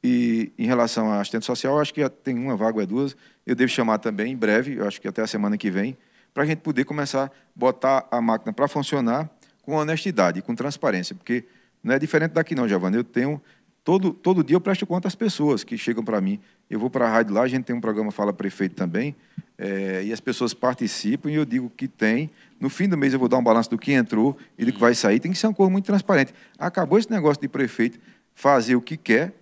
e 0.05 0.53
em 0.59 0.67
relação 0.67 1.13
à 1.13 1.21
assistente 1.21 1.47
social, 1.47 1.79
acho 1.79 1.95
que 1.95 2.07
tem 2.09 2.37
uma 2.37 2.57
vaga 2.57 2.77
ou 2.77 2.83
é 2.83 2.87
duas. 2.87 3.17
Eu 3.47 3.55
devo 3.55 3.71
chamar 3.71 3.99
também 3.99 4.33
em 4.33 4.37
breve, 4.37 4.81
acho 4.81 5.01
que 5.01 5.07
até 5.07 5.23
a 5.23 5.27
semana 5.27 5.57
que 5.57 5.71
vem, 5.71 5.97
para 6.35 6.43
a 6.43 6.47
gente 6.47 6.59
poder 6.59 6.85
começar 6.85 7.27
a 7.27 7.31
botar 7.55 8.07
a 8.11 8.21
máquina 8.21 8.53
para 8.53 8.67
funcionar 8.67 9.31
com 9.63 9.75
honestidade, 9.75 10.43
com 10.43 10.55
transparência, 10.57 11.15
porque 11.15 11.45
não 11.83 11.95
é 11.95 11.99
diferente 11.99 12.33
daqui 12.33 12.55
não, 12.55 12.69
Giovanni. 12.69 12.97
Eu 12.97 13.05
tenho 13.05 13.41
todo 13.85 14.13
todo 14.13 14.45
dia 14.45 14.57
eu 14.57 14.61
presto 14.61 14.87
conta 14.87 15.09
às 15.09 15.15
pessoas 15.15 15.65
que 15.65 15.77
chegam 15.77 16.05
para 16.05 16.21
mim. 16.21 16.41
Eu 16.71 16.79
vou 16.79 16.89
para 16.89 17.07
a 17.07 17.11
rádio 17.11 17.35
lá, 17.35 17.43
a 17.43 17.49
gente 17.49 17.65
tem 17.65 17.77
um 17.77 17.81
programa 17.81 18.11
Fala 18.11 18.33
Prefeito 18.33 18.75
também, 18.75 19.15
é, 19.59 20.03
e 20.05 20.13
as 20.13 20.21
pessoas 20.21 20.55
participam 20.55 21.31
e 21.31 21.35
eu 21.35 21.45
digo 21.45 21.71
que 21.77 21.87
tem. 21.87 22.31
No 22.59 22.71
fim 22.71 22.89
do 22.89 22.97
mês 22.97 23.13
eu 23.13 23.19
vou 23.19 23.29
dar 23.29 23.39
um 23.39 23.43
balanço 23.43 23.71
do 23.71 23.79
que 23.79 23.93
entrou 23.93 24.37
e 24.57 24.65
do 24.65 24.73
que 24.73 24.81
vai 24.81 24.95
sair. 24.95 25.21
Tem 25.21 25.31
que 25.31 25.39
ser 25.39 25.47
uma 25.47 25.55
coisa 25.55 25.71
muito 25.71 25.85
transparente. 25.85 26.33
Acabou 26.59 26.99
esse 26.99 27.11
negócio 27.11 27.41
de 27.41 27.49
prefeito 27.49 27.99
fazer 28.35 28.77
o 28.77 28.81
que 28.81 28.97
quer 28.97 29.33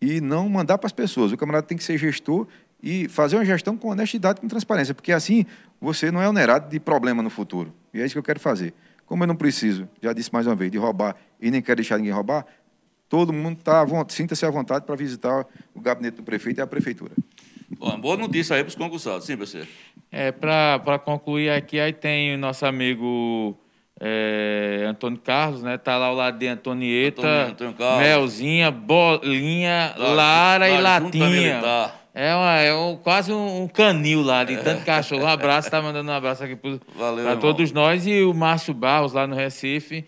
e 0.00 0.20
não 0.20 0.48
mandar 0.48 0.78
para 0.78 0.86
as 0.86 0.92
pessoas. 0.92 1.32
O 1.32 1.36
camarada 1.36 1.66
tem 1.66 1.76
que 1.76 1.84
ser 1.84 1.98
gestor 1.98 2.46
e 2.82 3.08
fazer 3.08 3.36
uma 3.36 3.44
gestão 3.44 3.76
com 3.76 3.88
honestidade, 3.88 4.40
com 4.40 4.48
transparência, 4.48 4.94
porque 4.94 5.12
assim 5.12 5.44
você 5.80 6.10
não 6.10 6.20
é 6.20 6.28
onerado 6.28 6.68
de 6.68 6.80
problema 6.80 7.22
no 7.22 7.30
futuro. 7.30 7.72
E 7.92 8.00
é 8.00 8.04
isso 8.04 8.14
que 8.14 8.18
eu 8.18 8.22
quero 8.22 8.40
fazer. 8.40 8.74
Como 9.06 9.22
eu 9.22 9.26
não 9.26 9.36
preciso, 9.36 9.88
já 10.02 10.12
disse 10.12 10.32
mais 10.32 10.46
uma 10.46 10.54
vez, 10.54 10.70
de 10.70 10.78
roubar 10.78 11.16
e 11.40 11.50
nem 11.50 11.62
quero 11.62 11.76
deixar 11.76 11.96
ninguém 11.96 12.12
roubar, 12.12 12.44
todo 13.08 13.32
mundo 13.32 13.58
tá, 13.62 13.86
sinta-se 14.08 14.44
à 14.44 14.50
vontade 14.50 14.84
para 14.84 14.94
visitar 14.94 15.46
o 15.74 15.80
gabinete 15.80 16.16
do 16.16 16.22
prefeito 16.22 16.58
e 16.58 16.62
a 16.62 16.66
prefeitura. 16.66 17.12
Bom, 17.78 18.00
boa 18.00 18.16
notícia 18.16 18.56
aí 18.56 18.62
para 18.62 18.68
os 18.68 18.74
concursados, 18.74 19.26
sim, 19.26 19.36
você. 19.36 19.66
É, 20.10 20.32
para 20.32 20.98
concluir 20.98 21.50
aqui, 21.50 21.78
aí 21.78 21.92
tem 21.92 22.34
o 22.34 22.38
nosso 22.38 22.64
amigo 22.64 23.58
é, 24.00 24.84
Antônio 24.88 25.18
Carlos, 25.18 25.62
né? 25.62 25.76
Tá 25.76 25.96
lá 25.96 26.06
ao 26.06 26.14
lado 26.14 26.38
de 26.38 26.46
Antonieta, 26.46 27.20
Antônio, 27.20 27.72
Antônio 27.72 27.98
Melzinha, 27.98 28.70
Bolinha, 28.70 29.94
tá, 29.96 30.02
Lara 30.02 30.66
tá, 30.66 30.70
e 30.70 30.80
Latinha. 30.80 31.60
É, 32.14 32.34
uma, 32.34 32.56
é 32.56 32.74
um, 32.74 32.96
quase 32.96 33.32
um, 33.32 33.68
canil 33.68 34.22
lá, 34.22 34.42
de 34.42 34.56
tanto 34.56 34.84
cachorro. 34.84 35.22
Um 35.22 35.28
abraço, 35.28 35.70
tá 35.70 35.80
mandando 35.80 36.10
um 36.10 36.12
abraço 36.12 36.42
aqui 36.42 36.56
para 36.56 37.36
todos 37.36 37.70
nós. 37.70 38.08
E 38.08 38.24
o 38.24 38.34
Márcio 38.34 38.74
Barros, 38.74 39.12
lá 39.12 39.24
no 39.24 39.36
Recife, 39.36 40.04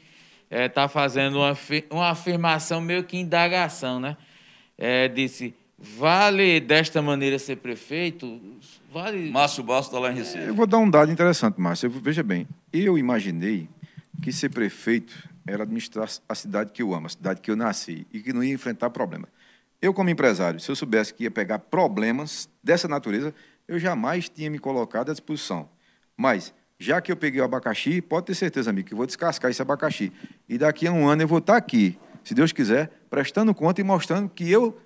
é, 0.51 0.69
tá 0.69 0.89
fazendo 0.89 1.39
uma, 1.39 1.57
uma 1.91 2.11
afirmação 2.11 2.81
meio 2.81 3.05
que 3.05 3.17
indagação, 3.17 4.01
né? 4.01 4.17
É, 4.77 5.07
disse, 5.07 5.55
vale 5.79 6.59
desta 6.59 7.01
maneira 7.01 7.39
ser 7.39 7.57
prefeito? 7.57 8.41
Vale... 8.93 9.31
Márcio 9.31 9.63
Barros 9.63 9.87
está 9.87 9.99
lá 10.01 10.11
em 10.11 10.17
Recife. 10.17 10.45
Eu 10.45 10.55
vou 10.55 10.67
dar 10.67 10.79
um 10.79 10.91
dado 10.91 11.13
interessante, 11.13 11.61
Márcio. 11.61 11.89
Veja 11.89 12.23
bem, 12.23 12.49
eu 12.73 12.99
imaginei 12.99 13.69
que 14.21 14.33
ser 14.33 14.49
prefeito 14.49 15.29
era 15.47 15.63
administrar 15.63 16.09
a 16.29 16.35
cidade 16.35 16.73
que 16.73 16.83
eu 16.83 16.93
amo, 16.93 17.07
a 17.07 17.11
cidade 17.11 17.41
que 17.41 17.51
eu 17.51 17.57
nasci, 17.57 18.07
e 18.13 18.21
que 18.21 18.33
não 18.33 18.43
ia 18.43 18.53
enfrentar 18.53 18.91
problema. 18.91 19.29
Eu, 19.81 19.95
como 19.95 20.11
empresário, 20.11 20.61
se 20.61 20.71
eu 20.71 20.77
soubesse 20.77 21.15
que 21.15 21.25
ia 21.25 21.31
pegar 21.31 21.59
problemas 21.59 22.49
dessa 22.63 22.87
natureza, 22.87 23.35
eu 23.67 23.79
jamais 23.79 24.29
tinha 24.29 24.51
me 24.51 24.59
colocado 24.59 25.11
à 25.11 25.13
disposição. 25.13 25.69
Mas, 26.17 26.53
já 26.81 26.99
que 26.99 27.13
eu 27.13 27.17
peguei 27.17 27.43
o 27.43 27.45
abacaxi, 27.45 28.01
pode 28.01 28.27
ter 28.27 28.35
certeza, 28.35 28.71
amigo, 28.71 28.89
que 28.89 28.95
eu 28.95 28.97
vou 28.97 29.07
descascar 29.07 29.51
esse 29.51 29.61
abacaxi. 29.61 30.11
E 30.49 30.57
daqui 30.57 30.87
a 30.87 30.93
um 30.93 31.07
ano 31.07 31.23
eu 31.23 31.29
vou 31.29 31.39
estar 31.39 31.57
aqui, 31.57 31.99
se 32.25 32.35
Deus 32.35 32.53
quiser, 32.53 32.91
prestando 33.11 33.55
conta 33.55 33.83
e 33.83 33.85
mostrando 33.85 34.31
que 34.31 34.51
eu 34.51 34.81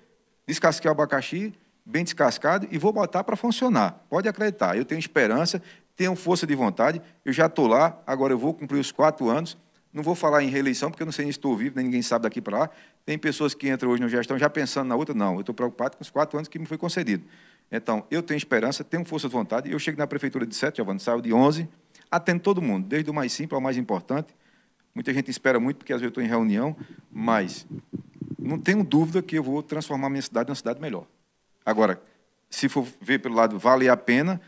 descasquei 0.45 0.89
o 0.89 0.91
abacaxi 0.91 1.53
bem 1.85 2.03
descascado 2.03 2.67
e 2.69 2.77
vou 2.77 2.91
botar 2.91 3.23
para 3.23 3.37
funcionar. 3.37 4.05
Pode 4.09 4.27
acreditar, 4.27 4.75
eu 4.75 4.83
tenho 4.83 4.99
esperança, 4.99 5.61
tenho 5.95 6.13
força 6.17 6.45
de 6.45 6.53
vontade, 6.53 7.01
eu 7.23 7.31
já 7.31 7.45
estou 7.45 7.65
lá, 7.65 7.97
agora 8.05 8.33
eu 8.33 8.37
vou 8.37 8.53
cumprir 8.53 8.77
os 8.77 8.91
quatro 8.91 9.29
anos. 9.29 9.57
Não 9.93 10.03
vou 10.03 10.13
falar 10.13 10.43
em 10.43 10.49
reeleição, 10.49 10.91
porque 10.91 11.01
eu 11.01 11.05
não 11.05 11.13
sei 11.13 11.23
nem 11.23 11.31
se 11.31 11.37
estou 11.37 11.55
vivo, 11.55 11.77
nem 11.77 11.85
ninguém 11.85 12.01
sabe 12.01 12.23
daqui 12.23 12.41
para 12.41 12.59
lá. 12.59 12.69
Tem 13.05 13.17
pessoas 13.17 13.53
que 13.53 13.69
entram 13.69 13.89
hoje 13.91 14.01
na 14.01 14.09
gestão 14.09 14.37
já 14.37 14.49
pensando 14.49 14.89
na 14.89 14.95
outra. 14.97 15.15
Não, 15.15 15.35
eu 15.35 15.39
estou 15.39 15.55
preocupado 15.55 15.95
com 15.95 16.03
os 16.03 16.09
quatro 16.09 16.37
anos 16.37 16.49
que 16.49 16.59
me 16.59 16.65
foi 16.65 16.77
concedido. 16.77 17.23
Então, 17.71 18.05
eu 18.11 18.21
tenho 18.21 18.37
esperança, 18.37 18.83
tenho 18.83 19.05
força 19.05 19.29
de 19.29 19.33
vontade. 19.33 19.71
Eu 19.71 19.79
chego 19.79 19.97
na 19.97 20.05
prefeitura 20.05 20.45
de 20.45 20.53
sete, 20.53 20.77
Giovanni, 20.77 20.99
saio 20.99 21.21
de 21.21 21.31
onze, 21.31 21.69
atendo 22.09 22.41
todo 22.41 22.61
mundo, 22.61 22.87
desde 22.87 23.09
o 23.09 23.13
mais 23.13 23.31
simples 23.33 23.53
ao 23.53 23.61
mais 23.61 23.77
importante. 23.77 24.33
Muita 24.93 25.13
gente 25.13 25.29
espera 25.29 25.59
muito, 25.59 25.77
porque 25.77 25.91
às 25.91 25.99
vezes 25.99 26.05
eu 26.05 26.09
estou 26.09 26.23
em 26.23 26.27
reunião, 26.27 26.75
mas 27.11 27.67
não 28.39 28.59
tenho 28.59 28.83
dúvida 28.83 29.21
que 29.21 29.37
eu 29.37 29.43
vou 29.43 29.61
transformar 29.61 30.09
minha 30.09 30.21
cidade 30.21 30.47
numa 30.47 30.55
cidade 30.55 30.79
melhor. 30.79 31.05
Agora, 31.65 32.01
se 32.49 32.69
for 32.69 32.87
ver 33.01 33.19
pelo 33.19 33.35
lado, 33.35 33.59
vale 33.59 33.89
a 33.89 33.97
pena, 33.97 34.39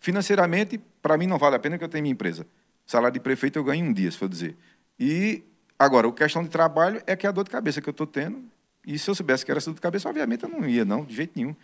financeiramente, 0.00 0.80
para 1.00 1.16
mim 1.16 1.26
não 1.26 1.38
vale 1.38 1.56
a 1.56 1.58
pena, 1.58 1.76
porque 1.76 1.84
eu 1.84 1.88
tenho 1.88 2.02
minha 2.02 2.12
empresa. 2.12 2.46
Salário 2.86 3.14
de 3.14 3.20
prefeito 3.20 3.58
eu 3.58 3.64
ganho 3.64 3.84
um 3.84 3.92
dia, 3.92 4.10
se 4.10 4.16
for 4.16 4.28
dizer. 4.28 4.56
E, 4.98 5.44
agora, 5.78 6.08
a 6.08 6.12
questão 6.12 6.42
de 6.42 6.48
trabalho 6.48 7.02
é 7.06 7.14
que 7.14 7.26
é 7.26 7.28
a 7.28 7.32
dor 7.32 7.44
de 7.44 7.50
cabeça 7.50 7.80
que 7.80 7.88
eu 7.88 7.92
estou 7.92 8.06
tendo. 8.06 8.42
E 8.84 8.98
se 8.98 9.08
eu 9.10 9.14
soubesse 9.14 9.44
que 9.44 9.50
era 9.50 9.58
essa 9.58 9.70
dor 9.70 9.76
de 9.76 9.80
cabeça, 9.80 10.08
obviamente 10.08 10.42
eu 10.42 10.48
não 10.48 10.66
ia, 10.66 10.84
não, 10.84 11.04
de 11.04 11.14
jeito 11.14 11.32
nenhum. 11.36 11.54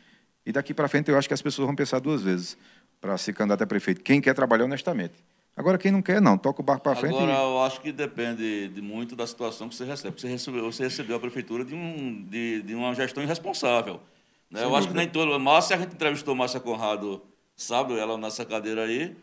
E 0.45 0.53
daqui 0.53 0.75
para 0.75 0.87
frente 0.87 1.11
eu 1.11 1.17
acho 1.17 1.27
que 1.27 1.35
as 1.35 1.41
pessoas 1.41 1.67
vão 1.67 1.75
pensar 1.75 1.99
duas 1.99 2.21
vezes 2.21 2.59
para 3.01 3.17
ser 3.19 3.33
candidato 3.33 3.63
a 3.63 3.67
prefeito. 3.67 4.01
Quem 4.03 4.21
quer 4.21 4.35
trabalhar 4.35 4.65
honestamente. 4.65 5.15
Agora, 5.57 5.79
quem 5.79 5.93
não 5.93 6.03
quer, 6.03 6.21
não. 6.21 6.37
Toca 6.37 6.61
o 6.61 6.65
barco 6.65 6.83
para 6.83 6.97
frente. 6.97 7.15
Agora, 7.15 7.33
e... 7.33 7.37
eu 7.37 7.63
acho 7.63 7.81
que 7.81 7.93
depende 7.93 8.69
de 8.69 8.83
muito 8.83 9.15
da 9.15 9.27
situação 9.27 9.69
que 9.69 9.75
você 9.75 9.85
recebe. 9.85 10.21
Você 10.21 10.29
recebeu, 10.29 10.65
você 10.65 10.83
recebeu 10.83 11.17
a 11.17 11.21
prefeitura 11.21 11.65
de, 11.65 11.75
um, 11.75 12.25
de, 12.29 12.63
de 12.63 12.75
uma 12.75 12.93
gestão 12.95 13.23
irresponsável. 13.23 14.01
Né? 14.51 14.61
Eu 14.61 14.65
dúvida. 14.65 14.79
acho 14.79 14.89
que 14.89 14.95
nem 14.95 15.09
todo. 15.09 15.39
Márcia, 15.39 15.77
a 15.77 15.79
gente 15.79 15.95
entrevistou 15.95 16.35
Márcia 16.35 16.59
Conrado, 16.59 17.23
sabe, 17.57 17.97
ela 17.97 18.19
nessa 18.19 18.45
cadeira 18.45 18.85
aí. 18.85 19.17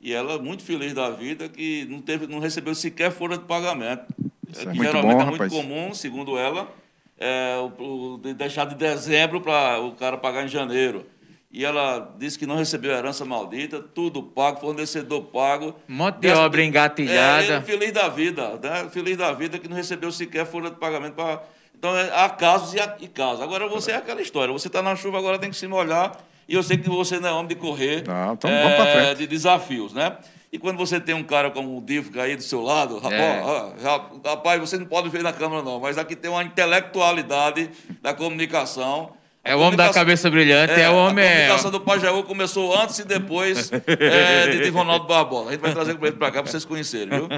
E 0.00 0.12
ela 0.12 0.38
muito 0.38 0.62
feliz 0.62 0.92
da 0.92 1.10
vida 1.10 1.48
que 1.48 1.86
não, 1.86 2.00
teve, 2.00 2.26
não 2.26 2.38
recebeu 2.38 2.74
sequer 2.74 3.10
folha 3.10 3.36
de 3.36 3.44
pagamento. 3.44 4.06
Isso 4.48 4.68
é 4.68 4.72
que 4.72 4.78
é 4.80 4.82
geralmente 4.84 5.16
bom, 5.16 5.20
é 5.20 5.24
muito 5.24 5.32
rapaz. 5.32 5.52
comum, 5.52 5.94
segundo 5.94 6.38
ela, 6.38 6.72
é, 7.18 7.56
o, 7.58 8.14
o, 8.14 8.18
deixar 8.18 8.64
de 8.66 8.74
dezembro 8.76 9.40
para 9.40 9.80
o 9.80 9.92
cara 9.92 10.16
pagar 10.16 10.44
em 10.44 10.48
janeiro. 10.48 11.04
E 11.50 11.64
ela 11.64 12.14
disse 12.18 12.38
que 12.38 12.46
não 12.46 12.56
recebeu 12.56 12.92
herança 12.92 13.24
maldita, 13.24 13.80
tudo 13.80 14.22
pago, 14.22 14.60
fornecedor 14.60 15.22
pago. 15.22 15.74
Um 15.88 15.94
monte 15.94 16.18
de 16.18 16.30
obra 16.30 16.62
engatilhada. 16.62 17.54
É, 17.54 17.60
feliz 17.62 17.90
da 17.90 18.08
vida, 18.08 18.58
né? 18.62 18.88
Feliz 18.90 19.16
da 19.16 19.32
vida 19.32 19.58
que 19.58 19.66
não 19.66 19.76
recebeu 19.76 20.12
sequer 20.12 20.44
folha 20.44 20.70
de 20.70 20.76
pagamento 20.76 21.14
para. 21.14 21.42
Então, 21.74 21.96
é, 21.96 22.10
há 22.12 22.28
casos 22.28 22.74
e, 22.74 22.80
há, 22.80 22.96
e 23.00 23.08
casos. 23.08 23.40
Agora, 23.40 23.66
você 23.66 23.92
é 23.92 23.96
aquela 23.96 24.20
história. 24.20 24.52
Você 24.52 24.66
está 24.66 24.82
na 24.82 24.94
chuva, 24.94 25.16
agora 25.16 25.38
tem 25.38 25.48
que 25.48 25.56
se 25.56 25.66
molhar 25.66 26.18
e 26.48 26.54
eu 26.54 26.62
sei 26.62 26.78
que 26.78 26.88
você 26.88 27.20
não 27.20 27.28
é 27.28 27.32
homem 27.32 27.48
de 27.48 27.54
correr 27.56 28.04
não, 28.06 28.32
então 28.32 28.50
é, 28.50 28.62
vamos 28.62 28.92
frente. 28.92 29.18
de 29.18 29.26
desafios, 29.26 29.92
né? 29.92 30.16
E 30.50 30.58
quando 30.58 30.78
você 30.78 30.98
tem 30.98 31.14
um 31.14 31.22
cara 31.22 31.50
como 31.50 31.76
o 31.76 31.82
Divo 31.82 32.18
aí 32.18 32.34
do 32.34 32.42
seu 32.42 32.62
lado, 32.62 32.98
é. 33.12 33.42
rapaz, 34.26 34.58
você 34.58 34.78
não 34.78 34.86
pode 34.86 35.10
ver 35.10 35.22
na 35.22 35.30
câmera 35.30 35.62
não, 35.62 35.78
mas 35.78 35.98
aqui 35.98 36.16
tem 36.16 36.30
uma 36.30 36.42
intelectualidade 36.42 37.70
da 38.00 38.14
comunicação. 38.14 39.12
É 39.44 39.56
o 39.56 39.60
homem 39.60 39.76
da 39.76 39.90
cabeça 39.92 40.30
brilhante, 40.30 40.74
é, 40.74 40.82
é 40.82 40.90
o 40.90 40.94
homem. 40.94 41.24
A 41.24 41.30
comunicação 41.30 41.70
do 41.70 41.80
Pajaú 41.80 42.22
começou 42.24 42.76
antes 42.78 42.98
e 42.98 43.04
depois 43.04 43.70
é, 43.86 44.48
de, 44.48 44.68
Ronaldo 44.68 45.06
Barbosa. 45.06 45.48
A 45.48 45.52
gente 45.52 45.60
vai 45.60 45.72
trazer 45.72 45.92
ele 45.92 46.12
para 46.12 46.30
cá 46.30 46.42
para 46.42 46.50
vocês 46.50 46.64
conhecerem, 46.64 47.08
viu? 47.08 47.28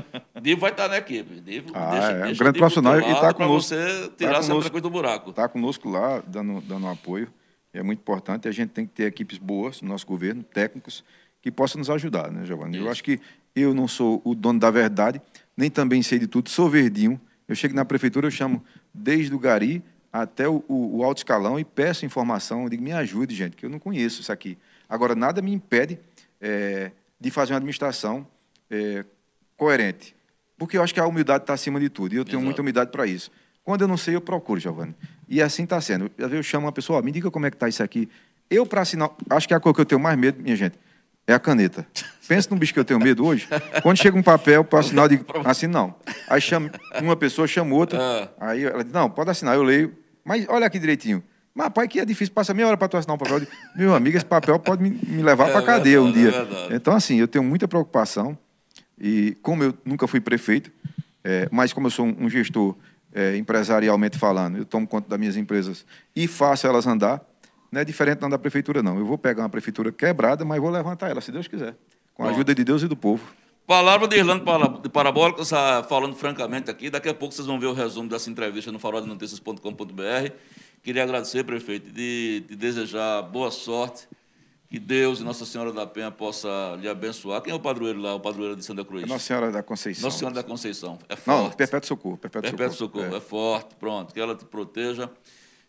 Divo 0.41 0.61
vai 0.61 0.71
estar 0.71 0.89
na 0.89 0.99
equipe. 0.99 1.41
Divo, 1.41 1.71
ah, 1.75 1.91
deixa, 1.91 2.11
é. 2.11 2.23
deixa 2.23 2.35
um 2.35 2.39
grande 2.39 2.59
profissional 2.59 3.01
e 3.01 3.13
está 3.13 3.33
conosco. 3.33 3.75
Para 3.75 3.87
você 3.87 4.11
tirar 4.17 4.35
tá 4.35 4.43
conosco, 4.43 4.71
coisa 4.71 4.83
do 4.83 4.91
buraco. 4.91 5.31
Está 5.31 5.49
conosco 5.49 5.89
lá, 5.89 6.23
dando, 6.27 6.61
dando 6.63 6.89
apoio 6.89 7.29
é 7.73 7.83
muito 7.83 8.01
importante. 8.01 8.49
A 8.49 8.53
gente 8.53 8.71
tem 8.71 8.87
que 8.87 8.93
ter 8.93 9.05
equipes 9.05 9.39
boas 9.39 9.81
no 9.81 9.89
nosso 9.89 10.07
governo, 10.07 10.43
técnicos, 10.43 11.05
que 11.41 11.51
possam 11.51 11.79
nos 11.79 11.89
ajudar, 11.91 12.31
né, 12.31 12.45
Giovanni? 12.45 12.77
Isso. 12.77 12.87
Eu 12.87 12.91
acho 12.91 13.05
que 13.05 13.21
eu 13.55 13.75
não 13.75 13.89
sou 13.89 14.21
o 14.25 14.35
dono 14.35 14.59
da 14.59 14.71
verdade, 14.71 15.21
nem 15.57 15.71
também 15.71 16.03
sei 16.03 16.19
de 16.19 16.27
tudo, 16.27 16.51
sou 16.51 16.69
verdinho. 16.69 17.21
Eu 17.49 17.55
chego 17.55 17.75
na 17.75 17.85
prefeitura, 17.85 18.27
eu 18.27 18.31
chamo 18.31 18.63
desde 18.93 19.35
o 19.35 19.39
gari 19.39 19.83
até 20.13 20.49
o, 20.49 20.65
o, 20.69 20.99
o 20.99 21.05
alto 21.05 21.19
escalão 21.19 21.59
e 21.59 21.65
peço 21.65 22.05
informação, 22.05 22.65
eu 22.65 22.69
digo, 22.69 22.83
me 22.83 22.93
ajude, 22.93 23.35
gente, 23.35 23.57
que 23.57 23.65
eu 23.65 23.71
não 23.71 23.79
conheço 23.79 24.21
isso 24.21 24.33
aqui. 24.33 24.59
Agora, 24.89 25.15
nada 25.15 25.41
me 25.41 25.53
impede 25.53 25.99
é, 26.41 26.91
de 27.21 27.31
fazer 27.31 27.53
uma 27.53 27.59
administração 27.59 28.27
é, 28.71 29.05
coerente, 29.57 30.15
porque 30.59 30.77
eu 30.77 30.83
acho 30.83 30.93
que 30.93 31.01
a 31.01 31.07
humildade 31.07 31.45
está 31.45 31.55
acima 31.55 31.79
de 31.79 31.89
tudo, 31.89 32.15
e 32.15 32.17
eu 32.17 32.25
tenho 32.25 32.37
Exato. 32.37 32.45
muita 32.45 32.63
humildade 32.63 32.91
para 32.91 33.07
isso. 33.07 33.31
Quando 33.63 33.83
eu 33.83 33.89
não 33.89 33.97
sei, 33.97 34.17
eu 34.17 34.21
procuro, 34.21 34.59
Giovanni. 34.59 34.95
E 35.29 35.41
assim 35.41 35.65
está 35.65 35.81
sendo. 35.81 36.07
Às 36.19 36.25
vezes 36.25 36.35
eu 36.35 36.43
chamo 36.43 36.67
uma 36.67 36.73
pessoa, 36.73 37.01
me 37.03 37.13
diga 37.13 37.31
como 37.31 37.47
é 37.47 37.51
que 37.51 37.57
está 37.57 37.69
isso 37.69 37.83
aqui. 37.83 38.09
Eu, 38.49 38.67
para 38.67 38.81
assinar, 38.81 39.11
acho 39.31 39.47
que 39.47 39.55
é 39.55 39.57
a 39.57 39.61
coisa 39.61 39.75
que 39.77 39.81
eu 39.81 39.87
tenho 39.87 40.01
mais 40.01 40.19
medo, 40.19 40.43
minha 40.43 40.57
gente, 40.57 40.77
é 41.27 41.35
a 41.35 41.39
caneta. 41.39 41.87
Pensa 42.27 42.49
num 42.51 42.59
bicho 42.59 42.73
que 42.73 42.81
eu 42.81 42.85
tenho 42.85 42.99
medo 42.99 43.25
hoje. 43.25 43.49
Quando 43.83 43.97
chega 43.97 44.17
um 44.17 44.23
papel 44.23 44.65
para 44.65 44.81
assinar, 44.81 45.05
eu 45.05 45.09
digo, 45.09 45.25
assina 45.45 45.73
não. 45.73 45.95
Aí 46.29 46.41
chama, 46.41 46.71
uma 47.01 47.17
pessoa 47.17 47.47
chama 47.47 47.75
outra, 47.75 47.99
ah. 48.01 48.49
aí 48.49 48.65
ela 48.65 48.83
diz, 48.83 48.93
não, 48.93 49.09
pode 49.09 49.31
assinar, 49.31 49.55
eu 49.55 49.63
leio. 49.63 49.97
Mas 50.31 50.47
olha 50.49 50.65
aqui 50.65 50.79
direitinho. 50.79 51.25
Mas, 51.53 51.71
pai, 51.71 51.89
que 51.89 51.99
é 51.99 52.05
difícil, 52.05 52.33
passa 52.33 52.55
meia 52.55 52.69
hora 52.69 52.77
para 52.77 52.87
tu 52.87 52.97
assinar 52.97 53.17
um 53.17 53.19
papel. 53.19 53.41
Digo, 53.41 53.51
Meu 53.75 53.93
amigo, 53.93 54.17
esse 54.17 54.25
papel 54.25 54.61
pode 54.61 54.81
me, 54.81 54.91
me 54.91 55.25
levar 55.25 55.49
é 55.49 55.51
para 55.51 55.59
a 55.59 55.65
cadeia 55.65 56.01
um 56.01 56.13
dia. 56.13 56.31
É 56.71 56.77
então, 56.77 56.95
assim, 56.95 57.17
eu 57.17 57.27
tenho 57.27 57.43
muita 57.43 57.67
preocupação. 57.67 58.39
E 58.97 59.37
como 59.43 59.65
eu 59.65 59.75
nunca 59.85 60.07
fui 60.07 60.21
prefeito, 60.21 60.71
é, 61.25 61.49
mas 61.51 61.73
como 61.73 61.89
eu 61.89 61.91
sou 61.91 62.07
um, 62.07 62.31
gestor 62.31 62.77
é, 63.13 63.37
empresarialmente 63.37 64.17
falando, 64.17 64.59
eu 64.59 64.65
tomo 64.65 64.87
conta 64.87 65.09
das 65.09 65.19
minhas 65.19 65.37
empresas 65.37 65.85
e 66.15 66.29
faço 66.29 66.65
elas 66.65 66.87
andar, 66.87 67.21
não 67.73 67.81
é 67.81 67.85
diferente 67.85 68.21
não 68.21 68.31
da 68.31 68.39
prefeitura, 68.39 68.85
não. 68.85 69.01
Eu 69.01 69.07
vou 69.07 69.19
pegar 69.19 69.43
uma 69.43 69.49
prefeitura 69.49 69.91
quebrada, 69.91 70.45
mas 70.45 70.61
vou 70.61 70.71
levantar 70.71 71.11
ela, 71.11 71.21
se 71.21 71.33
Deus 71.33 71.49
quiser, 71.49 71.75
com 72.15 72.23
a 72.23 72.31
ajuda 72.31 72.55
de 72.55 72.63
Deus 72.63 72.85
e 72.85 72.87
do 72.87 72.97
povo. 72.97 73.35
Palavra 73.67 74.09
de 74.09 74.17
Irlando 74.17 74.45
Parabólica, 74.91 75.43
falando 75.89 76.17
francamente 76.17 76.71
aqui. 76.71 76.91
Daqui 76.91 77.09
a 77.09 77.15
pouco 77.15 77.35
vocês 77.35 77.47
vão 77.47 77.59
ver 77.59 77.67
o 77.67 77.73
resumo 77.73 78.09
dessa 78.09 78.29
entrevista 78.29 78.73
no 78.73 78.79
faroldenoticias.com.br. 78.79 80.33
Queria 80.83 81.03
agradecer, 81.03 81.45
prefeito, 81.45 81.91
de, 81.91 82.45
de 82.49 82.57
desejar 82.57 83.23
boa 83.23 83.51
sorte 83.51 84.09
que 84.71 84.79
Deus 84.79 85.19
e 85.19 85.25
Nossa 85.25 85.45
Senhora 85.45 85.73
da 85.73 85.85
Penha 85.85 86.13
possa 86.13 86.77
lhe 86.81 86.89
abençoar. 86.89 87.43
Quem 87.43 87.53
é 87.53 87.57
o 87.57 87.59
padroeiro 87.59 88.01
lá, 88.01 88.15
o 88.15 88.21
padroeiro 88.21 88.55
de 88.55 88.65
Santa 88.65 88.85
Cruz? 88.85 89.05
Nossa 89.05 89.25
Senhora 89.25 89.51
da 89.51 89.65
Conceição. 89.65 90.05
Nossa 90.05 90.19
Senhora 90.19 90.35
da 90.35 90.43
Conceição. 90.45 90.99
É 91.09 91.17
forte. 91.17 91.43
Não, 91.43 91.51
Perpétuo 91.51 91.89
Socorro. 91.89 92.17
Perpétuo, 92.17 92.51
Perpétuo 92.51 92.77
Socorro. 92.77 93.05
Socorro. 93.05 93.15
É. 93.15 93.19
é. 93.19 93.21
forte, 93.21 93.75
pronto. 93.75 94.15
Que 94.15 94.21
ela 94.21 94.37
te 94.37 94.45
proteja 94.45 95.11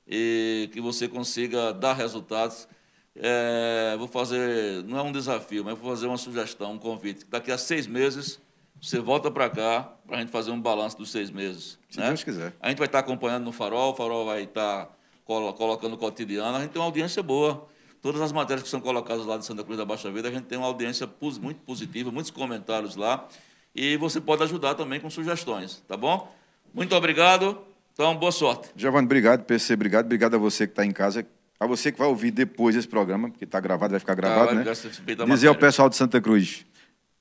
e 0.07 0.69
que 0.71 0.79
você 0.79 1.07
consiga 1.07 1.73
dar 1.73 1.93
resultados. 1.93 2.67
É, 3.15 3.95
vou 3.97 4.07
fazer, 4.07 4.83
não 4.83 4.97
é 4.97 5.01
um 5.01 5.11
desafio, 5.11 5.65
mas 5.65 5.77
vou 5.77 5.89
fazer 5.89 6.07
uma 6.07 6.17
sugestão, 6.17 6.73
um 6.73 6.77
convite. 6.77 7.25
Daqui 7.29 7.51
a 7.51 7.57
seis 7.57 7.85
meses, 7.85 8.39
você 8.81 8.99
volta 8.99 9.29
para 9.29 9.49
cá 9.49 9.93
para 10.07 10.17
a 10.17 10.19
gente 10.19 10.31
fazer 10.31 10.51
um 10.51 10.59
balanço 10.59 10.97
dos 10.97 11.11
seis 11.11 11.29
meses. 11.29 11.77
Se 11.89 11.99
né? 11.99 12.07
Deus 12.07 12.23
quiser. 12.23 12.53
A 12.59 12.69
gente 12.69 12.77
vai 12.77 12.87
estar 12.87 12.99
acompanhando 12.99 13.43
no 13.43 13.51
Farol, 13.51 13.91
o 13.91 13.95
Farol 13.95 14.25
vai 14.25 14.43
estar 14.43 14.89
colocando 15.25 15.93
o 15.93 15.97
cotidiano, 15.97 16.57
a 16.57 16.61
gente 16.61 16.71
tem 16.71 16.81
uma 16.81 16.85
audiência 16.85 17.21
boa. 17.21 17.67
Todas 18.01 18.19
as 18.21 18.31
matérias 18.31 18.63
que 18.63 18.69
são 18.69 18.81
colocadas 18.81 19.25
lá 19.25 19.37
de 19.37 19.45
Santa 19.45 19.63
Cruz 19.63 19.77
da 19.77 19.85
Baixa 19.85 20.09
Vida, 20.11 20.27
a 20.27 20.31
gente 20.31 20.45
tem 20.45 20.57
uma 20.57 20.67
audiência 20.67 21.07
muito 21.39 21.61
positiva, 21.61 22.11
muitos 22.11 22.31
comentários 22.31 22.95
lá. 22.95 23.27
E 23.75 23.95
você 23.97 24.19
pode 24.19 24.41
ajudar 24.43 24.73
também 24.73 24.99
com 24.99 25.09
sugestões, 25.09 25.83
tá 25.87 25.95
bom? 25.95 26.33
Muito 26.73 26.95
obrigado. 26.95 27.61
Então, 27.93 28.15
boa 28.15 28.31
sorte. 28.31 28.69
Giovanni, 28.75 29.05
obrigado, 29.05 29.43
PC, 29.43 29.75
obrigado. 29.75 30.05
Obrigado 30.05 30.35
a 30.35 30.37
você 30.39 30.65
que 30.65 30.71
está 30.71 30.83
em 30.83 30.91
casa. 30.91 31.25
A 31.61 31.67
você 31.67 31.91
que 31.91 31.99
vai 31.99 32.07
ouvir 32.07 32.31
depois 32.31 32.75
esse 32.75 32.87
programa, 32.87 33.29
porque 33.29 33.43
está 33.43 33.59
gravado, 33.59 33.91
vai 33.91 33.99
ficar 33.99 34.15
gravado, 34.15 34.47
tá, 34.47 34.55
né? 34.55 35.25
Dizer 35.27 35.47
ao 35.47 35.53
pessoal 35.53 35.87
de 35.87 35.95
Santa 35.95 36.19
Cruz, 36.19 36.65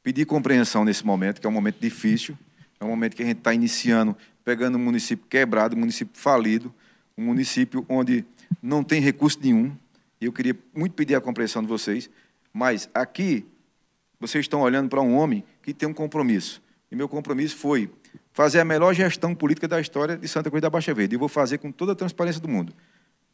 pedir 0.02 0.24
compreensão 0.24 0.82
nesse 0.82 1.04
momento, 1.04 1.42
que 1.42 1.46
é 1.46 1.50
um 1.50 1.52
momento 1.52 1.76
difícil, 1.78 2.38
é 2.80 2.84
um 2.86 2.88
momento 2.88 3.14
que 3.14 3.22
a 3.22 3.26
gente 3.26 3.36
está 3.36 3.52
iniciando, 3.52 4.16
pegando 4.42 4.78
um 4.78 4.80
município 4.80 5.26
quebrado, 5.28 5.76
um 5.76 5.78
município 5.78 6.18
falido, 6.18 6.74
um 7.18 7.24
município 7.26 7.84
onde 7.86 8.24
não 8.62 8.82
tem 8.82 8.98
recurso 8.98 9.38
nenhum. 9.42 9.76
Eu 10.18 10.32
queria 10.32 10.56
muito 10.74 10.94
pedir 10.94 11.14
a 11.16 11.20
compreensão 11.20 11.60
de 11.60 11.68
vocês, 11.68 12.08
mas 12.50 12.88
aqui 12.94 13.44
vocês 14.18 14.46
estão 14.46 14.62
olhando 14.62 14.88
para 14.88 15.02
um 15.02 15.16
homem 15.16 15.44
que 15.62 15.74
tem 15.74 15.86
um 15.86 15.92
compromisso. 15.92 16.62
E 16.90 16.96
meu 16.96 17.10
compromisso 17.10 17.58
foi 17.58 17.90
fazer 18.32 18.58
a 18.58 18.64
melhor 18.64 18.94
gestão 18.94 19.34
política 19.34 19.68
da 19.68 19.78
história 19.78 20.16
de 20.16 20.26
Santa 20.26 20.48
Cruz 20.48 20.62
da 20.62 20.70
Baixa 20.70 20.94
Verde. 20.94 21.14
E 21.14 21.18
vou 21.18 21.28
fazer 21.28 21.58
com 21.58 21.70
toda 21.70 21.92
a 21.92 21.94
transparência 21.94 22.40
do 22.40 22.48
mundo. 22.48 22.72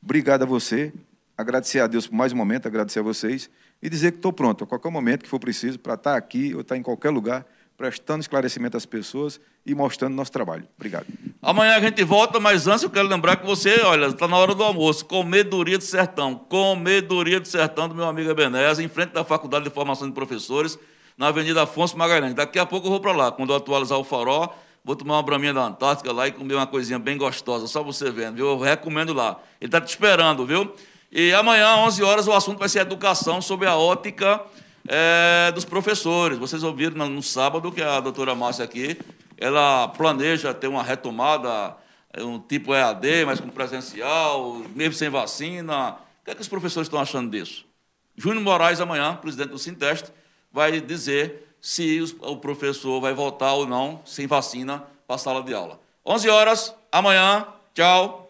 Obrigado 0.02 0.43
a 0.43 0.47
você, 0.47 0.93
agradecer 1.36 1.81
a 1.81 1.86
Deus 1.86 2.06
por 2.06 2.14
mais 2.14 2.32
um 2.32 2.36
momento, 2.36 2.66
agradecer 2.66 3.01
a 3.01 3.02
vocês 3.02 3.51
e 3.82 3.90
dizer 3.90 4.12
que 4.12 4.18
estou 4.18 4.32
pronto 4.32 4.64
a 4.64 4.66
qualquer 4.66 4.90
momento 4.90 5.23
que 5.23 5.28
for 5.28 5.39
preciso 5.39 5.78
para 5.78 5.94
estar 5.94 6.16
aqui 6.16 6.55
ou 6.55 6.60
estar 6.60 6.77
em 6.77 6.82
qualquer 6.82 7.10
lugar 7.10 7.47
prestando 7.77 8.20
esclarecimento 8.20 8.77
às 8.77 8.86
pessoas 8.86 9.40
e 9.64 9.74
mostrando 9.74 10.14
nosso 10.14 10.32
trabalho. 10.32 10.66
Obrigado. 10.77 11.06
Amanhã 11.43 11.77
a 11.77 11.81
gente 11.81 12.02
volta, 12.05 12.40
mas 12.40 12.66
antes 12.66 12.82
eu 12.82 12.90
quero 12.90 13.06
lembrar 13.06 13.36
que 13.36 13.47
você, 13.47 13.81
olha, 13.82 14.06
está 14.06 14.27
na 14.27 14.36
hora 14.36 14.55
do 14.55 14.62
almoço. 14.62 15.05
Comedoria 15.05 15.77
do 15.77 15.85
Sertão. 15.85 16.35
Comedoria 16.35 17.39
do 17.39 17.47
Sertão 17.47 17.89
do 17.89 17.94
meu 17.94 18.05
amigo 18.05 18.31
Ebenezer, 18.31 18.85
em 18.85 18.89
frente 18.89 19.12
da 19.12 19.24
Faculdade 19.24 19.64
de 19.64 19.70
Formação 19.70 20.09
de 20.09 20.14
Professores, 20.14 20.78
na 21.18 21.28
Avenida 21.28 21.62
Afonso 21.62 21.98
Magalhães. 21.98 22.35
Daqui 22.35 22.59
a 22.59 22.64
pouco 22.64 22.86
eu 22.86 22.90
vou 22.93 23.01
para 23.01 23.12
lá. 23.12 23.32
Quando 23.32 23.51
eu 23.51 23.56
atualizar 23.56 23.98
o 23.98 24.05
farol, 24.05 24.56
vou 24.86 24.94
tomar 24.94 25.16
uma 25.16 25.22
braminha 25.24 25.52
da 25.52 25.64
Antártica 25.64 26.12
lá 26.12 26.28
e 26.28 26.32
comer 26.32 26.54
uma 26.54 26.66
coisinha 26.66 26.96
bem 26.96 27.18
gostosa, 27.18 27.66
só 27.66 27.82
você 27.82 28.08
vendo, 28.08 28.36
viu? 28.36 28.46
Eu 28.46 28.58
recomendo 28.60 29.12
lá. 29.12 29.40
Ele 29.60 29.66
está 29.66 29.80
te 29.80 29.88
esperando, 29.88 30.46
viu? 30.46 30.72
E 31.10 31.32
amanhã, 31.32 31.74
11 31.78 32.04
horas, 32.04 32.28
o 32.28 32.32
assunto 32.32 32.60
vai 32.60 32.68
ser 32.68 32.82
educação 32.82 33.42
sobre 33.42 33.66
a 33.66 33.74
ótica 33.74 34.40
é, 34.86 35.50
dos 35.50 35.64
professores. 35.64 36.38
Vocês 36.38 36.62
ouviram 36.62 36.96
no, 36.96 37.08
no 37.08 37.22
sábado 37.22 37.72
que 37.72 37.82
a 37.82 37.98
doutora 37.98 38.32
Márcia 38.36 38.64
aqui, 38.64 38.96
ela 39.36 39.88
planeja 39.88 40.54
ter 40.54 40.68
uma 40.68 40.84
retomada, 40.84 41.76
é, 42.12 42.22
um 42.22 42.38
tipo 42.38 42.72
EAD, 42.72 43.24
mas 43.26 43.40
com 43.40 43.48
presencial, 43.48 44.62
mesmo 44.72 44.94
sem 44.94 45.10
vacina. 45.10 45.94
O 45.94 46.24
que, 46.26 46.30
é 46.30 46.34
que 46.36 46.42
os 46.42 46.48
professores 46.48 46.86
estão 46.86 47.00
achando 47.00 47.28
disso? 47.28 47.66
Júnior 48.16 48.44
Moraes, 48.44 48.80
amanhã, 48.80 49.16
presidente 49.16 49.48
do 49.48 49.58
Sinteste, 49.58 50.12
vai 50.52 50.80
dizer 50.80 51.45
se 51.66 52.01
o 52.20 52.36
professor 52.36 53.01
vai 53.01 53.12
voltar 53.12 53.55
ou 53.55 53.66
não, 53.66 54.01
sem 54.05 54.24
vacina, 54.24 54.84
para 55.05 55.16
a 55.16 55.18
sala 55.18 55.43
de 55.43 55.52
aula. 55.52 55.80
11 56.06 56.28
horas, 56.28 56.74
amanhã. 56.93 57.44
Tchau. 57.74 58.25